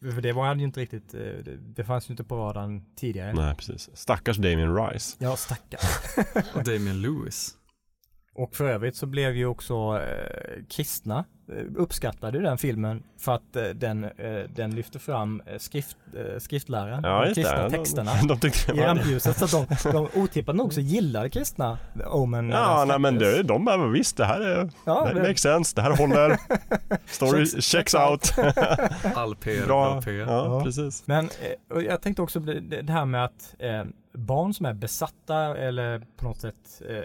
för 0.00 0.20
det 0.20 0.32
var 0.32 0.54
ju 0.54 0.64
inte 0.64 0.80
riktigt, 0.80 1.14
eh, 1.14 1.20
det, 1.58 1.84
fanns 1.84 2.10
ju 2.10 2.12
inte 2.12 2.24
på 2.24 2.36
radarn 2.36 2.84
tidigare. 2.96 3.32
Nej, 3.32 3.54
precis. 3.54 3.90
Stackars 3.94 4.36
Damien 4.36 4.76
Rice. 4.76 5.16
Ja, 5.18 5.36
stackars. 5.36 6.16
Och 6.54 6.64
Damien 6.64 7.02
Lewis. 7.02 7.56
Och 8.34 8.56
för 8.56 8.64
övrigt 8.64 8.96
så 8.96 9.06
blev 9.06 9.36
ju 9.36 9.46
också 9.46 9.74
eh, 10.00 10.64
kristna 10.68 11.18
eh, 11.18 11.24
uppskattade 11.76 12.38
ju 12.38 12.44
den 12.44 12.58
filmen 12.58 13.02
för 13.18 13.32
att 13.34 13.56
eh, 13.56 13.64
den, 13.64 14.04
eh, 14.04 14.10
den 14.54 14.74
lyfter 14.74 14.98
fram 14.98 15.42
eh, 15.46 15.58
skrift, 15.58 15.96
eh, 16.16 16.38
skriftläran, 16.38 17.00
Ja, 17.04 17.24
de 17.24 17.34
kristna 17.34 17.62
det. 17.68 17.70
texterna. 17.70 18.10
De, 18.28 18.38
de 18.40 18.80
i 18.80 18.84
rampljuset 18.84 19.36
så 19.36 19.44
att 19.44 19.68
de, 19.82 19.90
de 19.92 20.08
otippat 20.20 20.56
nog 20.56 20.72
så 20.74 20.80
gillade 20.80 21.30
kristna 21.30 21.78
Omen. 22.06 22.50
Ja, 22.50 22.84
nej 22.88 22.98
men 22.98 23.18
det, 23.18 23.42
de 23.42 23.64
bara 23.64 23.86
visst 23.88 24.16
det 24.16 24.24
här 24.24 24.40
är, 24.40 24.70
Ja, 24.86 25.04
det 25.04 25.14
det- 25.14 25.20
makes 25.28 25.40
sense, 25.42 25.72
det 25.76 25.82
här 25.82 25.96
håller. 25.96 26.36
Story 27.06 27.44
Checks- 27.44 27.60
checks, 27.60 27.94
out. 27.94 28.32
All 29.14 29.36
PR, 29.36 29.66
Bra. 29.66 30.02
PR. 30.02 30.12
Ja, 30.12 30.26
Ja. 30.58 30.62
precis. 30.64 31.02
Men 31.06 31.24
eh, 31.24 31.76
och 31.76 31.82
jag 31.82 32.02
tänkte 32.02 32.22
också 32.22 32.40
det, 32.40 32.60
det 32.82 32.92
här 32.92 33.04
med 33.04 33.24
att 33.24 33.54
eh, 33.58 33.84
barn 34.14 34.54
som 34.54 34.66
är 34.66 34.74
besatta 34.74 35.56
eller 35.56 36.02
på 36.16 36.24
något 36.24 36.40
sätt 36.40 36.82
eh, 36.88 36.96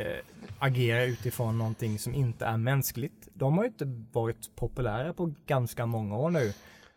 eh, 0.00 0.16
agerar 0.58 1.04
utifrån 1.06 1.58
någonting 1.58 1.98
som 1.98 2.14
inte 2.14 2.46
är 2.46 2.56
mänskligt. 2.56 3.28
De 3.34 3.56
har 3.56 3.64
ju 3.64 3.68
inte 3.68 3.84
varit 4.12 4.56
populära 4.56 5.12
på 5.12 5.34
ganska 5.46 5.86
många 5.86 6.16
år 6.16 6.30
nu. 6.30 6.52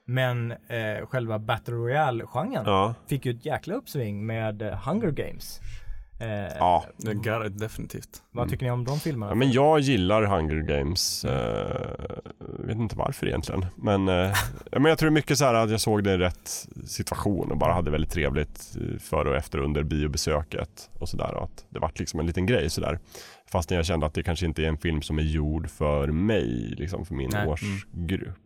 Men 0.06 0.52
eh, 0.52 1.06
själva 1.10 1.40
Battle 1.40 1.74
Royale-genren 1.74 2.64
Ja. 2.66 2.94
fick 3.08 3.26
ju 3.26 3.32
ett 3.32 3.46
jäkla 3.46 3.74
uppsving 3.76 4.26
med 4.26 4.62
eh, 4.62 4.74
Hunger 4.88 5.12
Games. 5.12 5.60
Eh, 6.22 6.58
Ja. 6.60 6.86
Det 6.98 7.14
gar- 7.14 7.50
definitivt. 7.50 8.24
Vad 8.32 8.50
tycker 8.50 8.66
ni 8.66 8.72
om 8.72 8.86
de 8.86 9.00
filmerna? 9.00 9.32
ja, 9.32 9.36
men 9.36 9.52
jag 9.52 9.80
gillar 9.80 10.24
Hunger 10.24 10.56
Games. 10.62 11.26
Eh, 11.26 11.90
vet 12.60 12.78
inte 12.78 12.96
varför 12.98 13.28
egentligen. 13.28 13.66
Men, 13.76 14.08
eh, 14.08 14.34
men 14.72 14.86
jag 14.86 14.98
tror 14.98 15.10
mycket 15.10 15.38
så 15.38 15.46
här 15.46 15.54
att 15.54 15.72
jag 15.72 15.82
såg 15.82 16.04
det 16.04 16.14
i 16.14 16.18
rätt 16.18 16.68
situation 16.86 17.52
och 17.52 17.58
bara 17.58 17.74
hade 17.74 17.92
väldigt 17.92 18.12
trevligt 18.12 18.76
eh, 18.82 19.00
före 19.00 19.30
och 19.30 19.36
efter 19.36 19.60
under 19.60 19.84
biobesöket 19.84 20.90
och 21.00 21.10
sådär. 21.10 21.44
Att 21.44 21.66
det 21.70 21.80
vart 21.80 22.00
liksom 22.00 22.20
en 22.20 22.26
liten 22.28 22.46
grej 22.46 22.70
sådär. 22.70 23.00
Fastän 23.54 23.78
jag 23.78 23.86
kände 23.86 24.06
att 24.06 24.14
det 24.14 24.24
kanske 24.24 24.46
inte 24.46 24.64
är 24.64 24.68
en 24.68 24.78
film 24.78 25.02
som 25.02 25.20
är 25.20 25.24
gjord 25.24 25.70
för 25.70 26.08
mig, 26.08 26.74
liksom 26.78 27.06
för 27.06 27.16
min 27.16 27.30
Nej. 27.34 27.48
årsgrupp. 27.48 28.38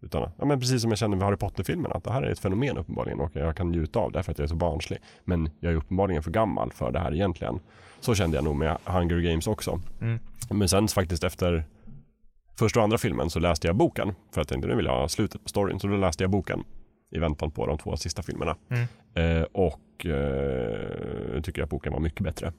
Utan, 0.00 0.30
ja, 0.38 0.44
men 0.44 0.60
precis 0.60 0.82
som 0.82 0.90
jag 0.90 0.98
kände 0.98 1.16
med 1.16 1.26
Harry 1.26 1.36
Potter-filmerna, 1.36 1.94
att 1.94 2.04
det 2.04 2.12
här 2.12 2.22
är 2.22 2.30
ett 2.30 2.38
fenomen 2.38 2.76
uppenbarligen 2.76 3.20
och 3.20 3.30
jag 3.32 3.56
kan 3.56 3.70
njuta 3.70 3.98
av 3.98 4.12
det 4.12 4.22
för 4.22 4.32
att 4.32 4.38
jag 4.38 4.44
är 4.44 4.48
så 4.48 4.54
barnslig. 4.54 4.98
Men 5.24 5.50
jag 5.60 5.72
är 5.72 5.76
uppenbarligen 5.76 6.22
för 6.22 6.30
gammal 6.30 6.72
för 6.72 6.92
det 6.92 6.98
här 6.98 7.14
egentligen. 7.14 7.60
Så 8.00 8.14
kände 8.14 8.36
jag 8.36 8.44
nog 8.44 8.56
med 8.56 8.78
Hunger 8.84 9.20
Games 9.20 9.46
också. 9.46 9.80
Mm. 10.00 10.18
Men 10.50 10.68
sen 10.68 10.88
faktiskt 10.88 11.24
efter 11.24 11.64
första 12.58 12.80
och 12.80 12.84
andra 12.84 12.98
filmen 12.98 13.30
så 13.30 13.38
läste 13.38 13.66
jag 13.66 13.76
boken. 13.76 14.08
För 14.08 14.12
att 14.12 14.36
jag 14.36 14.48
tänkte 14.48 14.68
nu 14.68 14.76
vill 14.76 14.86
jag 14.86 15.00
ha 15.00 15.08
slutet 15.08 15.42
på 15.42 15.48
storyn. 15.48 15.80
Så 15.80 15.86
då 15.86 15.96
läste 15.96 16.24
jag 16.24 16.30
boken 16.30 16.64
i 17.10 17.18
väntan 17.18 17.50
på 17.50 17.66
de 17.66 17.78
två 17.78 17.96
sista 17.96 18.22
filmerna. 18.22 18.56
Mm. 18.70 18.86
Eh, 19.14 19.46
och 19.52 20.06
eh, 20.06 21.42
tycker 21.42 21.62
att 21.62 21.70
boken 21.70 21.92
var 21.92 22.00
mycket 22.00 22.20
bättre 22.20 22.52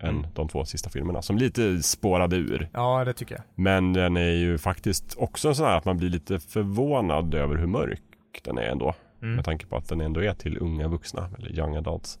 än 0.00 0.08
Mm. 0.18 0.30
de 0.34 0.48
två 0.48 0.64
sista 0.64 0.90
filmerna. 0.90 1.22
Som 1.22 1.38
lite 1.38 1.82
spårade 1.82 2.36
ur. 2.36 2.68
Ja, 2.72 3.04
det 3.04 3.12
tycker 3.12 3.34
jag. 3.34 3.44
Men 3.54 3.92
den 3.92 4.16
är 4.16 4.30
ju 4.32 4.58
faktiskt 4.58 5.14
också 5.18 5.54
så 5.54 5.64
här 5.64 5.78
att 5.78 5.84
man 5.84 5.96
blir 5.96 6.08
lite 6.08 6.40
förvånad 6.40 7.34
över 7.34 7.56
hur 7.56 7.66
mörk 7.66 8.02
den 8.44 8.58
är 8.58 8.62
ändå. 8.62 8.94
Mm. 9.22 9.34
Med 9.34 9.44
tanke 9.44 9.66
på 9.66 9.76
att 9.76 9.88
den 9.88 10.00
ändå 10.00 10.20
är 10.22 10.34
till 10.34 10.58
unga 10.58 10.88
vuxna, 10.88 11.30
eller 11.38 11.58
young 11.58 11.76
adults. 11.76 12.18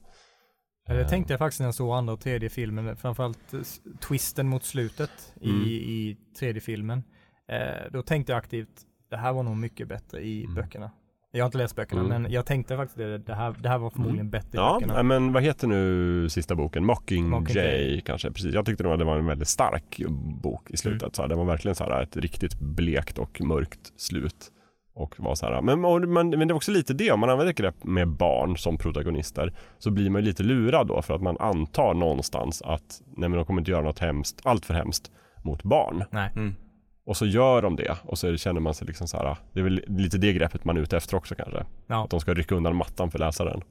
Ja, 0.86 0.94
Det 0.94 1.00
Eh, 1.00 1.08
tänkte 1.08 1.32
jag 1.32 1.38
faktiskt 1.38 1.60
när 1.60 1.66
jag 1.66 1.74
såg 1.74 1.92
andra 1.94 2.12
och 2.12 2.20
tredje 2.20 2.50
filmen, 2.50 2.96
framförallt 2.96 3.54
eh, 3.54 3.60
twisten 4.08 4.48
mot 4.48 4.64
slutet 4.64 5.34
Mm. 5.42 5.62
i, 5.62 5.70
i 5.72 6.16
tredje 6.38 6.60
filmen. 6.60 7.02
Eh, 7.48 7.90
då 7.92 8.02
tänkte 8.02 8.32
jag 8.32 8.38
aktivt, 8.38 8.68
det 9.10 9.16
här 9.16 9.32
var 9.32 9.42
nog 9.42 9.56
mycket 9.56 9.88
bättre 9.88 10.20
i 10.20 10.42
Mm. 10.44 10.54
böckerna. 10.54 10.90
Jag 11.34 11.44
har 11.44 11.46
inte 11.46 11.58
läst 11.58 11.76
böckerna, 11.76 12.00
Mm. 12.00 12.22
men 12.22 12.32
jag 12.32 12.46
tänkte 12.46 12.76
faktiskt 12.76 12.98
det, 12.98 13.18
det, 13.18 13.34
här, 13.34 13.54
det 13.60 13.68
här 13.68 13.78
var 13.78 13.90
förmodligen 13.90 14.30
bättre 14.30 14.48
i 14.52 14.56
Ja, 14.56 14.74
böckerna. 14.74 14.94
nej, 14.94 15.02
men 15.04 15.32
vad 15.32 15.42
heter 15.42 15.66
nu 15.66 16.28
sista 16.28 16.54
boken? 16.54 16.84
Mockingjay 16.84 17.30
Mockingjay. 17.40 18.00
kanske. 18.00 18.30
Precis. 18.30 18.54
Jag 18.54 18.66
tyckte 18.66 18.82
nog 18.84 18.92
att 18.92 18.98
det 18.98 19.04
var 19.04 19.18
en 19.18 19.26
väldigt 19.26 19.48
stark 19.48 20.00
bok 20.42 20.70
i 20.70 20.76
slutet. 20.76 21.02
Mm. 21.02 21.12
Så 21.12 21.22
här, 21.22 21.28
det 21.28 21.34
var 21.34 21.44
verkligen 21.44 21.74
så 21.74 21.84
här 21.84 22.02
ett 22.02 22.16
riktigt 22.16 22.60
blekt 22.60 23.18
och 23.18 23.40
mörkt 23.40 23.92
slut. 24.00 24.52
Och 24.94 25.14
var 25.18 25.34
så 25.34 25.46
här, 25.46 25.62
men, 25.62 25.84
och, 25.84 26.00
men, 26.00 26.30
men 26.30 26.48
det 26.48 26.52
är 26.52 26.56
också 26.56 26.72
lite 26.72 26.94
det, 26.94 27.10
om 27.12 27.20
man 27.20 27.30
använder 27.30 27.52
grepp 27.52 27.84
med 27.84 28.08
barn 28.08 28.56
som 28.56 28.78
protagonister 28.78 29.52
så 29.78 29.90
blir 29.90 30.10
man 30.10 30.20
ju 30.22 30.26
lite 30.28 30.42
lurad 30.42 30.86
då 30.86 31.02
för 31.02 31.14
att 31.14 31.22
man 31.22 31.36
antar 31.40 31.94
någonstans 31.94 32.62
att 32.62 33.02
nej 33.16 33.28
men 33.28 33.36
de 33.36 33.44
kommer 33.46 33.60
inte 33.60 33.70
göra 33.70 33.82
något 33.84 33.98
hemskt, 33.98 34.40
allt 34.44 34.66
för 34.66 34.74
hemskt 34.74 35.10
mot 35.44 35.62
barn. 35.62 36.04
Nej. 36.10 36.30
Mm. 36.36 36.54
Och 37.04 37.16
så 37.16 37.26
gör 37.26 37.62
de 37.62 37.76
det 37.76 37.96
och 38.04 38.18
så 38.18 38.36
känner 38.36 38.60
man 38.60 38.74
sig 38.74 38.86
liksom 38.86 39.08
så 39.08 39.16
här, 39.16 39.36
det 39.52 39.60
är 39.60 39.64
väl 39.64 39.84
lite 39.86 40.18
det 40.18 40.32
greppet 40.32 40.64
man 40.64 40.76
är 40.76 40.80
ute 40.80 40.96
efter 40.96 41.16
också 41.16 41.34
kanske. 41.34 41.64
Ja. 41.86 42.04
Att 42.04 42.10
de 42.10 42.20
ska 42.20 42.34
rycka 42.34 42.54
undan 42.54 42.76
mattan 42.76 43.10
för 43.10 43.18
läsaren. 43.18 43.62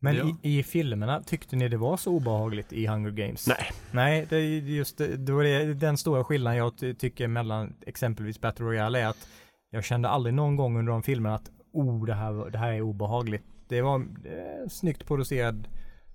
Men 0.00 0.16
Ja. 0.16 0.36
i, 0.42 0.58
i 0.58 0.62
filmerna, 0.62 1.22
tyckte 1.22 1.56
ni 1.56 1.68
det 1.68 1.76
var 1.76 1.96
så 1.96 2.10
obehagligt 2.12 2.72
i 2.72 2.86
Hunger 2.86 3.10
Games? 3.10 3.46
Nej. 3.48 3.70
Nej, 3.92 4.26
det 4.30 4.36
är 4.36 4.40
just 4.60 4.98
det, 4.98 5.16
det 5.16 5.32
var 5.32 5.42
det, 5.44 5.74
den 5.74 5.96
stora 5.96 6.24
skillnaden 6.24 6.58
jag 6.58 6.78
ty- 6.78 6.94
tycker 6.94 7.28
mellan 7.28 7.74
exempelvis 7.86 8.40
Battle 8.40 8.64
Royale 8.66 9.00
är 9.00 9.06
att 9.06 9.28
jag 9.70 9.84
kände 9.84 10.08
aldrig 10.08 10.34
någon 10.34 10.56
gång 10.56 10.78
under 10.78 10.92
de 10.92 11.02
filmerna 11.02 11.34
att 11.34 11.50
oh, 11.72 12.06
det 12.06 12.14
här, 12.14 12.50
det 12.50 12.58
här 12.58 12.72
är 12.72 12.80
obehagligt. 12.80 13.44
Det 13.68 13.82
var 13.82 13.96
eh, 14.00 14.68
snyggt 14.70 15.06
producerad 15.06 15.68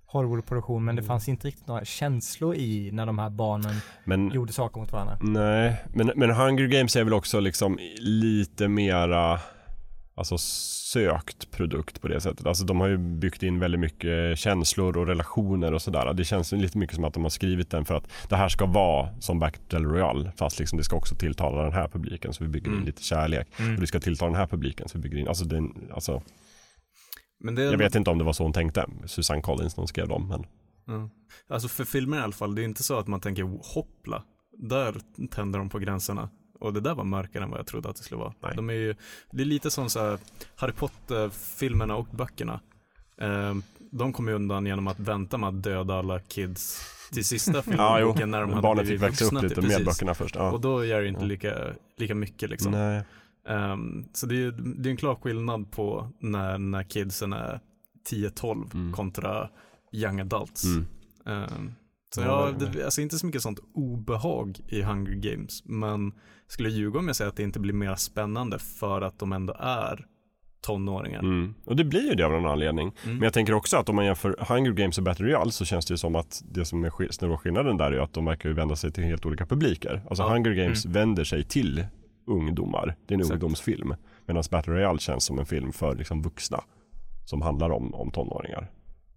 Hollywood-produktion 0.07 0.85
men 0.85 0.95
det 0.95 0.99
Mm. 1.01 1.07
fanns 1.07 1.27
inte 1.29 1.47
riktigt 1.47 1.67
några 1.67 1.85
känslor 1.85 2.55
i 2.55 2.89
när 2.93 3.05
de 3.05 3.19
här 3.19 3.29
barnen 3.29 3.75
Men 4.03 4.31
gjorde 4.31 4.53
saker 4.53 4.79
mot 4.79 4.91
varandra. 4.91 5.17
Nej, 5.21 5.75
men, 5.93 6.11
men 6.15 6.31
Hunger 6.31 6.67
Games 6.67 6.95
är 6.95 7.03
väl 7.03 7.13
också 7.13 7.39
liksom 7.39 7.79
lite 7.99 8.67
mera 8.67 9.39
alltså 10.15 10.37
sökt 10.37 11.51
produkt 11.51 12.01
på 12.01 12.07
det 12.07 12.21
sättet. 12.21 12.45
Alltså 12.45 12.63
de 12.65 12.79
har 12.79 12.87
ju 12.87 12.97
byggt 12.97 13.43
in 13.43 13.59
väldigt 13.59 13.79
mycket 13.79 14.39
känslor 14.39 14.97
och 14.97 15.07
relationer 15.07 15.73
och 15.73 15.81
sådär. 15.81 16.13
Det 16.13 16.25
känns 16.25 16.51
lite 16.51 16.77
mycket 16.77 16.95
som 16.95 17.03
att 17.03 17.13
de 17.13 17.23
har 17.23 17.29
skrivit 17.29 17.69
den 17.71 17.85
för 17.85 17.95
att 17.95 18.07
det 18.29 18.35
här 18.35 18.49
ska 18.49 18.65
vara 18.65 19.09
som 19.19 19.39
Battle 19.39 19.79
Royale 19.79 20.31
fast 20.37 20.59
liksom 20.59 20.77
det 20.77 20.83
ska 20.83 20.95
också 20.95 21.15
tilltala 21.15 21.63
den 21.63 21.73
här 21.73 21.87
publiken 21.87 22.33
så 22.33 22.43
vi 22.43 22.49
bygger 22.49 22.67
in 22.67 22.73
Mm. 22.73 22.85
lite 22.85 23.03
kärlek. 23.03 23.47
Mm. 23.59 23.75
Och 23.75 23.81
det 23.81 23.87
ska 23.87 23.99
tilltala 23.99 24.31
den 24.31 24.39
här 24.39 24.47
publiken 24.47 24.89
så 24.89 24.97
vi 24.97 25.01
bygger 25.01 25.17
in, 25.17 25.27
alltså, 25.27 25.45
den, 25.45 25.73
alltså 25.93 26.21
Men 27.39 27.57
jag 27.57 27.77
vet 27.77 27.95
inte 27.95 28.09
om 28.09 28.17
det 28.17 28.23
var 28.23 28.33
så 28.33 28.43
hon 28.43 28.53
tänkte, 28.53 28.85
Susanne 29.05 29.41
Collins 29.41 29.77
när 29.77 29.81
hon 29.81 29.87
skrev 29.87 30.07
dem 30.07 30.27
men 30.27 30.45
Ja. 30.87 31.09
Alltså 31.47 31.67
för 31.67 31.85
filmer 31.85 32.17
i 32.17 32.21
alla 32.21 32.31
fall, 32.31 32.55
det 32.55 32.61
är 32.61 32.63
inte 32.63 32.83
så 32.83 32.99
att 32.99 33.07
man 33.07 33.19
tänker 33.19 33.43
hoppla, 33.73 34.23
där 34.57 34.95
tänder 35.31 35.59
de 35.59 35.69
på 35.69 35.79
gränserna. 35.79 36.29
Och 36.59 36.73
det 36.73 36.79
där 36.81 36.95
var 36.95 37.03
mörkare 37.03 37.43
än 37.43 37.49
vad 37.49 37.59
jag 37.59 37.67
trodde 37.67 37.89
att 37.89 37.95
det 37.95 38.03
skulle 38.03 38.19
vara. 38.19 38.33
Nej. 38.39 38.51
De 38.55 38.69
är 38.69 38.73
ju, 38.73 38.95
det 39.31 39.43
är 39.43 39.45
lite 39.45 39.71
som 39.71 39.89
så 39.89 39.99
här, 39.99 40.19
Harry 40.55 40.71
Potter-filmerna 40.71 41.95
och 41.95 42.07
böckerna. 42.11 42.59
Eh, 43.21 43.55
de 43.91 44.13
kom 44.13 44.27
ju 44.27 44.33
undan 44.33 44.65
genom 44.65 44.87
att 44.87 44.99
vänta 44.99 45.37
med 45.37 45.49
att 45.49 45.63
döda 45.63 45.93
alla 45.95 46.19
kids 46.19 46.81
till 47.13 47.25
sista 47.25 47.61
filmen 47.61 47.85
ja, 47.85 47.99
jo, 47.99 48.25
när 48.25 48.41
de 48.41 48.49
hade 48.49 48.61
barnen 48.61 48.85
fick 48.85 49.01
växa 49.01 49.25
upp 49.25 49.43
lite 49.43 49.55
precis. 49.55 49.77
med 49.77 49.85
böckerna 49.85 50.13
först. 50.13 50.35
Ja. 50.35 50.51
Och 50.51 50.61
då 50.61 50.85
gör 50.85 51.01
det 51.01 51.07
inte 51.07 51.25
lika, 51.25 51.55
lika 51.97 52.15
mycket 52.15 52.49
liksom. 52.49 52.71
Nej. 52.71 53.03
Ehm, 53.47 54.05
så 54.13 54.25
det 54.25 54.35
är, 54.43 54.51
det 54.51 54.89
är 54.89 54.91
en 54.91 54.97
klar 54.97 55.15
skillnad 55.15 55.71
på 55.71 56.11
när, 56.19 56.57
när 56.57 56.83
kidsen 56.83 57.33
är 57.33 57.59
10-12 58.11 58.73
Mm. 58.73 58.93
kontra 58.93 59.49
young 59.93 60.19
adults. 60.19 60.63
Mm. 60.65 60.85
Ehm, 61.25 61.71
så 62.15 62.21
Ja, 62.21 62.49
jag, 62.59 62.71
det- 62.73 62.85
alltså 62.85 63.01
inte 63.01 63.19
så 63.19 63.25
mycket 63.25 63.41
sånt 63.41 63.59
obehag 63.73 64.59
i 64.67 64.81
Hunger 64.81 65.11
Games, 65.15 65.65
men 65.65 66.11
skulle 66.47 66.69
ljuga 66.69 66.99
om 66.99 67.07
jag 67.07 67.15
säger 67.15 67.29
att 67.29 67.37
det 67.37 67.43
inte 67.43 67.59
blir 67.59 67.73
mer 67.73 67.95
spännande 67.95 68.59
för 68.59 69.01
att 69.01 69.19
de 69.19 69.33
ändå 69.33 69.55
är 69.59 70.05
tonåringar. 70.61 71.19
Mm. 71.19 71.53
Och 71.65 71.75
det 71.75 71.83
blir 71.83 72.09
ju 72.09 72.15
det 72.15 72.23
av 72.25 72.31
någon 72.31 72.45
anledning. 72.45 72.91
Mm. 73.03 73.15
Men 73.17 73.23
jag 73.23 73.33
tänker 73.33 73.53
också 73.53 73.77
att 73.77 73.89
om 73.89 73.95
man 73.95 74.05
jämför 74.05 74.35
Hunger 74.49 74.71
Games 74.71 74.97
och 74.97 75.03
Battle 75.03 75.25
Royale 75.25 75.51
så 75.51 75.65
känns 75.65 75.85
det 75.85 75.93
ju 75.93 75.97
som 75.97 76.15
att 76.15 76.41
det 76.51 76.65
som 76.65 76.85
är 76.85 77.11
stora 77.11 77.37
skillnaden 77.37 77.77
där 77.77 77.91
är 77.91 77.99
att 77.99 78.13
de 78.13 78.25
verkar 78.25 78.49
ju 78.49 78.55
vända 78.55 78.75
sig 78.75 78.91
till 78.91 79.03
helt 79.03 79.25
olika 79.25 79.45
publiker. 79.45 80.01
Alltså 80.09 80.23
Ja. 80.23 80.29
Hunger 80.29 80.53
Games 80.53 80.85
vänder 80.85 81.23
sig 81.23 81.43
till 81.43 81.85
ungdomar. 82.27 82.95
Det 83.05 83.13
är 83.13 83.15
en 83.15 83.19
Exakt. 83.21 83.33
ungdomsfilm. 83.33 83.95
Medan 84.25 84.43
Battle 84.51 84.73
Royale 84.73 84.99
känns 84.99 85.23
som 85.25 85.39
en 85.39 85.45
film 85.45 85.71
för 85.73 85.95
liksom 85.95 86.21
vuxna. 86.21 86.63
Som 87.25 87.41
handlar 87.41 87.69
om, 87.69 87.93
om 87.93 88.11
tonåringar. 88.11 88.71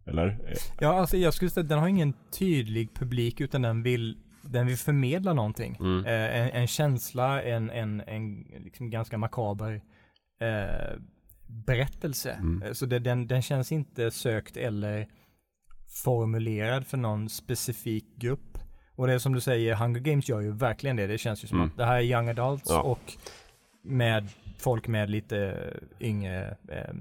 Eller? 0.06 0.38
Ja, 0.80 1.00
alltså 1.00 1.16
jag 1.16 1.34
skulle 1.34 1.50
säga 1.50 1.62
att 1.62 1.68
den 1.68 1.78
har 1.78 1.88
ingen 1.88 2.14
tydlig 2.38 2.94
publik 2.94 3.40
utan 3.40 3.62
den 3.62 3.82
vill, 3.82 4.18
den 4.42 4.66
vill 4.66 4.76
förmedla 4.76 5.32
någonting. 5.32 5.76
Mm. 5.80 6.04
Eh, 6.04 6.40
en, 6.40 6.50
en 6.50 6.66
känsla, 6.66 7.42
en, 7.42 7.70
en, 7.70 8.00
en 8.00 8.46
liksom 8.58 8.90
ganska 8.90 9.18
makaber 9.18 9.82
eh, 10.40 10.98
berättelse. 11.46 12.30
Mm. 12.32 12.62
Eh, 12.62 12.72
Så 12.72 12.86
det, 12.86 12.98
den, 12.98 13.26
den 13.26 13.42
känns 13.42 13.72
inte 13.72 14.10
sökt 14.10 14.56
eller 14.56 15.08
formulerad 16.04 16.86
för 16.86 16.96
någon 16.96 17.28
specifik 17.28 18.16
grupp. 18.16 18.49
Och 19.00 19.06
det 19.06 19.12
är 19.12 19.18
som 19.18 19.32
du 19.34 19.40
säger, 19.40 19.74
Hunger 19.74 20.00
Games 20.00 20.28
gör 20.28 20.40
ju 20.40 20.52
verkligen 20.52 20.96
det. 20.96 21.06
Det 21.06 21.18
känns 21.18 21.44
ju 21.44 21.48
som 21.48 21.58
Mm. 21.58 21.68
att 21.70 21.76
det 21.76 21.84
här 21.84 21.96
är 21.96 22.00
young 22.02 22.28
adults 22.28 22.66
Ja. 22.70 22.80
och 22.82 23.12
med 23.82 24.28
folk 24.58 24.88
med 24.88 25.10
lite 25.10 25.54
yngre 26.00 26.56
eh, 26.68 26.94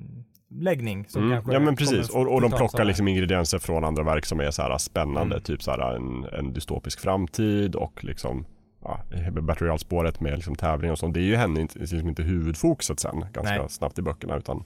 läggning. 0.50 1.06
Som 1.08 1.22
Mm. 1.24 1.36
kanske 1.36 1.54
Ja 1.54 1.60
men 1.60 1.76
precis, 1.76 2.10
och, 2.10 2.34
och 2.34 2.42
de 2.42 2.52
plockar 2.52 2.84
liksom 2.86 3.08
ingredienser 3.08 3.60
från 3.60 3.84
andra 3.84 4.04
verk 4.04 4.26
som 4.26 4.40
är 4.40 4.52
så 4.52 4.62
här 4.62 4.78
spännande, 4.78 5.36
Mm. 5.36 5.44
typ 5.44 5.64
så 5.64 5.72
här 5.72 5.96
en, 5.96 6.26
en 6.40 6.54
dystopisk 6.54 7.00
framtid 7.00 7.76
och 7.76 8.04
liksom 8.04 8.46
ja, 8.84 9.00
Battle 9.42 9.68
Royale-spåret 9.68 10.20
med 10.20 10.34
liksom 10.34 10.56
tävling 10.56 10.92
och 10.92 11.00
sånt. 11.00 11.14
Det 11.14 11.20
är 11.20 11.24
ju 11.24 11.36
henne 11.36 11.62
inte, 11.62 11.80
liksom 11.80 12.08
inte 12.10 12.24
huvudfokuset 12.24 13.00
sen 13.00 13.20
ganska 13.34 13.42
Nej. 13.58 13.70
snabbt 13.70 14.00
i 14.00 14.02
böckerna 14.02 14.38
utan 14.38 14.64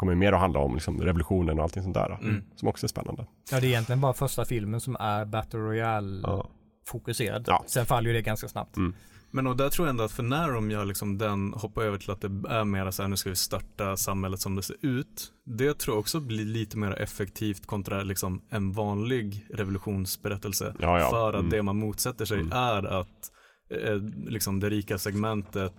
kommer 0.00 0.14
mer 0.14 0.32
att 0.32 0.40
handla 0.40 0.60
om 0.60 0.74
liksom 0.74 1.00
revolutionen 1.02 1.58
och 1.58 1.64
allting 1.64 1.82
sånt 1.82 1.94
där 1.94 2.18
Mm. 2.22 2.42
som 2.56 2.68
också 2.68 2.86
är 2.86 2.88
spännande. 2.88 3.26
Ja, 3.50 3.60
det 3.60 3.66
är 3.66 3.68
egentligen 3.68 4.00
bara 4.00 4.12
första 4.12 4.44
filmen 4.44 4.80
som 4.80 4.96
är 5.00 5.24
Battle 5.24 5.60
Royale 5.60 6.20
Ja. 6.22 6.48
fokuserad. 6.86 7.44
Ja. 7.46 7.64
Sen 7.66 7.86
faller 7.86 8.10
ju 8.10 8.16
det 8.16 8.22
ganska 8.22 8.48
snabbt. 8.48 8.76
Mm. 8.76 8.94
Men 9.32 9.46
och 9.46 9.56
där 9.56 9.68
tror 9.68 9.86
jag 9.86 9.90
ändå 9.90 10.04
att 10.04 10.12
för 10.12 10.22
när 10.22 10.52
de 10.52 10.70
gör 10.70 10.84
liksom 10.84 11.18
den, 11.18 11.52
hoppar 11.52 11.82
över 11.82 11.98
till 11.98 12.10
att 12.10 12.20
det 12.20 12.26
är 12.48 12.64
mer 12.64 12.90
så 12.90 13.02
här, 13.02 13.08
nu 13.08 13.16
ska 13.16 13.30
vi 13.30 13.36
starta 13.36 13.96
samhället 13.96 14.40
som 14.40 14.56
det 14.56 14.62
ser 14.62 14.76
ut. 14.80 15.32
Det 15.46 15.78
tror 15.78 15.94
jag 15.94 16.00
också 16.00 16.20
blir 16.20 16.44
lite 16.44 16.78
mer 16.78 16.90
effektivt 17.02 17.66
kontra 17.66 18.02
liksom 18.02 18.42
en 18.50 18.72
vanlig 18.72 19.46
revolutionsberättelse. 19.54 20.74
Ja, 20.80 21.00
ja. 21.00 21.10
För 21.10 21.28
att 21.32 21.34
Mm. 21.40 21.50
det 21.50 21.62
man 21.62 21.76
motsätter 21.78 22.24
sig 22.24 22.40
Mm. 22.40 22.52
är 22.52 22.84
att 23.00 23.30
eh, 23.70 23.96
liksom 24.26 24.60
det 24.60 24.70
rika 24.70 24.98
segmentet 24.98 25.74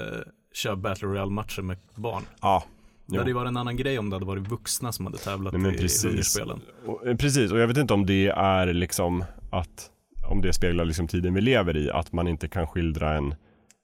eh, 0.00 0.20
kör 0.54 0.76
Battle 0.76 1.08
Royale-matcher 1.08 1.62
med 1.62 1.76
barn. 1.94 2.22
Ja, 2.40 2.64
Det 3.08 3.14
jo. 3.14 3.18
hade 3.20 3.30
ju 3.30 3.34
varit 3.34 3.48
en 3.48 3.56
annan 3.56 3.76
grej 3.76 3.98
om 3.98 4.10
det 4.10 4.16
hade 4.16 4.26
varit 4.26 4.48
vuxna 4.48 4.92
som 4.92 5.06
hade 5.06 5.18
tävlat 5.18 5.52
Nej, 5.52 5.62
men 5.62 5.74
i 5.74 5.78
precis. 5.78 6.04
hungerspelen. 6.04 6.60
Och, 6.86 7.06
eh, 7.06 7.16
precis, 7.16 7.52
och 7.52 7.58
jag 7.58 7.66
vet 7.68 7.76
inte 7.76 7.94
om 7.94 8.06
det 8.06 8.26
är 8.28 8.66
liksom 8.72 9.24
att 9.50 9.90
om 10.30 10.40
det 10.42 10.52
speglar 10.52 10.84
liksom 10.84 11.08
tiden 11.08 11.34
vi 11.34 11.40
lever 11.40 11.76
i, 11.76 11.90
att 11.90 12.12
man 12.12 12.28
inte 12.28 12.48
kan 12.48 12.66
skildra 12.66 13.14
en, 13.16 13.34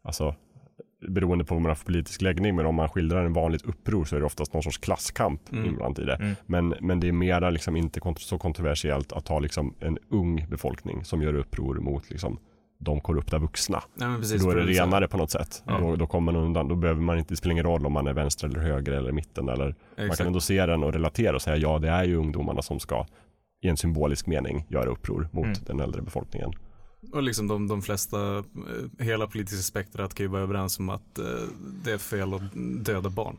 alltså 0.05 0.35
beroende 1.09 1.45
på 1.45 1.55
vad 1.55 1.63
man 1.63 1.71
har 1.71 1.75
för 1.77 1.85
politisk 1.87 2.23
läggning, 2.23 2.57
men 2.57 2.67
om 2.67 2.75
man 2.75 2.89
skildrar 2.89 3.25
en 3.25 3.33
vanligt 3.33 3.63
uppror 3.63 4.05
så 4.05 4.17
är 4.17 4.21
det 4.21 4.27
oftast 4.27 4.53
någon 4.53 4.63
sorts 4.63 4.79
klasskamp 4.79 5.53
Mm. 5.53 5.65
inblandat 5.65 5.99
i 5.99 6.05
det. 6.07 6.15
Mm. 6.15 6.35
Men, 6.47 6.75
men 6.81 7.01
det 7.01 7.09
är 7.09 7.13
mera 7.13 7.51
liksom 7.51 7.77
inte 7.77 8.01
kont- 8.01 8.19
så 8.19 8.39
kontroversiellt 8.39 9.13
att 9.13 9.29
ha 9.29 9.39
liksom 9.39 9.75
en 9.81 9.99
ung 10.11 10.47
befolkning 10.51 11.05
som 11.05 11.23
gör 11.23 11.35
uppror 11.35 11.75
mot 11.75 12.11
liksom 12.11 12.39
de 12.85 13.01
korrupta 13.01 13.39
vuxna. 13.39 13.83
Nej, 13.95 14.09
men 14.09 14.21
precis, 14.21 14.43
då 14.45 14.51
är 14.51 14.57
det 14.57 14.63
renare 14.63 15.09
på 15.09 15.17
något 15.17 15.31
sätt. 15.31 15.63
Ja. 15.67 15.79
Då, 15.79 15.97
då 15.97 16.07
kommer 16.07 16.33
man 16.33 16.43
undan, 16.43 16.69
då 16.69 16.75
behöver 16.75 17.01
man 17.01 17.19
inte, 17.19 17.33
det 17.33 17.37
spelar 17.37 17.53
ingen 17.53 17.65
roll 17.65 17.87
om 17.87 17.93
man 17.93 18.07
är 18.07 18.13
vänster 18.13 18.47
eller 18.49 18.61
höger 18.61 18.93
eller 18.93 19.13
mitten 19.13 19.49
eller 19.49 19.75
man 19.99 20.11
kan 20.17 20.27
ändå 20.27 20.41
se 20.41 20.67
den 20.67 20.83
och 20.85 20.93
relatera 20.93 21.37
och 21.37 21.43
säga 21.43 21.57
ja, 21.57 21.79
det 21.79 21.89
är 21.89 22.05
ju 22.05 22.17
ungdomarna 22.17 22.63
som 22.63 22.81
ska 22.81 23.07
i 23.65 23.69
en 23.69 23.77
symbolisk 23.77 24.27
mening 24.27 24.67
göra 24.69 24.91
uppror 24.91 25.29
mot 25.33 25.45
Mm. 25.47 25.59
den 25.67 25.81
äldre 25.81 26.03
befolkningen. 26.03 26.53
Och 27.13 27.23
liksom 27.23 27.49
de, 27.49 27.69
de 27.69 27.83
flesta, 27.83 28.37
eh, 28.39 28.45
hela 28.99 29.27
politiska 29.27 29.63
spektrat 29.63 30.15
kan 30.15 30.25
ju 30.25 30.31
vara 30.31 30.43
överens 30.43 30.79
om 30.79 30.89
att 30.89 31.19
eh, 31.19 31.25
det 31.85 31.93
är 31.93 31.99
fel 31.99 32.35
att 32.35 32.43
döda 32.85 33.11
barn. 33.11 33.37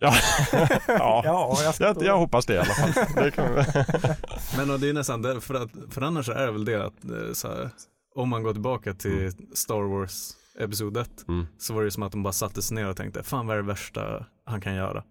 Ja, 0.00 0.14
ja. 0.86 1.22
Ja, 1.24 1.56
jag, 1.62 1.74
Jag, 1.78 2.02
jag 2.02 2.18
hoppas 2.18 2.46
det 2.46 2.54
i 2.54 2.58
alla 2.58 2.64
fall. 2.74 3.24
Det 3.24 3.30
kan. 3.30 3.44
Men 4.56 4.70
och 4.70 4.80
det 4.80 4.88
är 4.88 4.92
nästan 4.92 5.22
det, 5.22 5.40
för, 5.40 5.54
att, 5.54 5.70
för 5.90 6.02
annars 6.02 6.28
är 6.28 6.46
det 6.46 6.52
väl 6.52 6.64
det 6.64 6.86
att 6.86 7.04
eh, 7.04 7.32
så 7.32 7.48
här, 7.48 7.70
om 8.18 8.28
man 8.28 8.42
går 8.42 8.52
tillbaka 8.52 8.94
till 8.94 9.32
Star 9.54 9.82
Wars 9.82 10.30
Episod 10.60 10.96
1 10.96 11.10
Mm. 11.28 11.46
så 11.58 11.74
var 11.74 11.84
det 11.84 11.90
som 11.90 12.02
att 12.02 12.12
de 12.12 12.22
bara 12.22 12.32
satte 12.32 12.62
sig 12.62 12.74
ner 12.74 12.88
och 12.88 12.96
tänkte, 12.96 13.22
fan 13.22 13.46
vad 13.46 13.56
är 13.58 13.62
det 13.62 13.68
värsta 13.68 14.26
han 14.44 14.60
kan 14.60 14.74
göra? 14.74 15.04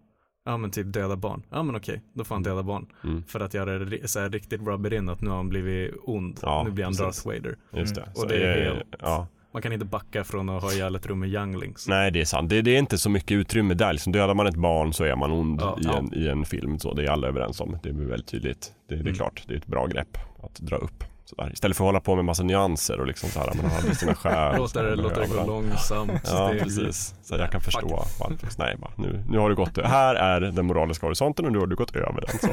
Ja 0.46 0.58
men 0.58 0.72
typ 0.72 0.94
döda 0.94 1.16
barn. 1.16 1.44
Ja 1.50 1.64
men 1.64 1.76
okej, 1.76 2.02
då 2.14 2.24
får 2.24 2.36
han 2.36 2.44
döda 2.44 2.64
barn. 2.64 2.86
Mm. 3.04 3.24
För 3.24 3.40
att 3.40 3.54
göra 3.54 3.80
det 3.80 4.08
så 4.10 4.20
här, 4.20 4.30
riktigt 4.30 4.62
rub 4.62 4.86
it 4.86 4.94
in 4.94 5.10
att 5.10 5.22
nu 5.22 5.30
har 5.30 5.38
han 5.38 5.50
blivit 5.50 5.94
ond. 6.04 6.40
Ja, 6.42 6.64
nu 6.66 6.72
blir 6.72 6.84
han 6.86 6.94
precis. 6.94 7.24
Darth 7.24 7.28
Vader. 7.28 7.58
Just 7.74 7.96
det. 7.96 8.02
Mm. 8.02 8.14
Så 8.16 8.22
Och 8.22 8.28
det 8.28 8.36
är 8.48 8.64
helt- 8.74 8.84
ja. 9.00 9.28
Man 9.54 9.62
kan 9.62 9.74
inte 9.74 9.86
backa 9.86 10.24
från 10.24 10.50
att 10.50 10.62
ha 10.64 10.74
ihjäl 10.74 10.96
ett 10.96 11.06
rum 11.06 11.20
med 11.20 11.30
younglings. 11.30 11.88
Nej, 11.88 12.12
det 12.12 12.22
är 12.22 12.26
sant. 12.26 12.50
Det, 12.50 12.62
det 12.62 12.72
är 12.76 12.80
inte 12.80 12.98
så 12.98 13.10
mycket 13.10 13.32
utrymme 13.36 13.74
där. 13.74 13.94
Liksom, 13.94 14.12
dödar 14.14 14.34
man 14.34 14.48
ett 14.48 14.56
barn 14.56 14.94
så 14.94 15.04
är 15.04 15.16
man 15.16 15.32
ond 15.32 15.62
Ja, 15.62 15.78
i, 15.82 15.84
ja. 15.86 15.98
en, 15.98 16.14
i 16.14 16.28
en 16.28 16.46
film. 16.46 16.80
Så 16.80 16.94
det 16.94 17.04
är 17.06 17.10
alla 17.10 17.28
överens 17.28 17.62
om. 17.62 17.78
Det 17.84 17.94
blir 17.94 18.06
väldigt 18.06 18.28
tydligt. 18.28 18.74
Det, 18.90 18.96
det 18.96 19.00
är 19.00 19.02
Mm. 19.02 19.14
klart, 19.14 19.44
det 19.48 19.54
är 19.54 19.58
ett 19.58 19.68
bra 19.68 19.86
grepp 19.88 20.18
att 20.44 20.56
dra 20.60 20.76
upp. 20.76 21.04
Sådär. 21.30 21.52
Istället 21.54 21.78
för 21.78 21.84
att 21.84 21.88
hålla 21.88 22.00
på 22.00 22.16
med 22.16 22.26
massa 22.26 22.44
nyanser 22.44 23.00
och 23.00 23.08
liksom 23.08 23.30
så 23.30 23.40
här, 23.40 23.54
man 23.62 23.72
har 23.72 23.94
sina 23.94 24.16
skär. 24.16 24.58
Låter 24.58 24.84
det, 24.84 24.96
låter 24.96 25.22
det 25.22 25.28
gå 25.28 25.46
långsamt. 25.46 26.12
Ja, 26.26 26.54
precis. 26.60 27.16
Så 27.24 27.36
jag 27.36 27.52
kan 27.52 27.62
förstå. 27.62 28.06
Varför. 28.20 28.50
Nej, 28.58 28.78
bara, 28.78 28.92
nu, 28.98 29.24
nu 29.30 29.38
har 29.38 29.50
du 29.50 29.56
gått 29.56 29.78
Här 29.78 30.16
är 30.16 30.42
den 30.42 30.66
moraliska 30.66 31.06
horisonten 31.06 31.46
och 31.46 31.52
nu 31.52 31.60
har 31.60 31.68
du 31.68 31.76
gått 31.76 31.96
över 31.96 32.22
den. 32.28 32.40
Så 32.40 32.48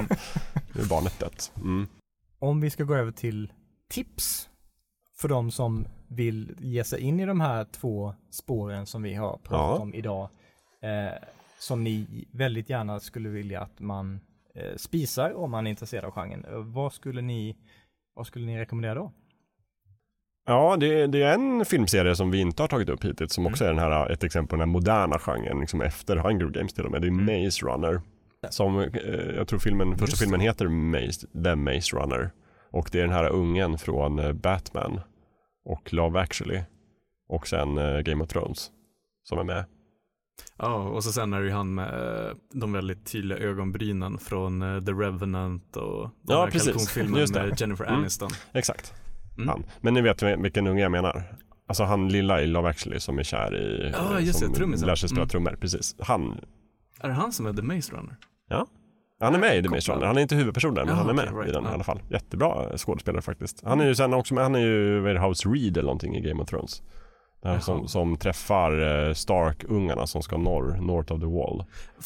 nu 0.74 0.80
är 0.82 0.88
barnet 0.88 1.18
dött. 1.18 1.52
Mm. 1.56 1.86
Om 2.38 2.60
vi 2.60 2.70
ska 2.70 2.84
gå 2.84 2.94
över 2.94 3.12
till 3.12 3.52
tips 3.90 4.48
för 5.16 5.28
de 5.28 5.50
som 5.50 5.86
vill 6.08 6.56
ge 6.58 6.84
sig 6.84 7.00
in 7.00 7.20
i 7.20 7.26
de 7.26 7.40
här 7.40 7.64
två 7.64 8.14
spåren 8.30 8.86
som 8.86 9.02
vi 9.02 9.14
har 9.14 9.32
pratat 9.36 9.50
Ja. 9.78 9.78
om 9.78 9.94
idag. 9.94 10.28
Eh, 10.82 11.12
som 11.58 11.84
ni 11.84 12.24
väldigt 12.32 12.70
gärna 12.70 13.00
skulle 13.00 13.28
vilja 13.28 13.60
att 13.60 13.80
man 13.80 14.20
eh, 14.54 14.76
spisar 14.76 15.36
om 15.36 15.50
man 15.50 15.66
är 15.66 15.70
intresserad 15.70 16.04
av 16.04 16.10
genren. 16.10 16.44
Eh, 16.44 16.58
vad 16.58 16.92
skulle 16.92 17.22
ni, 17.22 17.56
vad 18.14 18.26
skulle 18.26 18.46
ni 18.46 18.58
rekommendera 18.58 18.94
då? 18.94 19.12
Ja, 20.46 20.76
det, 20.76 21.06
det 21.06 21.22
är 21.22 21.34
en 21.34 21.64
filmserie 21.64 22.16
som 22.16 22.30
vi 22.30 22.40
inte 22.40 22.62
har 22.62 22.68
tagit 22.68 22.88
upp 22.88 23.04
hittills 23.04 23.32
som 23.32 23.46
också 23.46 23.64
är 23.64 23.68
den 23.68 23.78
här, 23.78 24.10
ett 24.10 24.24
exempel 24.24 24.48
på 24.48 24.56
den 24.56 24.68
här 24.68 24.72
moderna 24.72 25.18
genren, 25.18 25.60
liksom 25.60 25.80
efter 25.80 26.16
Hunger 26.16 26.46
Games 26.46 26.72
till 26.72 26.84
och 26.84 26.90
med. 26.90 27.02
Det 27.02 27.06
är 27.06 27.10
Mm. 27.10 27.44
Maze 27.44 27.66
Runner. 27.66 28.00
Som, 28.50 28.78
eh, 28.80 28.86
jag 29.36 29.48
tror 29.48 29.58
filmen, 29.58 29.90
första 29.90 30.04
Just 30.06 30.22
filmen 30.22 30.40
heter 30.40 30.68
Maze, 30.68 31.26
The 31.44 31.54
Maze 31.54 31.96
Runner. 31.96 32.30
Och 32.70 32.88
det 32.92 32.98
är 32.98 33.02
den 33.02 33.12
här 33.12 33.28
ungen 33.28 33.78
från 33.78 34.18
eh, 34.18 34.32
Batman 34.32 35.00
och 35.64 35.92
Love 35.92 36.20
actually. 36.20 36.62
Och 37.28 37.48
sen 37.48 37.78
eh, 37.78 38.00
Game 38.00 38.24
of 38.24 38.30
Thrones 38.30 38.70
som 39.22 39.38
är 39.38 39.44
med. 39.44 39.64
Ja, 40.58 40.74
och 40.74 41.04
så 41.04 41.12
sen 41.12 41.32
är 41.32 41.40
det 41.40 41.46
ju 41.46 41.52
han 41.52 41.74
med 41.74 42.24
eh, 42.28 42.32
de 42.52 42.72
väldigt 42.72 43.06
tydliga 43.12 43.38
ögonbrynen 43.38 44.18
från 44.18 44.62
eh, 44.62 44.84
The 44.84 44.92
Revenant 44.92 45.76
och 45.76 46.02
den 46.02 46.36
Ja, 46.36 46.44
här 46.44 46.50
kalkonfilmen 46.50 47.26
det. 47.32 47.42
med 47.46 47.60
Jennifer 47.60 47.84
Mm. 47.84 47.98
Aniston. 48.00 48.30
Exakt, 48.52 48.92
Mm. 49.36 49.48
han. 49.48 49.64
Men 49.80 49.94
ni 49.94 50.00
vet 50.00 50.22
vilken 50.22 50.66
unge 50.66 50.82
jag 50.82 50.92
menar. 50.92 51.22
Alltså 51.68 51.84
han 51.84 52.08
lilla 52.08 52.40
i 52.42 52.46
Love 52.46 52.68
actually 52.68 53.00
som 53.00 53.18
är 53.18 53.22
kär 53.22 53.56
i, 53.56 53.92
Ja, 53.98 54.18
eh, 54.18 54.26
just 54.26 54.40
det, 54.40 54.46
som 54.46 54.54
trummisen. 54.54 54.86
lär 54.88 54.94
sig 54.94 55.08
spela 55.08 55.20
Mm. 55.22 55.28
trummor. 55.28 55.56
Precis. 55.60 55.96
Han, 55.98 56.40
Är 57.00 57.08
det 57.08 57.14
han 57.14 57.32
som 57.32 57.46
är 57.46 57.52
The 57.52 57.62
Maze 57.62 57.92
Runner? 57.92 58.16
Han 59.20 59.34
är 59.34 59.38
med 59.38 59.56
i 59.58 59.62
The. 59.62 59.68
Maze 59.68 59.92
Runner. 59.92 60.06
Han 60.06 60.16
är 60.16 60.22
inte 60.22 60.34
huvudpersonen 60.34 60.74
men 60.74 60.88
Ja, 60.88 60.94
han 60.94 61.08
är 61.08 61.12
med 61.14 61.24
right. 61.36 61.48
i 61.48 61.52
den 61.52 61.64
Ja. 61.64 61.70
i 61.70 61.74
alla 61.74 61.84
fall. 61.84 62.00
Jättebra 62.10 62.78
skådespelare 62.78 63.22
faktiskt. 63.22 63.62
Han 63.64 63.80
är 63.80 63.86
ju 63.86 63.94
sen 63.94 64.14
också 64.14 64.34
med, 64.34 64.42
han 64.42 64.54
är 64.54 64.58
ju 64.58 65.02
det, 65.14 65.20
House 65.20 65.48
Reed 65.48 65.76
eller 65.76 65.86
någonting 65.86 66.16
i 66.16 66.20
Game 66.20 66.42
of 66.42 66.48
Thrones. 66.48 66.82
Jaha. 67.44 67.60
som, 67.60 67.88
som 67.88 68.16
träffar 68.16 69.06
eh, 69.08 69.14
Stark-ungarna 69.14 70.06
som 70.06 70.22
ska 70.22 70.36
norr, 70.36 70.76
North 70.80 71.12
of 71.12 71.20
the 71.20 71.26
Wall. 71.26 71.64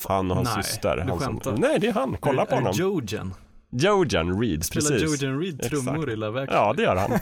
Han 0.09 0.31
och 0.31 0.37
hans 0.37 0.55
Nej, 0.55 0.65
syster. 0.65 1.05
Han 1.09 1.21
som, 1.21 1.55
nej, 1.57 1.79
det 1.81 1.87
är 1.87 1.93
han. 1.93 2.17
Kolla 2.21 2.43
är, 2.43 2.47
på 2.47 2.53
är 2.53 2.57
honom. 2.57 2.73
Jojen? 2.77 3.35
Jojen 3.71 4.41
Reed, 4.41 4.65
Spelar 4.65 4.91
precis. 4.91 5.23
Jojen 5.23 5.41
Reed 5.41 5.63
trummor 5.63 5.95
Exakt. 5.95 6.13
i 6.13 6.17
Love 6.17 6.43
Actually? 6.43 6.61
Ja, 6.61 6.73
det 6.73 6.83
gör 6.83 6.97
han. 6.97 7.19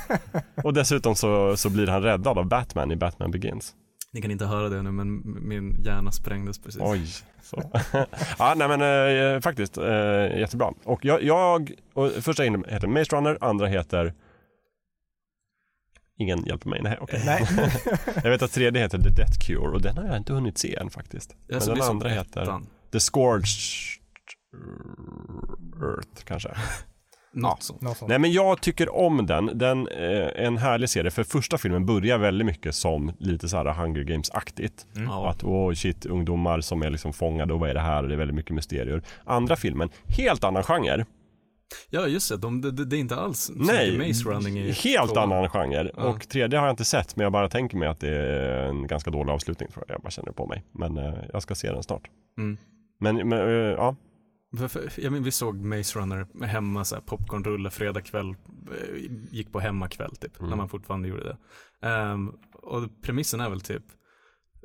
Och 0.64 0.74
dessutom 0.74 1.14
så, 1.14 1.56
så 1.56 1.70
blir 1.70 1.86
han 1.86 2.02
räddad 2.02 2.38
av 2.38 2.46
Batman 2.46 2.92
i 2.92 2.96
Batman 2.96 3.30
Begins. 3.30 3.74
Ni 4.12 4.22
kan 4.22 4.30
inte 4.30 4.46
höra 4.46 4.68
det 4.68 4.82
nu 4.82 4.90
men 4.90 5.22
min 5.48 5.82
hjärna 5.84 6.12
sprängdes 6.12 6.58
precis. 6.58 6.82
Oj. 6.84 7.06
Så. 7.42 7.62
ja, 8.38 8.54
nej 8.56 8.68
men 8.68 8.82
eh, 9.34 9.40
faktiskt 9.40 9.78
eh, 9.78 10.38
jättebra. 10.38 10.72
Och 10.84 11.04
jag, 11.04 11.22
jag 11.22 11.72
och 11.94 12.10
första 12.10 12.42
heter 12.42 12.86
Maze 12.86 13.16
Runner, 13.16 13.38
andra 13.40 13.66
heter 13.66 14.14
Ingen 16.18 16.46
hjälper 16.46 16.68
mig, 16.68 16.82
nej 16.82 16.98
okej. 17.00 17.22
Nej. 17.24 17.46
Jag 18.24 18.30
vet 18.30 18.42
att 18.42 18.52
tredje 18.52 18.82
heter 18.82 18.98
The 18.98 19.08
Death 19.08 19.38
Cure 19.46 19.68
och 19.68 19.82
den 19.82 19.96
har 19.96 20.04
jag 20.04 20.16
inte 20.16 20.32
hunnit 20.32 20.58
se 20.58 20.76
än 20.76 20.90
faktiskt. 20.90 21.36
Men 21.48 21.60
den 21.60 21.82
andra 21.82 22.08
heter 22.08 22.42
ettan. 22.42 22.66
The 22.92 23.00
Scourged 23.00 23.46
Earth 25.82 26.24
kanske. 26.24 26.48
Något 27.32 27.62
sånt. 27.62 27.80
Något 27.80 27.96
sånt. 27.96 28.08
Nej 28.08 28.18
men 28.18 28.32
jag 28.32 28.60
tycker 28.60 28.96
om 28.96 29.26
den. 29.26 29.58
Den 29.58 29.88
eh, 29.88 29.96
är 29.96 30.34
en 30.34 30.56
härlig 30.58 30.90
serie. 30.90 31.10
För 31.10 31.24
första 31.24 31.58
filmen 31.58 31.86
börjar 31.86 32.18
väldigt 32.18 32.46
mycket 32.46 32.74
som 32.74 33.12
lite 33.18 33.48
så 33.48 33.56
här 33.56 33.64
Hunger 33.74 34.02
Games-aktigt. 34.02 34.86
Mm. 34.96 35.10
Att 35.10 35.44
åh 35.44 35.72
shit, 35.74 36.06
ungdomar 36.06 36.60
som 36.60 36.82
är 36.82 36.90
liksom 36.90 37.12
fångade 37.12 37.54
och 37.54 37.60
vad 37.60 37.70
är 37.70 37.74
det 37.74 37.80
här? 37.80 38.02
Det 38.02 38.14
är 38.14 38.18
väldigt 38.18 38.36
mycket 38.36 38.54
mysterier. 38.54 39.02
Andra 39.24 39.56
filmen, 39.56 39.90
helt 40.06 40.44
annan 40.44 40.62
genre. 40.62 41.04
Ja, 41.90 42.06
just 42.06 42.28
det. 42.28 42.36
De, 42.36 42.60
det, 42.60 42.84
det 42.84 42.96
är 42.96 43.00
inte 43.00 43.16
alls 43.16 43.50
Nej, 43.54 43.98
Maze 43.98 44.24
Running 44.28 44.58
i 44.58 44.70
helt 44.72 45.12
tvåan. 45.14 45.32
annan 45.32 45.48
genre. 45.48 45.90
Ja. 45.96 46.02
Och 46.04 46.28
tredje 46.28 46.58
har 46.58 46.66
jag 46.66 46.72
inte 46.72 46.84
sett, 46.84 47.16
men 47.16 47.22
jag 47.24 47.32
bara 47.32 47.48
tänker 47.48 47.76
mig 47.76 47.88
att 47.88 48.00
det 48.00 48.08
är 48.16 48.66
en 48.68 48.86
ganska 48.86 49.10
dålig 49.10 49.32
avslutning 49.32 49.68
tror 49.68 49.84
jag. 49.88 49.94
Jag 49.94 50.02
bara 50.02 50.10
känner 50.10 50.32
på 50.32 50.46
mig. 50.46 50.64
Men 50.72 50.96
eh, 50.98 51.14
jag 51.32 51.42
ska 51.42 51.54
se 51.54 51.72
den 51.72 51.82
snart. 51.82 52.08
Mm. 52.38 52.56
Men, 53.00 53.28
men 53.28 53.38
eh, 53.38 53.54
ja, 53.54 53.96
jag 54.96 55.12
men, 55.12 55.22
vi 55.22 55.30
såg 55.30 55.56
Maze 55.64 55.98
Runner 55.98 56.44
hemma, 56.44 56.84
så 56.84 56.94
här, 56.94 57.02
popcornrulle, 57.02 57.70
fredag 57.70 58.00
kväll, 58.00 58.28
eh, 58.28 59.02
gick 59.30 59.52
på 59.52 59.60
hemmakväll 59.60 60.16
typ, 60.16 60.38
Mm. 60.38 60.50
när 60.50 60.56
man 60.56 60.68
fortfarande 60.68 61.08
gjorde 61.08 61.24
det. 61.24 61.36
Ehm, 61.88 62.28
och 62.52 62.82
premissen 63.02 63.40
är 63.40 63.50
väl 63.50 63.60
typ, 63.60 63.82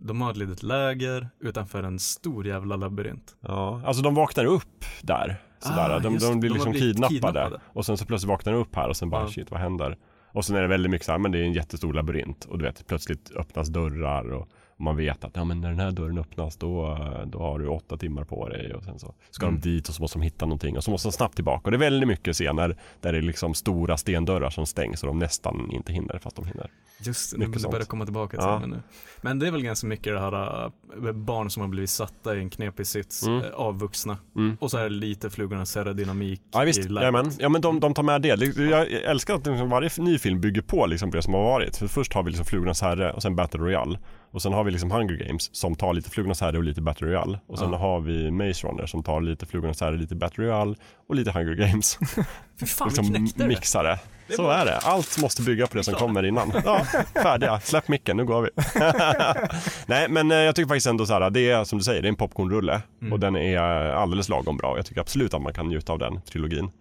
de 0.02 0.22
har 0.22 0.32
ett 0.32 0.38
litet 0.38 0.64
läger 0.64 1.30
utanför 1.39 1.84
en 1.84 1.99
stor 1.99 2.47
jävla 2.47 2.76
labyrint. 2.76 3.36
Ja, 3.41 3.82
alltså 3.86 4.04
de 4.04 4.16
vaknar 4.16 4.45
upp 4.45 4.86
där. 5.02 5.41
Sådär. 5.64 5.89
Ah, 5.89 5.99
de, 5.99 6.18
de 6.18 6.39
blir 6.39 6.49
De 6.49 6.53
liksom 6.53 6.74
kidnappade. 6.74 7.14
kidnappade. 7.14 7.59
Och 7.66 7.86
sen 7.86 7.97
så 7.97 8.05
plötsligt 8.05 8.30
vaknar 8.30 8.53
de 8.53 8.59
upp 8.59 8.76
här 8.76 8.89
och 8.89 8.97
sen 8.97 9.09
bara 9.09 9.22
Ja. 9.22 9.28
shit 9.28 9.51
vad 9.51 9.59
händer? 9.59 9.97
Och 10.34 10.45
sen 10.45 10.55
är 10.55 10.62
det 10.62 10.68
väldigt 10.68 10.89
mycket 10.91 11.05
så 11.05 11.12
här, 11.12 11.20
men 11.20 11.32
det 11.32 11.39
är 11.39 11.43
en 11.43 11.53
jättestor 11.53 11.93
labyrint 11.93 12.45
och 12.45 12.57
du 12.57 12.66
vet 12.66 12.88
plötsligt 12.88 13.32
öppnas 13.36 13.68
dörrar 13.68 14.32
och 14.34 14.47
man 14.82 14.96
vet 14.98 15.24
att 15.24 15.32
ja, 15.36 15.44
men 15.44 15.62
när 15.62 15.70
den 15.70 15.80
här 15.80 15.92
dörren 15.92 16.18
öppnas 16.18 16.58
då, 16.58 16.98
då 17.26 17.40
har 17.40 17.60
du 17.60 17.68
åtta 17.68 17.98
timmar 17.98 18.24
på 18.24 18.50
dig 18.50 18.74
och 18.74 18.84
sen 18.84 19.00
så 19.00 19.14
ska 19.32 19.46
Mm. 19.46 19.60
de 19.62 19.70
dit 19.70 19.90
och 19.90 19.96
så 19.96 20.02
måste 20.02 20.18
de 20.18 20.24
hitta 20.24 20.46
någonting 20.46 20.78
och 20.78 20.84
så 20.84 20.92
måste 20.92 21.08
de 21.08 21.12
snabbt 21.12 21.36
tillbaka. 21.36 21.62
Och 21.64 21.72
det 21.72 21.78
är 21.78 21.80
väldigt 21.80 22.08
mycket 22.08 22.36
scener 22.36 22.78
där 23.02 23.12
det 23.12 23.18
är 23.18 23.22
liksom 23.22 23.54
stora 23.54 23.98
stendörrar 23.98 24.50
som 24.50 24.66
stängs 24.66 25.04
och 25.04 25.08
de 25.08 25.20
nästan 25.20 25.72
inte 25.72 25.94
hinner 25.94 26.20
fast 26.20 26.36
de 26.36 26.46
hinner. 26.46 26.70
Just 27.04 27.38
det, 27.40 27.60
sånt. 27.60 27.72
börjar 27.72 27.86
komma 27.86 28.06
tillbaka 28.06 28.38
till 28.38 28.46
Ja. 28.48 28.66
nu. 28.66 28.82
Men 29.22 29.40
det 29.40 29.48
är 29.48 29.52
väl 29.52 29.62
ganska 29.64 29.88
mycket 29.88 30.14
det 30.14 30.20
här 30.20 30.66
äh, 30.66 31.12
barn 31.12 31.50
som 31.50 31.62
har 31.62 31.68
blivit 31.68 31.90
satta 31.90 32.36
i 32.36 32.40
en 32.40 32.50
knepig 32.50 32.88
sits 32.88 33.24
Mm. 33.28 33.42
äh, 33.44 33.50
av 33.52 33.80
vuxna. 33.80 34.18
Mm. 34.36 34.58
Och 34.60 34.72
så 34.72 34.78
är 34.78 34.84
det 34.84 34.90
lite 34.90 35.30
flugornas 35.30 35.76
herre-dynamik 35.76 36.42
Ja 36.54 36.60
visst, 36.60 36.80
i 36.80 36.90
läget. 36.90 37.36
Ja 37.40 37.50
men 37.50 37.62
de, 37.62 37.80
de 37.80 37.94
tar 37.94 38.04
med. 38.04 38.22
Det- 38.22 38.58
Jag 38.58 38.92
älskar 38.92 39.34
att 39.36 39.46
liksom 39.48 39.70
varje 39.70 39.90
ny 39.98 40.18
film 40.18 40.42
bygger 40.42 40.62
på 40.62 40.86
liksom 40.86 41.12
det 41.12 41.22
som 41.22 41.34
har 41.34 41.44
varit. 41.44 41.78
För 41.78 41.88
först 41.88 42.14
har 42.14 42.24
vi 42.24 42.30
liksom 42.30 42.46
Flugornas 42.46 42.82
Herre 42.82 43.14
och 43.14 43.22
sen 43.22 43.36
Battle 43.36 43.60
Royale. 43.60 44.00
Och 44.34 44.42
sen 44.42 44.54
har 44.54 44.64
vi 44.64 44.72
liksom 44.72 44.92
Hunger 44.92 45.14
Games 45.26 45.56
som 45.56 45.76
tar 45.76 45.94
lite 45.94 46.10
Flugornas 46.10 46.42
Herre 46.42 46.58
och 46.58 46.64
lite 46.64 46.82
Battle 46.82 47.08
Royale. 47.08 47.40
Och 47.48 47.60
sen 47.60 47.72
Ja. 47.72 47.78
har 47.78 48.00
vi 48.02 48.32
Maze 48.32 48.68
Runner 48.68 48.86
som 48.86 49.04
tar 49.04 49.22
lite 49.22 49.46
Flugornas 49.46 49.82
Herre, 49.82 49.98
lite 49.98 50.16
Battle 50.16 50.44
Royale 50.44 50.76
och 51.10 51.16
lite 51.16 51.32
Hunger 51.32 51.54
Games. 51.54 52.00
Fy 52.60 52.66
fan, 52.66 52.88
liksom 52.88 53.28
det. 53.36 53.48
mixare. 53.48 54.00
Det 54.28 54.34
Så 54.36 54.44
var- 54.44 54.54
är 54.54 54.66
det. 54.66 54.78
Allt 54.78 55.22
måste 55.22 55.42
bygga 55.42 55.68
på 55.68 55.78
det 55.78 55.84
som 55.84 55.94
kommer 55.94 56.24
innan. 56.26 56.52
Ja, 56.66 56.86
färdiga. 57.14 57.60
Släpp 57.60 57.88
micken, 57.88 58.18
nu 58.18 58.26
går 58.26 58.42
vi. 58.42 58.50
Nej, 59.86 60.10
men 60.10 60.32
eh, 60.32 60.38
jag 60.38 60.56
tycker 60.56 60.68
faktiskt 60.68 60.88
ändå 60.88 61.06
så 61.06 61.14
här, 61.14 61.30
det 61.30 61.50
är 61.52 61.64
som 61.64 61.78
du 61.78 61.84
säger, 61.84 62.02
det 62.02 62.08
är 62.08 62.10
en 62.10 62.16
popcornrulle 62.16 62.82
Mm. 63.02 63.14
och 63.14 63.20
den 63.20 63.36
är 63.36 63.58
alldeles 63.90 64.30
lagom 64.30 64.58
bra. 64.58 64.78
Jag 64.78 64.86
tycker 64.86 65.02
absolut 65.02 65.34
att 65.34 65.42
man 65.42 65.54
kan 65.54 65.68
njuta 65.68 65.94
av 65.94 66.00
den 66.00 66.22
trilogin. 66.22 66.72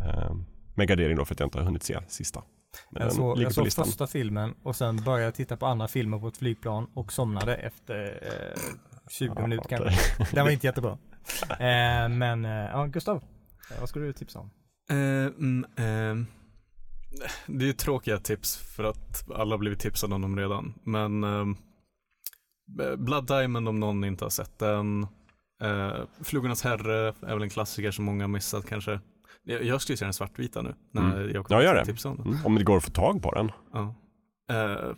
Eh, 0.00 0.34
med 0.74 0.88
gardering 0.88 1.16
då 1.16 1.24
för 1.24 1.34
att 1.34 1.40
jag 1.40 1.46
inte 1.46 1.58
har 1.58 1.64
hunnit 1.64 1.82
se 1.82 1.98
sista. 2.08 2.42
Men 2.90 3.02
Jag 3.02 3.10
den 3.10 3.16
såg, 3.16 3.38
jag 3.38 3.52
såg 3.54 3.64
listan. 3.64 3.84
första 3.84 4.06
filmen 4.06 4.54
och 4.62 4.76
sen 4.76 4.96
började 4.96 5.24
jag 5.24 5.34
titta 5.34 5.56
på 5.56 5.66
andra 5.66 5.88
filmer 5.88 6.18
på 6.18 6.28
ett 6.28 6.36
flygplan 6.36 6.90
och 6.94 7.12
somnade 7.12 7.54
efter 7.54 8.18
eh, 8.22 8.60
20 9.10 9.32
Ja, 9.36 9.42
minuter 9.42 9.68
kanske. 9.68 10.26
Den 10.34 10.44
var 10.44 10.50
inte 10.50 10.66
jättebra. 10.66 10.98
Eh, 11.50 12.08
men 12.08 12.44
eh, 12.44 12.50
ja, 12.50 12.86
Gustav, 12.86 13.16
eh, 13.70 13.80
vad 13.80 13.88
skulle 13.88 14.06
du 14.06 14.12
tipsa 14.12 14.38
om? 14.38 14.50
Eh, 14.90 14.96
mm, 14.96 15.64
ehm, 15.76 16.26
det 17.46 17.64
är 17.64 17.66
ju 17.66 17.72
tråkiga 17.72 18.18
tips 18.18 18.56
för 18.56 18.84
att 18.84 19.30
alla 19.34 19.52
har 19.52 19.58
blivit 19.58 19.80
tipsade 19.80 20.14
om 20.14 20.22
dem 20.22 20.38
redan. 20.38 20.74
Men 20.82 21.24
ehm, 21.24 21.56
Blood 22.96 23.26
Diamond 23.26 23.68
om 23.68 23.80
någon 23.80 24.04
inte 24.04 24.24
har 24.24 24.30
sett 24.30 24.58
den. 24.58 25.06
Uh, 25.64 26.04
Flugornas 26.22 26.62
herre 26.62 27.08
är 27.08 27.34
väl 27.34 27.42
en 27.42 27.50
klassiker 27.50 27.90
som 27.90 28.04
många 28.04 28.24
har 28.24 28.28
missat 28.28 28.66
kanske. 28.66 29.00
Jag, 29.44 29.80
skulle 29.80 29.96
se 29.96 30.04
den 30.04 30.14
svartvita 30.14 30.62
nu 30.62 30.74
när 30.90 31.02
Mm. 31.02 31.30
jag 31.34 31.46
Ja, 31.48 31.62
gör 31.62 31.74
det. 31.74 32.04
om. 32.08 32.20
Mm, 32.24 32.36
om 32.46 32.54
det 32.54 32.64
går 32.64 32.76
att 32.76 32.84
få 32.84 32.90
tag 32.90 33.22
på 33.22 33.30
den. 33.30 33.50
Ja. 33.72 33.94
Eh, 34.50 34.90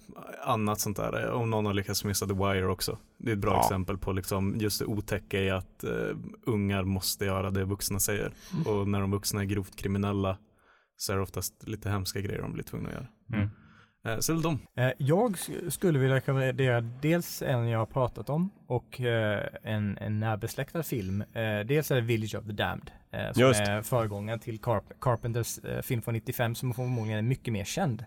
annat 0.45 0.81
sånt 0.81 0.97
där, 0.97 1.25
eh, 1.25 1.31
om 1.31 1.51
någon 1.51 1.67
har 1.67 1.75
lyckats 1.75 2.05
missa 2.05 2.27
The 2.27 2.35
Wire 2.35 2.67
också. 2.67 2.99
Det 3.19 3.31
är 3.31 3.33
ett 3.35 3.41
bra 3.41 3.53
Ja. 3.53 3.61
exempel 3.61 3.99
på 3.99 4.13
liksom 4.13 4.55
just 4.59 4.79
det 4.79 4.85
otäcka 4.87 5.41
i 5.41 5.51
att 5.51 5.85
eh, 5.85 5.91
ungar 6.47 6.85
måste 6.85 7.25
göra 7.25 7.51
det 7.51 7.65
vuxna 7.65 8.01
säger. 8.01 8.33
Mm. 8.55 8.67
Och 8.67 8.89
när 8.89 9.01
de 9.01 9.11
vuxna 9.11 9.41
är 9.41 9.45
grovt 9.45 9.77
kriminella 9.77 10.39
så 10.97 11.13
är 11.13 11.17
det 11.17 11.23
oftast 11.23 11.69
lite 11.69 11.91
hemska 11.91 12.21
grejer 12.21 12.43
de 12.43 12.53
blir 12.53 12.65
tvungna 12.65 12.89
att 12.89 12.95
göra. 12.95 13.07
Mm. 13.33 13.51
Eh, 14.07 14.19
så 14.19 14.33
är 14.33 14.37
det 14.37 14.43
de. 14.43 14.59
Eh, 14.77 14.93
jag 14.99 15.33
sk- 15.37 15.71
skulle 15.71 15.99
vilja 15.99 16.17
rekommendera 16.17 16.81
dels 16.81 17.43
en 17.43 17.69
jag 17.69 17.79
har 17.79 17.87
pratat 17.87 18.31
om 18.31 18.51
och 18.67 19.01
eh, 19.01 19.47
en, 19.63 19.99
en 19.99 20.21
närbesläktad 20.21 20.83
film. 20.83 21.21
Eh, 21.23 21.61
dels 21.67 21.91
är 21.91 21.95
det 21.95 22.01
Village 22.01 22.35
of 22.35 22.45
the 22.47 22.53
Damned 22.53 22.91
eh, 23.17 23.33
som 23.33 23.43
Just. 23.43 23.61
är 23.61 23.83
föregångaren 23.83 24.41
till 24.41 24.61
Carp- 24.61 24.93
Carpenters 25.01 25.59
eh, 25.59 25.83
film 25.83 26.03
från 26.03 26.15
95 26.15 26.55
som 26.55 26.75
förmodligen 26.75 27.19
är 27.19 27.23
mycket 27.23 27.53
mer 27.53 27.65
känd. 27.65 28.05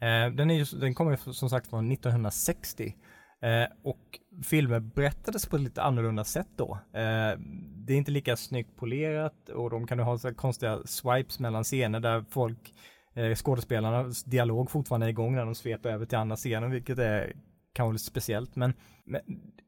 Eh, 0.00 0.34
den, 0.34 0.50
är 0.50 0.54
ju, 0.54 0.64
den 0.78 0.94
kommer 0.94 1.32
som 1.32 1.50
sagt 1.50 1.70
från 1.70 1.92
1960 1.92 2.94
eh, 3.42 3.64
och 3.82 4.18
filmen 4.44 4.88
berättades 4.88 5.46
på 5.46 5.56
ett 5.56 5.62
lite 5.62 5.82
annorlunda 5.82 6.24
sätt 6.24 6.48
då. 6.56 6.78
Eh, 6.92 7.38
det 7.86 7.92
är 7.92 7.96
inte 7.96 8.10
lika 8.10 8.36
snyggt 8.36 8.76
polerat 8.76 9.48
och 9.48 9.70
de 9.70 9.86
kan 9.86 9.98
ha 9.98 10.18
så 10.18 10.34
konstiga 10.34 10.78
swipes 10.84 11.38
mellan 11.38 11.64
scener 11.64 12.00
där 12.00 12.24
folk 12.30 12.74
skådespelarnas 13.34 14.24
dialog 14.24 14.70
fortfarande 14.70 15.06
är 15.06 15.10
igång 15.10 15.34
när 15.34 15.44
de 15.44 15.54
sveper 15.54 15.90
över 15.90 16.06
till 16.06 16.18
andra 16.18 16.36
scenen, 16.36 16.70
vilket 16.70 16.98
är 16.98 17.32
kanske 17.72 17.92
lite 17.92 18.04
speciellt. 18.04 18.56
Men, 18.56 18.74
men 19.04 19.20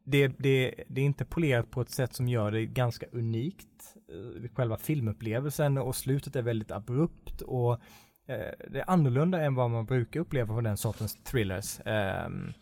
det, 0.04 0.28
det, 0.28 0.74
det 0.88 1.00
är 1.00 1.04
inte 1.04 1.24
polerat 1.24 1.70
på 1.70 1.80
ett 1.80 1.90
sätt 1.90 2.14
som 2.14 2.28
gör 2.28 2.50
det 2.50 2.66
ganska 2.66 3.06
unikt. 3.12 3.95
Eh, 4.08 4.48
Själva 4.54 4.76
filmupplevelsen 4.76 5.78
och 5.78 5.96
slutet 5.96 6.36
är 6.36 6.42
väldigt 6.42 6.70
abrupt 6.70 7.40
och 7.40 7.72
eh, 8.28 8.52
det 8.70 8.80
är 8.80 8.90
annorlunda 8.90 9.42
än 9.42 9.54
vad 9.54 9.70
man 9.70 9.86
brukar 9.86 10.20
uppleva 10.20 10.54
på 10.54 10.60
den 10.60 10.76
sortens 10.76 11.24
thrillers. 11.24 11.80
ehm, 11.84 12.52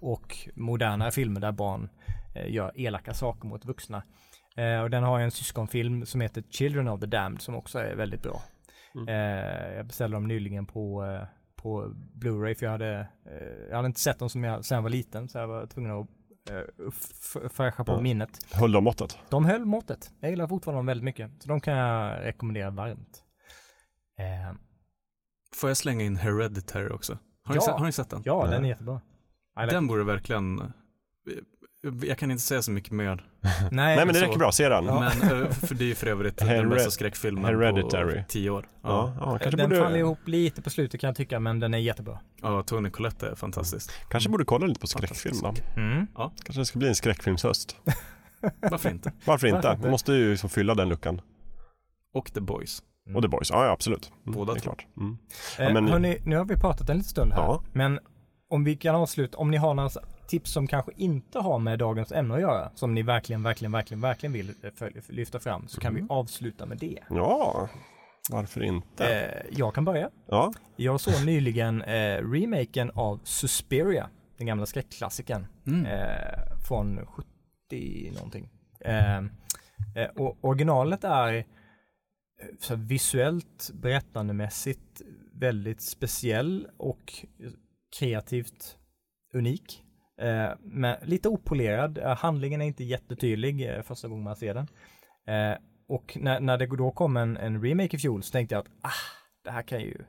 och, 0.00 0.48
moderna 0.54 1.10
filmer 1.10 1.40
där 1.40 1.52
barn 1.52 1.88
eh, 2.34 2.52
gör 2.52 2.72
elaka 2.74 3.14
saker 3.14 3.48
mot 3.48 3.64
vuxna. 3.64 4.02
Och 4.82 4.90
den 4.90 5.02
har 5.02 5.20
en 5.20 5.30
syskonfilm 5.30 6.06
som 6.06 6.20
heter 6.20 6.42
Children 6.50 6.88
of 6.88 7.00
the 7.00 7.06
Damned 7.06 7.40
som 7.40 7.54
också 7.54 7.78
är 7.78 7.94
väldigt 7.94 8.22
bra. 8.22 8.42
Mm. 8.94 9.14
Jag 9.76 9.86
beställde 9.86 10.16
dem 10.16 10.28
nyligen 10.28 10.66
på, 10.66 11.04
på 11.56 11.94
Blu-ray 12.14 12.54
för 12.54 12.66
jag 12.66 12.70
hade, 12.70 13.06
jag 13.68 13.76
hade 13.76 13.86
inte 13.86 14.00
sett 14.00 14.18
dem 14.18 14.30
som 14.30 14.44
jag, 14.44 14.64
sen 14.64 14.76
jag 14.76 14.82
var 14.82 14.90
liten 14.90 15.28
så 15.28 15.38
jag 15.38 15.48
var 15.48 15.66
tvungen 15.66 16.00
att 16.00 16.06
fräscha 17.50 17.84
på 17.84 17.92
Ja. 17.92 18.00
minnet. 18.00 18.52
Höll 18.52 18.72
de 18.72 18.84
måttet? 18.84 19.18
De 19.28 19.44
höll 19.44 19.64
måttet. 19.64 20.10
Jag 20.20 20.30
gillar 20.30 20.46
fortfarande 20.46 20.78
dem 20.78 20.86
väldigt 20.86 21.04
mycket. 21.04 21.30
Så 21.42 21.48
de 21.48 21.60
kan 21.60 21.74
jag 21.74 22.20
rekommendera 22.24 22.70
varmt. 22.70 23.24
Eh, 24.18 24.56
Får 25.54 25.70
jag 25.70 25.76
slänga 25.76 26.04
in 26.04 26.16
Hereditary 26.16 26.88
också? 26.88 27.18
Har, 27.42 27.54
ni, 27.54 27.56
Ja. 27.56 27.60
sett, 27.60 27.74
har 27.74 27.86
ni 27.86 27.92
sett 27.92 28.10
den? 28.10 28.22
ja, 28.24 28.42
Nej. 28.42 28.50
den 28.50 28.64
är 28.64 28.68
jättebra. 28.68 29.00
Like 29.60 29.74
Den 29.74 29.86
borde 29.86 30.04
verkligen, 30.04 30.60
eh, 30.60 30.68
jag 32.02 32.18
kan 32.18 32.30
inte 32.30 32.42
säga 32.42 32.62
så 32.62 32.70
mycket 32.70 32.92
mer. 32.92 33.28
Nej, 33.70 33.70
Nej 33.70 33.96
men 33.96 34.08
det 34.08 34.14
så- 34.14 34.24
räcker 34.26 34.38
bra, 34.38 34.52
se 34.52 34.68
den. 34.68 34.84
Ja, 34.84 35.00
Men 35.00 35.42
eh, 35.42 35.50
för 35.50 35.74
det 35.74 35.84
är 35.84 35.86
ju 35.88 35.94
för 35.94 36.06
övrigt 36.06 36.36
den 36.38 36.68
bästa 36.70 36.90
skräckfilmen 36.90 37.44
Hereditary. 37.44 38.14
på 38.18 38.24
tio 38.28 38.50
år. 38.50 38.66
ja, 38.82 39.14
Ja. 39.20 39.38
kanske, 39.42 39.50
den 39.56 39.68
borde, 39.70 39.80
faller 39.82 39.98
ihop 39.98 40.18
lite 40.28 40.62
på 40.62 40.70
slutet 40.70 41.00
kan 41.00 41.08
jag 41.08 41.16
tycka, 41.16 41.40
men 41.40 41.60
den 41.60 41.74
är 41.74 41.78
jättebra. 41.78 42.18
ja, 42.42 42.62
Tony 42.62 42.90
Collette 42.90 43.28
är 43.28 43.34
fantastisk. 43.34 43.90
kanske 44.10 44.30
borde 44.30 44.44
kolla 44.44 44.66
lite 44.66 44.80
på 44.80 44.86
skräckfilm 44.86 45.36
då. 45.42 45.54
Mm. 45.76 46.06
Kanske 46.16 46.60
det 46.60 46.64
ska 46.66 46.78
bli 46.78 46.88
en 46.88 46.94
skräckfilmshöst. 46.94 47.76
Varför 48.70 48.90
inte? 48.90 49.12
Varför 49.24 49.46
inte? 49.46 49.56
Varför 49.56 49.70
inte? 49.72 49.82
Man 49.82 49.90
måste 49.90 50.12
ju 50.12 50.30
liksom 50.30 50.50
fylla 50.50 50.74
den 50.74 50.88
luckan. 50.88 51.20
Och 52.14 52.32
The 52.34 52.40
Boys. 52.40 52.82
Mm. 53.06 53.16
Och 53.16 53.22
The 53.22 53.28
Boys, 53.28 53.50
ja, 53.50 53.64
ja 53.66 53.70
absolut. 53.72 54.12
Mm, 54.26 54.34
Båda 54.38 54.52
det 54.52 54.58
är 54.58 54.60
två. 54.60 54.64
klart. 54.64 54.86
Mm. 54.96 55.18
Eh, 55.58 55.72
men- 55.72 55.88
hörni, 55.92 56.18
nu 56.24 56.36
har 56.36 56.44
vi 56.44 56.56
pratat 56.56 56.88
en 56.90 56.96
liten 56.96 57.10
stund 57.10 57.32
här, 57.32 57.42
Ja. 57.42 57.62
men 57.72 57.98
om 58.50 58.64
vi 58.64 58.76
kan 58.76 58.94
avsluta, 58.94 59.38
om 59.38 59.50
ni 59.50 59.56
har 59.56 59.74
några 59.74 59.90
tips 60.32 60.52
som 60.52 60.66
kanske 60.66 60.92
inte 60.96 61.38
har 61.38 61.58
med 61.58 61.78
dagens 61.78 62.12
ämne 62.12 62.34
att 62.34 62.40
göra, 62.40 62.70
som 62.74 62.94
ni 62.94 63.02
verkligen, 63.02 63.42
verkligen, 63.42 63.72
verkligen, 63.72 64.00
verkligen 64.00 64.32
vill 64.32 64.48
eh, 64.80 64.86
lyfta 65.08 65.40
fram, 65.40 65.68
så 65.68 65.80
kan 65.80 65.92
Mm. 65.92 66.02
vi 66.06 66.14
avsluta 66.14 66.66
med 66.66 66.78
det. 66.78 66.98
Ja, 67.10 67.68
varför 68.30 68.62
inte? 68.62 69.14
Eh, 69.14 69.46
jag 69.58 69.74
kan 69.74 69.84
börja. 69.84 70.10
Ja, 70.28 70.52
Jag 70.76 71.00
såg 71.00 71.26
nyligen 71.26 71.82
eh, 71.82 72.30
remaken 72.32 72.90
av 72.94 73.20
Suspiria, 73.24 74.10
den 74.38 74.46
gamla 74.46 74.66
skräckklassikern, 74.66 75.46
Mm. 75.66 75.86
eh, 75.86 76.56
från 76.68 77.06
70 77.06 78.12
någonting. 78.14 78.48
Eh, 78.80 79.16
eh, 79.16 80.10
och 80.16 80.38
originalet 80.40 81.04
är 81.04 81.44
så 82.60 82.74
visuellt, 82.76 83.70
berättandemässigt 83.74 85.02
väldigt 85.34 85.82
speciell 85.82 86.68
och 86.76 87.12
kreativt 87.98 88.76
unik. 89.34 89.82
Eh, 90.20 90.50
men 90.60 90.96
lite 91.02 91.28
opolerad, 91.28 91.98
eh, 91.98 92.16
handlingen 92.16 92.62
är 92.62 92.66
inte 92.66 92.84
jättetydlig 92.84 93.70
eh, 93.70 93.82
första 93.82 94.08
gången 94.08 94.24
man 94.24 94.36
ser 94.36 94.54
den. 94.54 94.66
Och 95.88 96.16
när, 96.20 96.40
när 96.40 96.58
det 96.58 96.66
då 96.66 96.90
kom 96.90 97.16
en, 97.16 97.36
en 97.36 97.62
remake 97.62 97.96
i 97.96 97.98
fjol 97.98 98.22
så 98.22 98.30
tänkte 98.30 98.54
jag 98.54 98.60
att 98.60 98.72
ah, 98.82 98.90
det 99.44 99.50
här 99.50 99.62
kan 99.62 99.80
ju 99.80 100.04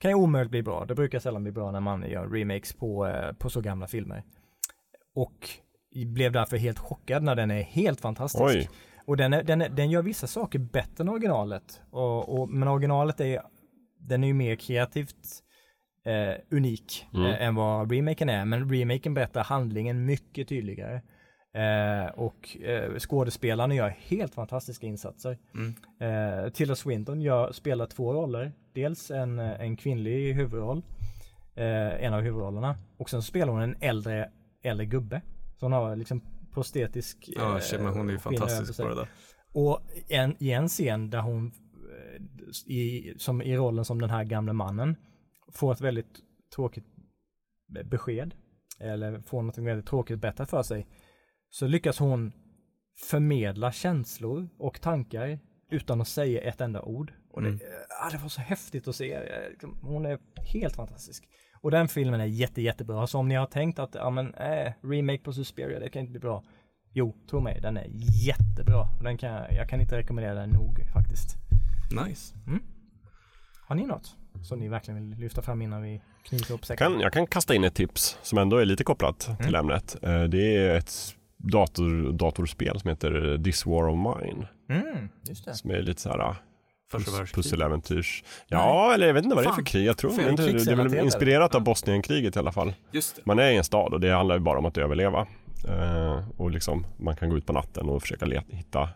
kan 0.00 0.10
ju 0.10 0.14
omöjligt 0.14 0.50
bli 0.50 0.62
bra. 0.62 0.84
Det 0.84 0.94
brukar 0.94 1.18
sällan 1.18 1.42
bli 1.42 1.52
bra 1.52 1.70
när 1.70 1.80
man 1.80 2.10
gör 2.10 2.28
remakes 2.28 2.72
på, 2.72 3.22
på 3.38 3.50
så 3.50 3.60
gamla 3.60 3.86
filmer. 3.86 4.22
Och 5.14 5.48
blev 6.06 6.32
därför 6.32 6.56
helt 6.56 6.78
chockad 6.78 7.22
när 7.22 7.34
den 7.34 7.50
är 7.50 7.62
helt 7.62 8.00
fantastisk. 8.00 8.44
oj. 8.44 8.68
Och 9.06 9.16
den, 9.16 9.32
är, 9.32 9.42
den, 9.42 9.62
är, 9.62 9.68
den 9.68 9.90
gör 9.90 10.02
vissa 10.02 10.26
saker 10.26 10.58
bättre 10.58 11.02
än 11.02 11.08
originalet. 11.08 11.82
Och, 11.90 12.40
och, 12.40 12.48
men 12.48 12.68
originalet 12.68 13.20
är, 13.20 13.42
den 13.98 14.24
är 14.24 14.28
ju 14.28 14.34
mer 14.34 14.56
kreativt 14.56 15.42
eh, 16.04 16.34
unik 16.50 17.06
Mm. 17.14 17.26
eh, 17.26 17.42
än 17.42 17.54
vad 17.54 17.92
remaken 17.92 18.28
är. 18.28 18.44
Men 18.44 18.70
remaken 18.74 19.14
berättar 19.14 19.44
handlingen 19.44 20.04
mycket 20.04 20.48
tydligare. 20.48 21.00
Eh, 21.54 22.06
och 22.14 22.56
eh, 22.62 22.98
skådespelarna 22.98 23.74
gör 23.74 23.88
helt 23.88 24.34
fantastiska 24.34 24.86
insatser. 24.86 25.38
Mm. 25.54 25.74
Eh, 26.00 26.50
Tilda 26.50 26.74
Swinton 26.74 27.20
gör, 27.20 27.52
spelar 27.52 27.86
två 27.86 28.12
roller. 28.12 28.52
Dels 28.72 29.10
en, 29.10 29.38
en 29.38 29.76
kvinnlig 29.76 30.34
huvudroll, 30.34 30.82
eh, 31.54 32.04
en 32.04 32.14
av 32.14 32.20
huvudrollerna. 32.20 32.76
Och 32.96 33.10
sen 33.10 33.22
spelar 33.22 33.52
hon 33.52 33.62
en 33.62 33.76
äldre, 33.80 34.30
äldre 34.62 34.86
gubbe. 34.86 35.20
Så 35.56 35.64
hon 35.66 35.72
har 35.72 35.96
liksom 35.96 36.20
prostetisk 36.54 37.30
Ja, 37.36 37.60
shit, 37.60 37.80
men 37.80 37.88
hon 37.92 38.08
är 38.08 38.12
ju 38.12 38.18
över 38.18 38.18
fantastisk 38.18 38.80
på 38.82 38.88
det 38.88 38.94
där. 38.94 39.08
Och 39.52 39.80
en, 40.08 40.36
i 40.38 40.50
en 40.52 40.68
scen 40.68 41.10
där 41.10 41.20
hon, 41.20 41.46
eh, 41.46 42.72
i, 42.74 43.14
som, 43.18 43.42
i 43.42 43.56
rollen 43.56 43.84
som 43.84 44.00
den 44.00 44.10
här 44.10 44.24
gamla 44.24 44.52
mannen, 44.52 44.96
får 45.52 45.72
ett 45.72 45.80
väldigt 45.80 46.20
tråkigt 46.54 46.84
be- 47.66 47.84
besked, 47.84 48.34
eller 48.80 49.20
får 49.20 49.42
något 49.42 49.58
väldigt 49.58 49.86
tråkigt 49.86 50.20
berättat 50.20 50.50
för 50.50 50.62
sig, 50.62 50.86
så 51.50 51.66
lyckas 51.66 51.98
hon 51.98 52.32
förmedla 53.10 53.72
känslor 53.72 54.48
och 54.58 54.80
tankar 54.80 55.38
utan 55.70 56.00
att 56.00 56.08
säga 56.08 56.40
ett 56.40 56.60
enda 56.60 56.82
ord. 56.82 57.12
Och 57.30 57.42
det, 57.42 57.48
Mm. 57.48 57.60
ah, 58.02 58.10
det 58.10 58.18
var 58.18 58.28
så 58.28 58.40
häftigt 58.40 58.88
att 58.88 58.96
se. 58.96 59.20
Liksom, 59.50 59.78
Hon 59.82 60.06
är 60.06 60.18
helt 60.52 60.76
fantastisk. 60.76 61.28
Och 61.60 61.70
den 61.70 61.88
filmen 61.88 62.20
är 62.20 62.24
jätte, 62.24 62.62
jättebra. 62.62 63.06
Så 63.06 63.18
om 63.18 63.28
ni 63.28 63.34
har 63.34 63.46
tänkt 63.46 63.78
att, 63.78 63.94
ja 63.94 64.10
men, 64.10 64.34
äh, 64.34 64.72
remake 64.82 65.18
på 65.22 65.32
Suspiria, 65.32 65.80
det 65.80 65.88
kan 65.90 66.00
inte 66.00 66.10
bli 66.10 66.20
bra. 66.20 66.44
Jo, 66.92 67.16
tro 67.30 67.40
mig, 67.40 67.60
den 67.60 67.76
är 67.76 67.86
jättebra. 68.26 68.88
Den 69.02 69.18
kan, 69.18 69.30
jag- 69.30 69.68
kan 69.68 69.80
inte 69.80 69.96
rekommendera 69.96 70.34
den 70.34 70.50
nog 70.50 70.78
faktiskt. 70.92 71.36
Nice. 72.06 72.34
Har 73.66 73.74
ni 73.74 73.86
något 73.86 74.16
som 74.42 74.58
ni 74.58 74.68
verkligen 74.68 75.10
vill 75.10 75.18
lyfta 75.18 75.42
fram 75.42 75.62
innan 75.62 75.82
vi 75.82 76.00
knyter 76.22 76.54
upp 76.54 76.66
säcken? 76.66 76.92
Kan, 76.92 77.00
jag 77.00 77.12
kan 77.12 77.26
kasta 77.26 77.54
in 77.54 77.64
ett 77.64 77.74
tips 77.74 78.18
som 78.22 78.38
ändå 78.38 78.56
är 78.56 78.64
lite 78.64 78.84
kopplat 78.84 79.30
till 79.44 79.54
ämnet. 79.54 79.96
Eh, 80.02 80.22
Det 80.22 80.56
är 80.56 80.76
ett 80.78 80.92
dator, 81.36 82.12
datorspel 82.12 82.80
som 82.80 82.88
heter 82.90 83.40
This 83.44 83.66
War 83.66 83.88
of 83.88 83.96
Mine. 84.18 84.46
Mm, 84.70 85.08
just 85.28 85.44
det. 85.44 85.54
Som 85.54 85.70
är 85.70 85.82
lite 85.82 86.00
så 86.00 86.08
här 86.08 86.18
ah, 86.18 86.36
pus- 86.92 87.34
pusseläventyrs. 87.34 88.24
Ja, 88.48 88.94
eller 88.94 89.06
jag 89.06 89.14
vet 89.14 89.24
inte 89.24 89.36
vad 89.36 89.44
det 89.44 89.48
är 89.48 89.50
för 89.50 89.56
Fan. 89.56 89.64
krig. 89.64 89.84
Jag 89.86 89.96
tror 89.98 90.12
inte, 90.20 90.42
det 90.52 90.70
är 90.70 90.76
väl 90.76 90.94
inspirerat 90.94 91.54
av 91.54 91.60
Bosnienkriget 91.64 92.36
i 92.36 92.38
alla 92.38 92.52
fall. 92.52 92.74
Just 92.92 93.16
det. 93.16 93.22
Man 93.24 93.38
är 93.38 93.50
i 93.50 93.56
en 93.56 93.64
stad 93.64 93.92
och 93.94 94.00
det 94.00 94.10
handlar 94.10 94.34
ju 94.34 94.40
bara 94.40 94.58
om 94.58 94.64
att 94.66 94.78
överleva. 94.78 95.26
Eh, 95.68 96.28
och 96.36 96.50
liksom 96.50 96.86
man 96.96 97.16
kan 97.16 97.30
gå 97.30 97.36
ut 97.36 97.46
på 97.46 97.52
natten 97.52 97.88
och 97.88 98.02
försöka 98.02 98.26
leta, 98.26 98.56
hitta 98.56 98.88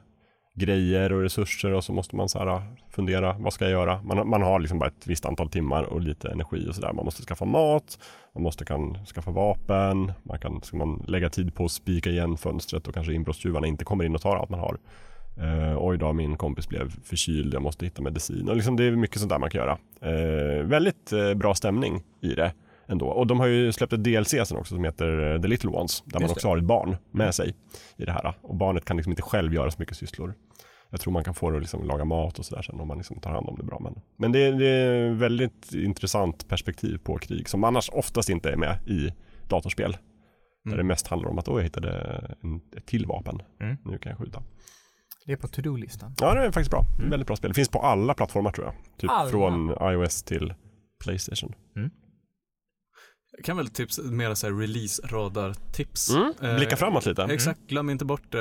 grejer 0.58 1.12
och 1.12 1.22
resurser 1.22 1.72
och 1.72 1.84
så 1.84 1.92
måste 1.92 2.16
man 2.16 2.28
så 2.28 2.38
här 2.38 2.46
ah, 2.46 2.62
fundera, 2.90 3.36
vad 3.38 3.52
ska 3.52 3.64
jag 3.64 3.72
göra? 3.72 4.02
Man, 4.02 4.28
man 4.28 4.42
har 4.42 4.60
liksom 4.60 4.78
bara 4.78 4.88
ett 4.88 5.06
visst 5.06 5.26
antal 5.26 5.48
timmar 5.48 5.82
och 5.82 6.00
lite 6.00 6.28
energi 6.28 6.66
och 6.70 6.74
sådär. 6.74 6.92
Man 6.92 7.04
måste 7.04 7.22
skaffa 7.22 7.44
mat, 7.44 7.98
man 8.34 8.42
måste 8.42 8.64
kan 8.64 8.98
skaffa 9.06 9.30
vapen, 9.30 10.12
man 10.22 10.38
kan 10.38 10.62
ska 10.62 10.76
man 10.76 11.04
lägga 11.08 11.30
tid 11.30 11.54
på 11.54 11.64
att 11.64 11.72
spika 11.72 12.10
igen 12.10 12.36
fönstret 12.36 12.88
och 12.88 12.94
kanske 12.94 13.12
inbrottstjuvarna 13.12 13.66
inte 13.66 13.84
kommer 13.84 14.04
in 14.04 14.14
och 14.14 14.20
tar 14.20 14.36
allt 14.36 14.50
man 14.50 14.60
har. 14.60 14.78
Eh, 15.40 15.76
oj 15.78 15.98
då, 15.98 16.12
min 16.12 16.36
kompis 16.36 16.68
blev 16.68 16.90
förkyld, 17.04 17.54
jag 17.54 17.62
måste 17.62 17.84
hitta 17.84 18.02
medicin. 18.02 18.48
Och 18.48 18.56
liksom, 18.56 18.76
det 18.76 18.84
är 18.84 18.90
mycket 18.90 19.18
sånt 19.18 19.30
där 19.30 19.38
man 19.38 19.50
kan 19.50 19.60
göra. 19.60 19.78
Eh, 20.00 20.62
väldigt 20.64 21.12
eh, 21.12 21.34
bra 21.34 21.54
stämning 21.54 22.02
i 22.20 22.34
det 22.34 22.52
ändå. 22.88 23.06
Och 23.06 23.26
de 23.26 23.40
har 23.40 23.46
ju 23.46 23.72
släppt 23.72 23.92
ett 23.92 24.04
DLC 24.04 24.28
sen 24.30 24.56
också 24.56 24.74
som 24.74 24.84
heter 24.84 25.34
eh, 25.34 25.40
The 25.40 25.48
Little 25.48 25.70
Ones. 25.70 26.02
Där 26.06 26.20
man 26.20 26.30
också 26.30 26.48
har 26.48 26.56
ett 26.56 26.64
barn 26.64 26.96
med 27.10 27.34
sig 27.34 27.54
i 27.96 28.04
det 28.04 28.12
här. 28.12 28.34
Och 28.42 28.56
barnet 28.56 28.84
kan 28.84 28.96
liksom 28.96 29.12
inte 29.12 29.22
själv 29.22 29.54
göra 29.54 29.70
så 29.70 29.76
mycket 29.78 29.96
sysslor. 29.96 30.34
Jag 30.90 31.00
tror 31.00 31.12
man 31.12 31.24
kan 31.24 31.34
få 31.34 31.50
det 31.50 31.56
att 31.56 31.62
liksom 31.62 31.86
laga 31.86 32.04
mat 32.04 32.38
och 32.38 32.44
sådär 32.44 32.62
sen 32.62 32.80
om 32.80 32.88
man 32.88 32.96
liksom 32.98 33.20
tar 33.20 33.30
hand 33.30 33.48
om 33.48 33.56
det 33.56 33.64
bra. 33.64 33.78
Men, 33.80 33.94
men 34.18 34.32
det, 34.32 34.38
är- 34.46 34.52
det 34.52 34.66
är 34.68 35.10
väldigt 35.10 35.72
intressant 35.74 36.48
perspektiv 36.48 36.98
på 36.98 37.18
krig 37.18 37.48
som 37.48 37.64
annars 37.64 37.90
oftast 37.92 38.28
inte 38.28 38.50
är 38.50 38.56
med 38.56 38.78
i 38.86 39.12
datorspel. 39.48 39.92
Där 39.92 40.72
Mm. 40.72 40.76
det 40.78 40.84
mest 40.84 41.06
handlar 41.06 41.28
om 41.30 41.38
att 41.38 41.46
jag 41.46 41.62
hittade 41.62 41.90
en, 42.42 42.60
ett 42.76 42.86
till 42.86 43.06
vapen. 43.06 43.42
Mm. 43.60 43.76
Nu 43.84 43.98
kan 43.98 44.10
jag 44.10 44.18
skjuta. 44.18 44.42
Det 45.26 45.32
är 45.32 45.36
på 45.36 45.48
to-do-listan. 45.48 46.14
Ja, 46.20 46.34
det 46.34 46.40
är 46.40 46.44
faktiskt 46.50 46.70
bra. 46.70 46.84
Väldigt 47.10 47.26
bra 47.26 47.36
spel. 47.36 47.50
Det 47.50 47.54
finns 47.54 47.68
på 47.68 47.78
alla 47.78 48.14
plattformar 48.14 48.50
tror 48.52 48.66
jag. 48.66 48.74
Typ 48.98 49.10
Alla? 49.10 49.30
från 49.30 49.74
iOS 49.92 50.22
till 50.22 50.54
Playstation. 51.04 51.54
Jag 53.38 53.44
kan 53.44 53.56
väl 53.56 53.68
tips, 53.68 53.98
mera 53.98 54.34
så 54.36 54.46
här 54.46 54.54
release-radar-tips. 54.54 56.10
Mm. 56.10 56.32
Eh, 56.42 56.56
Blicka 56.56 56.76
framåt 56.76 57.06
lite. 57.06 57.22
Exakt, 57.24 57.60
glöm 57.66 57.90
inte 57.90 58.04
bort, 58.04 58.34
eh, 58.34 58.40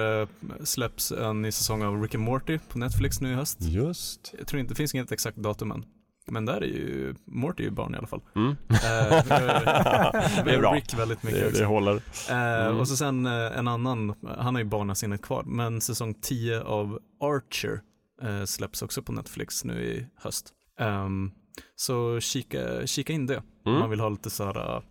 släpps 0.64 1.12
en 1.12 1.42
ny 1.42 1.52
säsong 1.52 1.84
av 1.84 2.02
Rick 2.02 2.16
and 2.16 2.24
Morty 2.24 2.60
på 2.70 2.78
Netflix 2.80 3.22
nu 3.22 3.32
i 3.32 3.34
höst. 3.34 3.58
Just. 3.62 4.34
Jag 4.38 4.48
tror 4.48 4.60
inte, 4.60 4.72
det 4.74 4.76
finns 4.78 4.96
inget 4.96 5.12
exakt 5.12 5.38
datum 5.38 5.72
än. 5.72 5.86
Men 6.32 6.46
där 6.46 6.54
är 6.62 6.66
ju, 6.68 7.16
Morty 7.26 7.64
är 7.64 7.68
ju 7.68 7.72
barn 7.74 7.96
i 7.96 7.98
alla 7.98 8.08
fall. 8.08 8.22
Mm. 8.36 8.56
Eh, 8.70 8.76
Det 10.46 10.52
är 10.54 10.60
bra. 10.60 10.74
Rick 10.74 10.94
väldigt 11.00 11.24
mycket 11.24 11.40
Det, 11.42 11.48
också. 11.48 11.60
det 11.60 11.66
håller. 11.66 11.96
Eh, 12.30 12.66
Mm. 12.68 12.78
Och 12.80 12.88
så 12.88 12.96
sen 12.98 13.26
en 13.26 13.68
annan, 13.68 14.14
han 14.38 14.56
har 14.56 14.62
ju 14.62 14.68
barnasinnet 14.70 15.22
kvar, 15.22 15.44
men 15.46 15.82
säsong 15.82 16.14
10 16.22 16.62
av 16.62 17.00
Archer 17.24 17.82
släpps 18.46 18.82
också 18.82 19.02
på 19.02 19.12
Netflix 19.12 19.64
nu 19.66 19.84
i 19.86 20.08
höst. 20.16 20.54
Ehm, 20.80 21.32
så 21.76 22.20
kika, 22.20 22.88
kika 22.88 23.14
in 23.14 23.26
det 23.26 23.38
om 23.38 23.44
Mm. 23.66 23.80
man 23.80 23.90
vill 23.90 24.00
ha 24.00 24.10
lite 24.10 24.30
så 24.30 24.44
här, 24.46 24.76
eh, 24.76 24.82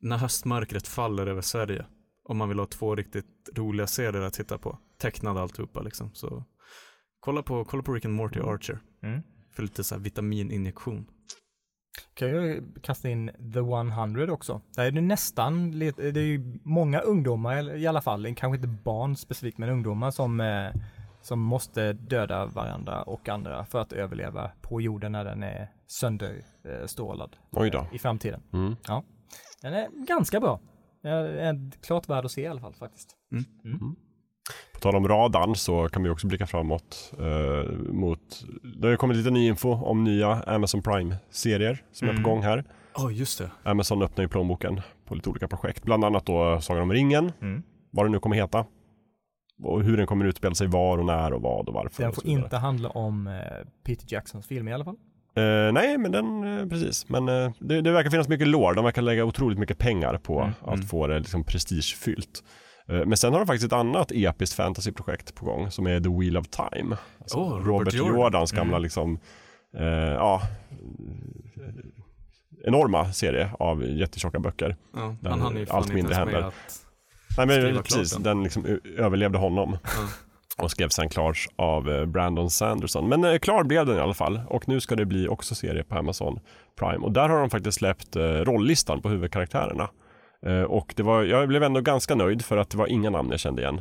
när 0.00 0.16
höstmörkret 0.16 0.88
faller 0.88 1.26
över 1.26 1.40
Sverige. 1.42 1.86
Om 2.24 2.36
man 2.36 2.48
vill 2.48 2.58
ha 2.58 2.66
två 2.66 2.94
riktigt 2.96 3.48
roliga 3.56 3.86
serier 3.86 4.22
att 4.22 4.32
titta 4.32 4.58
på. 4.58 4.78
Tecknade 5.00 5.40
alltihopa 5.40 5.80
liksom. 5.82 6.10
Så 6.14 6.44
kolla 7.20 7.42
på, 7.42 7.64
kolla 7.64 7.82
på 7.82 7.92
Rick 7.94 8.04
and 8.04 8.14
Morty 8.14 8.40
och 8.40 8.52
Archer. 8.54 8.78
Mm. 9.02 9.22
För 9.52 9.62
lite 9.62 9.84
så 9.84 9.94
här 9.94 10.02
vitamininjektion. 10.02 11.06
Kan 12.14 12.28
jag 12.28 12.60
kasta 12.82 13.08
in 13.08 13.30
The 13.54 13.58
100 13.60 14.32
också? 14.32 14.60
Där 14.76 14.84
är 14.84 14.90
det 14.90 15.00
nästan, 15.00 15.78
det 15.78 16.00
är 16.00 16.18
ju 16.18 16.58
många 16.64 17.00
ungdomar 17.00 17.76
i 17.76 17.86
alla 17.86 18.00
fall, 18.00 18.34
kanske 18.34 18.56
inte 18.56 18.68
barn 18.68 19.16
specifikt, 19.16 19.58
men 19.58 19.68
ungdomar 19.68 20.10
som, 20.10 20.40
eh, 20.40 20.70
som 21.22 21.38
måste 21.40 21.92
döda 21.92 22.46
varandra 22.46 23.02
och 23.02 23.28
andra 23.28 23.64
för 23.64 23.80
att 23.80 23.92
överleva 23.92 24.50
på 24.62 24.80
jorden 24.80 25.12
när 25.12 25.24
den 25.24 25.42
är 25.42 25.68
sönderstrålad 25.88 27.36
Oj 27.50 27.70
då. 27.70 27.86
i 27.92 27.98
framtiden. 27.98 28.42
Mm. 28.52 28.74
Den 29.62 29.74
är 29.74 30.06
ganska 30.06 30.40
bra. 30.40 30.60
Den 31.02 31.12
är 31.12 31.70
klart 31.82 32.08
värd 32.08 32.24
att 32.24 32.30
se 32.30 32.40
i 32.42 32.46
alla 32.46 32.60
fall 32.60 32.74
faktiskt. 32.74 33.16
På 34.74 34.80
tal 34.80 34.96
om 34.96 35.08
radarn 35.08 35.54
så 35.54 35.88
kan 35.88 36.02
vi 36.02 36.08
också 36.10 36.26
blicka 36.26 36.46
framåt 36.46 37.12
eh, 37.18 37.72
mot, 37.92 38.44
det 38.76 38.86
har 38.86 38.90
ju 38.90 38.96
kommit 38.96 39.16
lite 39.16 39.30
ny 39.30 39.46
info 39.48 39.72
om 39.72 40.04
nya 40.04 40.28
Amazon 40.42 40.82
Prime-serier 40.82 41.84
som 41.92 42.08
är 42.08 42.12
Mm. 42.12 42.22
på 42.24 42.30
gång 42.30 42.42
här. 42.42 42.64
Ja, 42.96 43.04
oh, 43.06 43.14
just 43.16 43.38
det. 43.38 43.50
Amazon 43.62 44.02
öppnar 44.02 44.24
ju 44.24 44.28
plånboken 44.28 44.80
på 45.04 45.14
lite 45.14 45.30
olika 45.30 45.48
projekt, 45.48 45.82
bland 45.84 46.04
annat 46.04 46.26
då 46.26 46.60
Sagan 46.60 46.82
om 46.82 46.92
ringen, 46.92 47.32
Mm. 47.40 47.62
vad 47.90 48.04
den 48.04 48.12
nu 48.12 48.18
kommer 48.18 48.36
heta. 48.36 48.66
Och 49.62 49.82
hur 49.82 49.96
den 49.96 50.06
kommer 50.06 50.24
utspela 50.24 50.54
sig 50.54 50.66
var 50.66 50.98
och 50.98 51.04
när 51.06 51.32
och 51.32 51.42
vad 51.42 51.68
och 51.68 51.74
varför. 51.74 52.02
Den 52.02 52.12
får 52.12 52.26
inte 52.26 52.56
handla 52.56 52.88
om 52.90 53.26
eh, 53.26 53.42
Peter 53.84 54.06
Jacksons 54.12 54.46
film 54.46 54.68
i 54.68 54.72
alla 54.72 54.84
fall. 54.84 54.96
Eh, 55.34 55.72
nej, 55.72 55.98
men 55.98 56.12
den, 56.12 56.58
eh, 56.60 56.66
precis. 56.68 57.08
Men 57.08 57.28
eh, 57.28 57.50
det, 57.58 57.80
det 57.80 57.90
verkar 57.90 58.10
finnas 58.10 58.28
mycket 58.28 58.48
lore. 58.48 58.74
De 58.74 58.84
verkar 58.84 59.02
lägga 59.02 59.24
otroligt 59.24 59.58
mycket 59.58 59.78
pengar 59.78 60.18
på 60.18 60.40
Mm, 60.40 60.52
att 60.60 60.74
mm. 60.74 60.86
få 60.86 61.06
det 61.06 61.18
liksom 61.18 61.44
prestigefyllt. 61.44 62.42
Men 63.06 63.16
sen 63.16 63.32
har 63.32 63.40
de 63.40 63.46
faktiskt 63.46 63.66
ett 63.72 63.78
annat 63.78 64.12
episkt 64.14 64.56
fantasyprojekt 64.56 65.34
på 65.34 65.44
gång 65.46 65.70
som 65.70 65.86
är 65.86 66.00
The 66.00 66.08
Wheel 66.08 66.36
of 66.36 66.46
Time. 66.48 66.96
Alltså 67.20 67.38
Åh, 67.38 67.50
Robert 67.52 67.66
Robert 67.66 67.94
Jordan. 67.94 68.14
Jordans 68.20 68.52
gamla 68.52 68.76
Mm. 68.76 68.82
liksom, 68.82 69.18
ja, 70.16 70.42
enorma 72.64 73.12
serie 73.12 73.50
av 73.58 73.84
jättetjocka 73.84 74.38
böcker. 74.38 74.76
Ja, 74.94 75.16
Där 75.20 75.30
han 75.30 75.66
allt 75.70 75.92
mindre 75.92 76.14
händer. 76.14 76.40
att 76.42 76.54
Nej 77.36 77.46
men 77.46 77.82
precis, 77.82 78.12
den. 78.12 78.22
den 78.22 78.42
liksom 78.42 78.78
överlevde 78.96 79.38
honom. 79.38 79.76
Och 80.62 80.70
skrevs 80.70 80.92
sen 80.94 81.08
klart 81.08 81.38
av 81.56 81.90
eh, 81.90 82.04
Brandon 82.06 82.50
Sanderson. 82.50 83.08
Men 83.08 83.24
eh, 83.24 83.38
klar 83.38 83.64
blev 83.64 83.86
den 83.86 83.96
i 83.96 84.00
alla 84.00 84.14
fall. 84.14 84.40
Och 84.48 84.68
nu 84.68 84.80
ska 84.80 84.96
det 84.96 85.04
bli 85.06 85.28
också 85.28 85.54
serie 85.54 85.84
på 85.84 85.94
Amazon 85.98 86.40
Prime. 86.78 86.98
Och 87.04 87.12
där 87.12 87.28
har 87.28 87.38
de 87.40 87.50
faktiskt 87.50 87.78
släppt 87.78 88.16
eh, 88.16 88.22
rolllistan 88.22 89.02
på 89.02 89.08
huvudkaraktärerna. 89.08 89.88
Eh, 90.46 90.62
och 90.62 90.92
det 90.96 91.02
var, 91.02 91.22
jag 91.22 91.48
blev 91.48 91.62
ändå 91.62 91.80
ganska 91.80 92.14
nöjd 92.14 92.44
för 92.44 92.56
att 92.56 92.70
det 92.70 92.78
var 92.78 92.86
inga 92.86 93.10
namn 93.10 93.30
jag 93.30 93.40
kände 93.40 93.62
igen. 93.62 93.80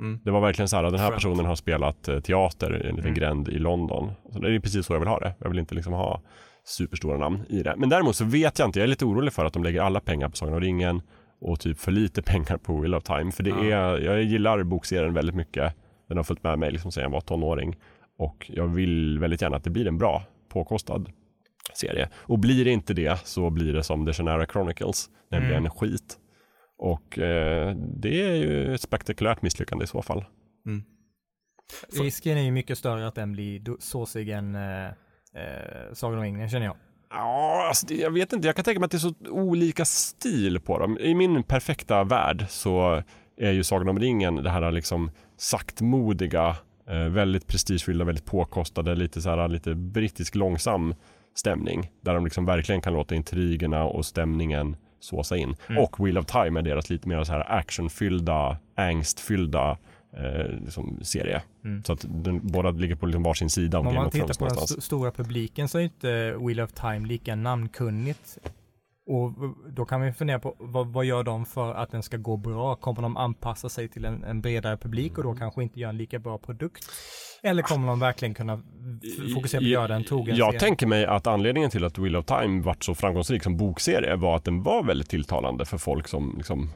Mm. 0.00 0.20
Det 0.24 0.30
var 0.30 0.40
verkligen 0.40 0.68
så 0.68 0.76
här, 0.76 0.82
den 0.82 0.94
här 0.94 1.06
Skönt. 1.06 1.14
personen 1.14 1.46
har 1.46 1.54
spelat 1.54 2.02
teater 2.24 2.72
i 2.72 2.88
en 2.88 2.96
liten 2.96 3.00
Mm. 3.00 3.14
gränd 3.14 3.48
i 3.48 3.58
London. 3.58 4.12
Så 4.32 4.38
det 4.38 4.54
är 4.54 4.60
precis 4.60 4.86
så 4.86 4.92
jag 4.94 5.00
vill 5.00 5.08
ha 5.08 5.18
det. 5.18 5.34
Jag 5.38 5.48
vill 5.48 5.58
inte 5.58 5.74
liksom 5.74 5.92
ha 5.92 6.22
superstora 6.64 7.18
namn 7.18 7.42
i 7.48 7.62
det. 7.62 7.74
Men 7.76 7.88
däremot 7.88 8.16
så 8.16 8.24
vet 8.24 8.58
jag 8.58 8.68
inte, 8.68 8.78
jag 8.78 8.84
är 8.84 8.88
lite 8.88 9.04
orolig 9.04 9.32
för 9.32 9.44
att 9.44 9.52
de 9.52 9.64
lägger 9.64 9.82
alla 9.82 10.00
pengar 10.00 10.28
på 10.28 10.36
Sagan 10.36 10.54
om 10.54 10.60
ringen 10.60 11.02
och 11.40 11.60
typ 11.60 11.78
för 11.78 11.92
lite 11.92 12.22
pengar 12.32 12.56
på 12.56 12.80
Wheel 12.80 12.94
of 12.94 13.02
Time. 13.02 13.32
För 13.32 13.42
det 13.42 13.50
Ja. 13.50 13.64
är, 13.64 13.98
jag 13.98 14.22
gillar 14.22 14.62
bokserien 14.62 15.14
väldigt 15.14 15.34
mycket. 15.34 15.74
Den 16.08 16.16
har 16.16 16.24
följt 16.24 16.42
med 16.42 16.58
mig 16.58 16.70
liksom 16.70 16.92
sedan 16.92 17.02
jag 17.02 17.10
var 17.10 17.20
tonåring. 17.20 17.76
Och 18.18 18.50
jag 18.54 18.66
vill 18.68 19.18
väldigt 19.18 19.42
gärna 19.42 19.56
att 19.56 19.64
det 19.64 19.70
blir 19.70 19.86
en 19.86 19.98
bra, 19.98 20.22
påkostad 20.48 21.10
serie. 21.74 22.08
Och 22.16 22.38
blir 22.38 22.64
det 22.64 22.70
inte 22.70 22.94
det 22.94 23.26
så 23.26 23.50
blir 23.50 23.72
det 23.72 23.82
som 23.82 24.06
The 24.06 24.12
Shannara 24.12 24.46
Chronicles, 24.46 25.10
nämligen 25.30 25.56
Mm. 25.58 25.70
skit. 25.70 26.18
Och 26.78 27.18
eh, 27.18 27.76
det 27.76 28.22
är 28.22 28.34
ju 28.34 28.74
ett 28.74 28.80
spektakulärt 28.80 29.42
misslyckande 29.42 29.84
i 29.84 29.86
så 29.86 30.02
fall. 30.02 30.24
Mm. 30.66 30.82
Risken 32.02 32.38
är 32.38 32.42
ju 32.42 32.50
mycket 32.50 32.78
större 32.78 33.06
att 33.06 33.14
den 33.14 33.32
blir 33.32 33.62
såsig 33.78 34.28
än 34.28 34.54
eh, 34.54 34.86
eh, 34.86 35.92
Sagan 35.92 36.18
om 36.18 36.24
ringen 36.24 36.48
känner 36.48 36.66
jag. 36.66 36.76
Ja, 37.10 37.66
alltså 37.68 37.86
det, 37.86 37.94
jag 37.94 38.10
vet 38.10 38.32
inte. 38.32 38.48
Jag 38.48 38.56
kan 38.56 38.64
tänka 38.64 38.80
mig 38.80 38.84
att 38.84 38.90
det 38.90 38.96
är 38.96 38.98
så 38.98 39.14
olika 39.30 39.84
stil 39.84 40.60
på 40.60 40.78
dem. 40.78 40.98
I 40.98 41.14
min 41.14 41.42
perfekta 41.42 42.04
värld 42.04 42.44
så 42.48 43.02
är 43.40 43.52
ju 43.52 43.64
Sagan 43.64 43.88
om 43.88 43.98
ringen, 43.98 44.34
det 44.34 44.50
här 44.50 44.72
liksom 44.72 45.10
saktmodiga, 45.36 46.56
eh, 46.88 47.08
väldigt 47.08 47.46
prestigefyllda, 47.46 48.04
väldigt 48.04 48.24
påkostade, 48.24 48.94
lite 48.94 49.22
så 49.22 49.30
här 49.30 49.48
lite 49.48 49.74
brittisk 49.74 50.34
långsam 50.34 50.94
stämning. 51.34 51.90
Där 52.00 52.14
de 52.14 52.24
liksom 52.24 52.44
verkligen 52.46 52.80
kan 52.80 52.92
låta 52.92 53.14
intrigerna 53.14 53.84
och 53.84 54.06
stämningen 54.06 54.76
såsa 55.00 55.36
in. 55.36 55.56
Mm. 55.68 55.82
Och 55.82 56.06
Wheel 56.06 56.18
of 56.18 56.26
Time 56.26 56.60
är 56.60 56.62
deras 56.62 56.90
lite 56.90 57.08
mer 57.08 57.24
så 57.24 57.32
här 57.32 57.52
actionfyllda, 57.52 58.58
angstfyllda 58.76 59.78
eh, 60.16 60.60
liksom 60.64 60.98
serie. 61.02 61.42
Mm. 61.64 61.84
Så 61.84 61.92
att 61.92 62.04
den, 62.08 62.40
båda 62.42 62.70
ligger 62.70 62.94
på 62.94 63.06
liksom 63.06 63.22
varsin 63.22 63.50
sida 63.50 63.78
av 63.78 63.86
Om 63.86 63.86
Game 63.86 63.98
man 63.98 64.06
of 64.06 64.12
tittar 64.12 64.26
Thrones 64.26 64.38
på 64.38 64.44
den 64.44 64.54
någonstans. 64.54 64.78
st- 64.78 64.86
stora 64.86 65.10
publiken 65.10 65.68
så 65.68 65.78
är 65.78 65.82
inte 65.82 66.36
Wheel 66.40 66.60
of 66.60 66.72
Time 66.72 67.06
lika 67.06 67.34
namnkunnigt. 67.36 68.38
Och 69.08 69.32
då 69.72 69.84
kan 69.84 70.00
man 70.00 70.08
ju 70.08 70.14
fundera 70.14 70.38
på 70.38 70.54
vad, 70.58 70.86
vad 70.86 71.04
gör 71.04 71.22
de 71.22 71.46
för 71.46 71.74
att 71.74 71.90
den 71.90 72.02
ska 72.02 72.16
gå 72.16 72.36
bra? 72.36 72.76
Kommer 72.76 73.02
de 73.02 73.16
anpassa 73.16 73.68
sig 73.68 73.88
till 73.88 74.04
en, 74.04 74.24
en 74.24 74.40
bredare 74.40 74.76
publik 74.76 75.18
och 75.18 75.24
då 75.24 75.34
kanske 75.34 75.62
inte 75.62 75.80
göra 75.80 75.90
en 75.90 75.96
lika 75.96 76.18
bra 76.18 76.38
produkt? 76.38 76.84
Eller 77.42 77.62
kommer 77.62 77.88
de 77.88 78.00
verkligen 78.00 78.34
kunna 78.34 78.62
fokusera 79.34 79.60
på 79.60 79.64
att 79.64 79.70
göra 79.70 79.88
den 79.88 80.04
trogen 80.04 80.36
Jag 80.36 80.48
serie? 80.48 80.60
tänker 80.60 80.86
mig 80.86 81.06
att 81.06 81.26
anledningen 81.26 81.70
till 81.70 81.84
att 81.84 81.98
Wheel 81.98 82.16
of 82.16 82.24
Time 82.24 82.62
vart 82.62 82.84
så 82.84 82.94
framgångsrik 82.94 83.42
som 83.42 83.56
bokserie 83.56 84.16
var 84.16 84.36
att 84.36 84.44
den 84.44 84.62
var 84.62 84.82
väldigt 84.82 85.08
tilltalande 85.08 85.64
för 85.64 85.78
folk 85.78 86.08
som 86.08 86.34
liksom, 86.36 86.70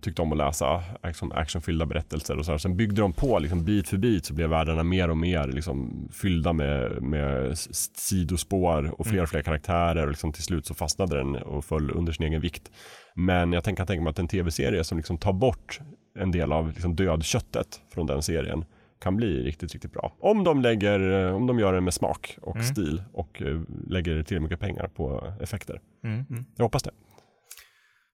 tyckte 0.00 0.22
om 0.22 0.32
att 0.32 0.38
läsa 0.38 0.82
liksom, 1.04 1.32
actionfyllda 1.32 1.86
berättelser 1.86 2.38
och 2.38 2.44
så 2.44 2.50
här. 2.50 2.58
Sen 2.58 2.76
byggde 2.76 3.00
de 3.00 3.12
på 3.12 3.38
liksom, 3.38 3.64
bit 3.64 3.88
för 3.88 3.96
bit 3.96 4.24
så 4.24 4.34
blev 4.34 4.48
världarna 4.48 4.82
mer 4.82 5.10
och 5.10 5.16
mer 5.16 5.46
liksom, 5.48 6.08
fyllda 6.12 6.52
med, 6.52 7.02
med 7.02 7.58
sidospår 7.94 9.00
och 9.00 9.06
fler 9.06 9.22
och 9.22 9.28
fler 9.28 9.42
karaktärer 9.42 10.02
och 10.02 10.08
liksom, 10.08 10.32
till 10.32 10.44
slut 10.44 10.66
så 10.66 10.74
fastnade 10.74 11.16
den 11.16 11.36
och 11.36 11.64
föll 11.64 11.90
under 11.90 12.12
sin 12.12 12.26
egen 12.26 12.40
vikt. 12.40 12.70
Men 13.14 13.52
jag 13.52 13.64
tänker 13.64 13.84
tänka 13.84 14.02
mig 14.02 14.10
att 14.10 14.18
en 14.18 14.28
tv-serie 14.28 14.84
som 14.84 14.98
liksom 14.98 15.18
tar 15.18 15.32
bort 15.32 15.80
en 16.18 16.30
del 16.30 16.52
av 16.52 16.68
liksom, 16.72 16.96
dödköttet 16.96 17.80
från 17.94 18.06
den 18.06 18.22
serien 18.22 18.64
kan 19.00 19.16
bli 19.16 19.42
riktigt, 19.42 19.72
riktigt 19.72 19.92
bra. 19.92 20.16
Om 20.20 20.44
de 20.44 20.60
lägger, 20.62 21.26
eh, 21.28 21.34
om 21.36 21.46
de 21.46 21.58
gör 21.58 21.72
det 21.72 21.80
med 21.80 21.94
smak 21.94 22.38
och 22.42 22.56
Mm. 22.56 22.66
stil 22.66 23.02
och 23.12 23.42
eh, 23.42 23.60
lägger 23.88 24.22
till 24.22 24.40
mycket 24.40 24.60
pengar 24.60 24.88
på 24.88 25.32
effekter. 25.40 25.80
Mm. 26.04 26.24
Jag 26.56 26.64
hoppas 26.64 26.82
det. 26.82 26.90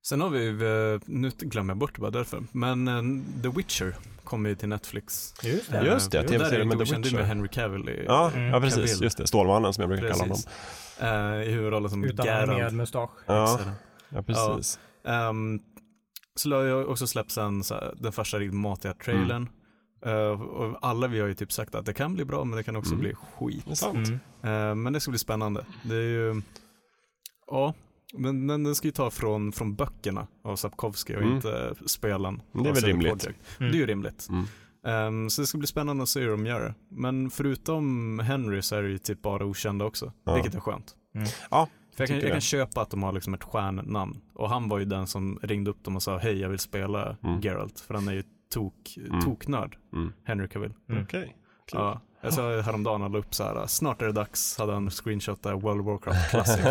Sen 0.09 0.21
har 0.21 0.29
vi, 0.31 0.49
eh, 0.49 1.01
nu 1.07 1.31
glömmer 1.39 1.71
jag 1.71 1.79
bort 1.79 1.95
det 1.95 2.01
bara 2.01 2.11
därför, 2.11 2.43
men 2.53 2.87
The 3.43 3.49
Witcher 3.49 3.95
kommer 4.25 4.49
ju 4.49 4.55
till 4.57 4.69
Netflix. 4.69 5.35
Just 5.45 5.71
det. 5.73 5.87
Just 5.87 6.11
det, 6.11 6.23
TV-serien 6.23 6.69
med 6.69 6.79
The 6.79 6.85
Witcher. 6.97 7.17
med 7.17 7.27
Henry 7.27 7.49
Cavill 7.49 7.89
i, 7.89 8.05
Ja, 8.07 8.31
Mm. 8.35 8.45
ja 8.49 8.61
precis. 8.61 8.91
Cavill. 8.93 9.03
Just 9.05 9.19
det. 9.19 9.27
Stålmannen 9.27 9.73
som 9.73 9.83
jag 9.83 9.89
brukar 9.89 10.09
kalla 10.09 10.23
honom. 10.23 10.37
Precis. 10.37 11.01
eh, 11.03 11.43
i 11.43 11.53
huvudrollen 11.53 11.91
som 11.91 12.05
Utan 12.05 12.27
Geralt. 12.27 12.75
mustasch. 12.75 13.11
Ja, 13.27 13.61
ja 14.09 14.23
precis. 14.23 14.79
Um, 15.31 15.61
så 16.35 16.55
har 16.55 16.63
jag 16.65 16.89
också 16.89 17.07
släppt 17.07 17.31
sen 17.31 17.65
så 17.65 17.75
här, 17.75 17.95
den 17.97 18.13
första 18.13 18.39
riktigt 18.39 18.55
matiga 18.61 18.93
trailern. 18.95 19.43
Eh, 19.43 19.49
och 20.41 20.79
alla 20.83 21.07
vi 21.07 21.21
har 21.21 21.27
ju 21.29 21.35
typ 21.35 21.53
sagt 21.53 21.75
att 21.75 21.87
det 21.87 21.93
kan 21.95 22.15
bli 22.15 22.25
bra 22.25 22.45
men 22.45 22.57
det 22.57 22.63
kan 22.63 22.77
också 22.77 22.93
Mm. 22.95 23.01
bli 23.01 23.15
skit. 23.15 23.65
Det. 23.81 23.87
Mm. 23.87 24.13
Eh, 24.43 24.75
men 24.75 24.93
det 24.93 25.01
ska 25.01 25.11
bli 25.11 25.19
spännande. 25.19 25.67
Det 25.83 25.95
är 25.97 26.01
ju, 26.03 26.43
ja, 27.51 27.75
men, 28.15 28.47
men 28.47 28.65
den 28.65 28.75
ska 28.75 28.89
ju 28.89 28.93
ta 28.93 29.11
från, 29.11 29.53
från 29.53 29.75
böckerna 29.75 30.27
av 30.45 30.57
Sapkowski 30.57 31.17
och 31.17 31.23
Mm. 31.23 31.35
inte 31.37 31.75
spelen. 31.87 32.43
Det 32.53 32.69
är 32.69 32.75
väl 32.75 32.83
rimligt. 32.85 33.27
Mm. 33.27 33.37
Det 33.73 33.77
är 33.79 33.81
ju 33.81 33.87
rimligt. 33.87 34.29
Mm. 34.31 34.45
Ehm, 34.87 35.31
så 35.31 35.41
det 35.43 35.47
ska 35.47 35.59
bli 35.59 35.67
spännande 35.67 36.03
att 36.03 36.09
se 36.09 36.21
hur 36.21 36.31
de 36.31 36.47
gör 36.47 36.61
det. 36.61 36.75
Men 36.91 37.31
förutom 37.31 38.19
Henry 38.19 38.63
så 38.63 38.77
är 38.77 38.83
det 38.83 38.89
ju 38.89 38.99
typ 38.99 39.23
bara 39.23 39.45
okända 39.45 39.85
också, 39.85 40.13
Ja. 40.25 40.35
vilket 40.35 40.55
är 40.55 40.61
skönt. 40.61 40.95
Mm. 41.15 41.29
Ja, 41.51 41.69
För 41.97 42.03
jag 42.03 42.09
kan, 42.09 42.21
jag 42.21 42.31
kan 42.33 42.41
köpa 42.41 42.81
att 42.81 42.91
de 42.91 43.03
har 43.03 43.13
liksom 43.13 43.35
ett 43.35 43.45
stjärnnamn. 43.45 44.21
Och 44.35 44.49
han 44.49 44.69
var 44.69 44.79
ju 44.79 44.85
den 44.85 45.07
som 45.07 45.39
ringde 45.43 45.71
upp 45.71 45.85
dem 45.85 45.97
och 45.97 46.03
sa 46.03 46.19
hej 46.19 46.39
jag 46.41 46.49
vill 46.49 46.59
spela 46.59 47.17
Mm. 47.25 47.41
Geralt. 47.41 47.81
För 47.81 47.95
han 47.95 48.09
är 48.09 48.13
ju 48.13 48.23
tok, 48.61 48.99
Mm. 49.09 49.21
toknörd, 49.21 49.77
Mm. 49.93 50.13
Henry 50.25 50.49
Cavill. 50.49 50.73
Mm. 50.91 51.03
Okej. 51.03 51.37
Ja, 51.73 52.01
jag 52.21 52.33
sa 52.33 52.61
häromdagen 52.61 53.03
han 53.03 53.13
la 53.13 53.19
upp 53.19 53.35
så 53.35 53.45
här, 53.45 53.67
snart 53.67 54.03
är 54.03 54.07
det 54.07 54.13
dags, 54.13 54.59
hade 54.59 54.73
han 54.73 54.91
screenshotat 54.91 55.63
World 55.63 55.81
of 55.81 55.87
Warcraft 55.87 56.31
Classic. 56.31 56.65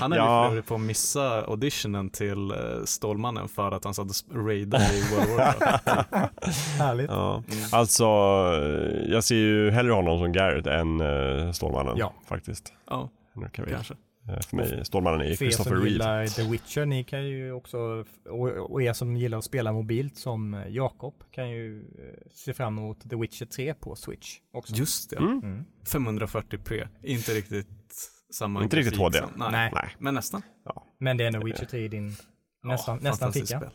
Han 0.00 0.12
är 0.12 0.16
Ja. 0.16 0.54
ju 0.54 0.62
på 0.62 0.74
att 0.74 0.80
missa 0.80 1.44
auditionen 1.44 2.10
till 2.10 2.50
eh, 2.50 2.56
Stålmannen 2.84 3.48
för 3.48 3.72
att 3.72 3.84
han 3.84 3.94
satt 3.94 4.06
och 4.30 4.46
raidade 4.46 4.84
i 4.84 5.02
World 5.14 5.30
of 5.30 5.36
Warcraft. 5.38 5.84
Härligt. 6.78 7.10
Ja. 7.10 7.34
Mm. 7.52 7.64
Alltså, 7.72 8.04
eh, 8.04 9.12
jag 9.12 9.24
ser 9.24 9.34
ju 9.36 9.70
hellre 9.70 9.92
honom 9.92 10.18
som 10.18 10.32
Garrett 10.32 10.66
än 10.66 11.00
uh, 11.00 11.52
Stålmannen. 11.52 11.96
Ja. 11.96 12.12
Faktiskt. 12.26 12.72
Ja, 12.90 13.08
kanske. 13.56 13.94
Eh, 14.28 14.40
För 14.40 14.56
mig, 14.56 14.84
Stålmannen 14.84 15.20
är 15.20 15.24
För 15.24 15.30
er 15.32 15.36
Christopher 15.36 15.76
som 15.76 15.86
gillar 15.88 16.26
The 16.26 16.42
Witcher, 16.50 16.86
ni 16.86 17.04
kan 17.04 17.24
ju 17.26 17.52
också, 17.52 18.04
och, 18.70 18.82
er 18.82 18.92
som 18.92 19.16
gillar 19.16 19.38
att 19.38 19.44
spela 19.44 19.72
mobilt 19.72 20.16
som 20.16 20.54
eh, 20.54 20.68
Jakob, 20.68 21.14
kan 21.30 21.50
ju 21.50 21.78
eh, 21.80 22.30
se 22.32 22.54
fram 22.54 22.78
emot 22.78 23.10
The 23.10 23.16
Witcher 23.16 23.44
3 23.46 23.74
på 23.74 23.96
Switch 23.96 24.38
också. 24.52 24.74
Just 24.74 25.10
det, 25.10 25.16
Mm. 25.16 25.38
Mm. 25.38 25.64
540p, 25.84 26.88
inte 27.02 27.32
riktigt 27.34 27.68
samma 28.34 28.62
Inte 28.62 28.76
riktigt 28.76 28.96
HD. 28.98 29.18
som- 29.18 29.30
Nej. 29.36 29.48
Nej. 29.52 29.70
Nej. 29.74 29.88
men 29.98 30.14
nästan. 30.14 30.42
Men 30.98 31.16
det 31.16 31.24
är 31.24 31.26
ändå 31.26 31.44
Witcher 31.46 31.64
3 31.64 31.80
i 31.84 31.88
din 31.88 32.14
nästan, 32.62 32.98
Ja, 33.02 33.10
nästan 33.10 33.32
ficka. 33.32 33.46
spel. 33.46 33.70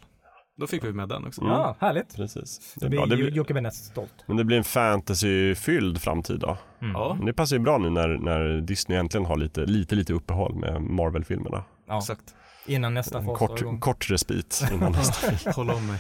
Då 0.58 0.68
fick 0.68 0.84
vi 0.84 0.94
med 0.94 1.10
den 1.10 1.26
också. 1.28 1.42
Mm. 1.42 1.54
Ja, 1.54 1.76
härligt. 1.80 2.16
Precis. 2.16 2.74
Det 2.76 2.86
Det 2.86 2.90
blir 2.90 3.06
Det 3.08 3.16
blir, 3.16 3.32
Jocke 3.32 3.54
Benett 3.54 3.74
stolt. 3.76 4.14
men 4.26 4.38
det 4.38 4.44
blir 4.44 4.58
en 4.58 4.64
fantasyfylld 4.64 6.02
framtid 6.02 6.40
då. 6.40 6.58
Mm. 6.82 6.92
Ja, 6.94 7.18
det 7.26 7.34
passar 7.34 7.56
ju 7.56 7.60
bra 7.60 7.78
nu 7.78 7.90
när, 7.90 8.08
när 8.08 8.62
Disney 8.62 8.98
äntligen 8.98 9.26
har 9.26 9.38
lite, 9.38 9.62
lite, 9.66 9.96
lite 9.96 10.14
uppehåll 10.14 10.56
med 10.56 10.82
Marvel-filmerna. 10.82 11.64
Ja, 11.88 11.98
exakt. 11.98 12.36
innan 12.66 12.94
nästa 12.94 13.18
En 13.20 13.26
fas 13.26 13.38
kort, 13.40 13.80
kort 13.80 14.10
respit 14.12 14.64
innan 14.74 14.92
nästa. 14.92 15.52
Håll 15.56 15.70
om 15.70 15.88
mig. 15.88 16.00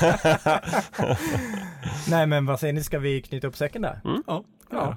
Nej 2.10 2.26
men 2.26 2.46
vad 2.46 2.60
säger 2.60 2.72
ni, 2.72 2.82
ska 2.84 2.98
vi 2.98 3.22
knyta 3.22 3.46
upp 3.46 3.56
säcken 3.56 3.82
där? 3.82 4.00
Ja, 4.04 4.22
Ja. 4.26 4.44
ja. 4.70 4.96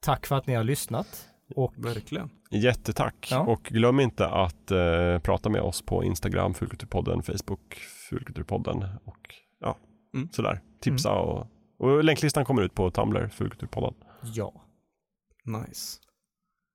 Tack 0.00 0.26
för 0.26 0.36
att 0.36 0.46
ni 0.46 0.54
har 0.54 0.64
lyssnat. 0.64 1.28
Och 1.56 1.74
verkligen. 1.76 2.30
Jättetack. 2.50 3.28
Ja. 3.30 3.38
Och 3.40 3.62
glöm 3.62 4.00
inte 4.00 4.26
att 4.28 4.70
eh, 4.70 5.18
prata 5.22 5.48
med 5.48 5.60
oss 5.60 5.82
på 5.82 6.04
Instagram, 6.04 6.54
Fulkulturpodden, 6.54 7.22
Facebook, 7.22 7.78
Fulkulturpodden 8.08 8.84
och 9.04 9.34
ja, 9.60 9.76
Mm. 10.14 10.28
sådär. 10.32 10.60
Tipsa 10.80 11.12
och, 11.12 11.46
och 11.78 12.04
länklistan 12.04 12.44
kommer 12.44 12.62
ut 12.62 12.74
på 12.74 12.90
Tumblr, 12.90 13.28
Fulkulturpodden. 13.28 13.94
ja, 14.34 14.52
Nice. 15.44 15.98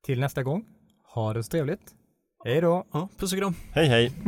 till 0.06 0.20
nästa 0.20 0.44
gång. 0.44 0.66
Ha 1.14 1.34
det 1.34 1.44
så 1.44 1.50
trevligt. 1.50 1.96
Hej 2.46 2.62
då. 2.62 2.86
Ja, 2.92 3.10
puss 3.18 3.34
och 3.34 3.40
kram. 3.40 3.54
Hej 3.72 3.88
hej! 3.88 4.14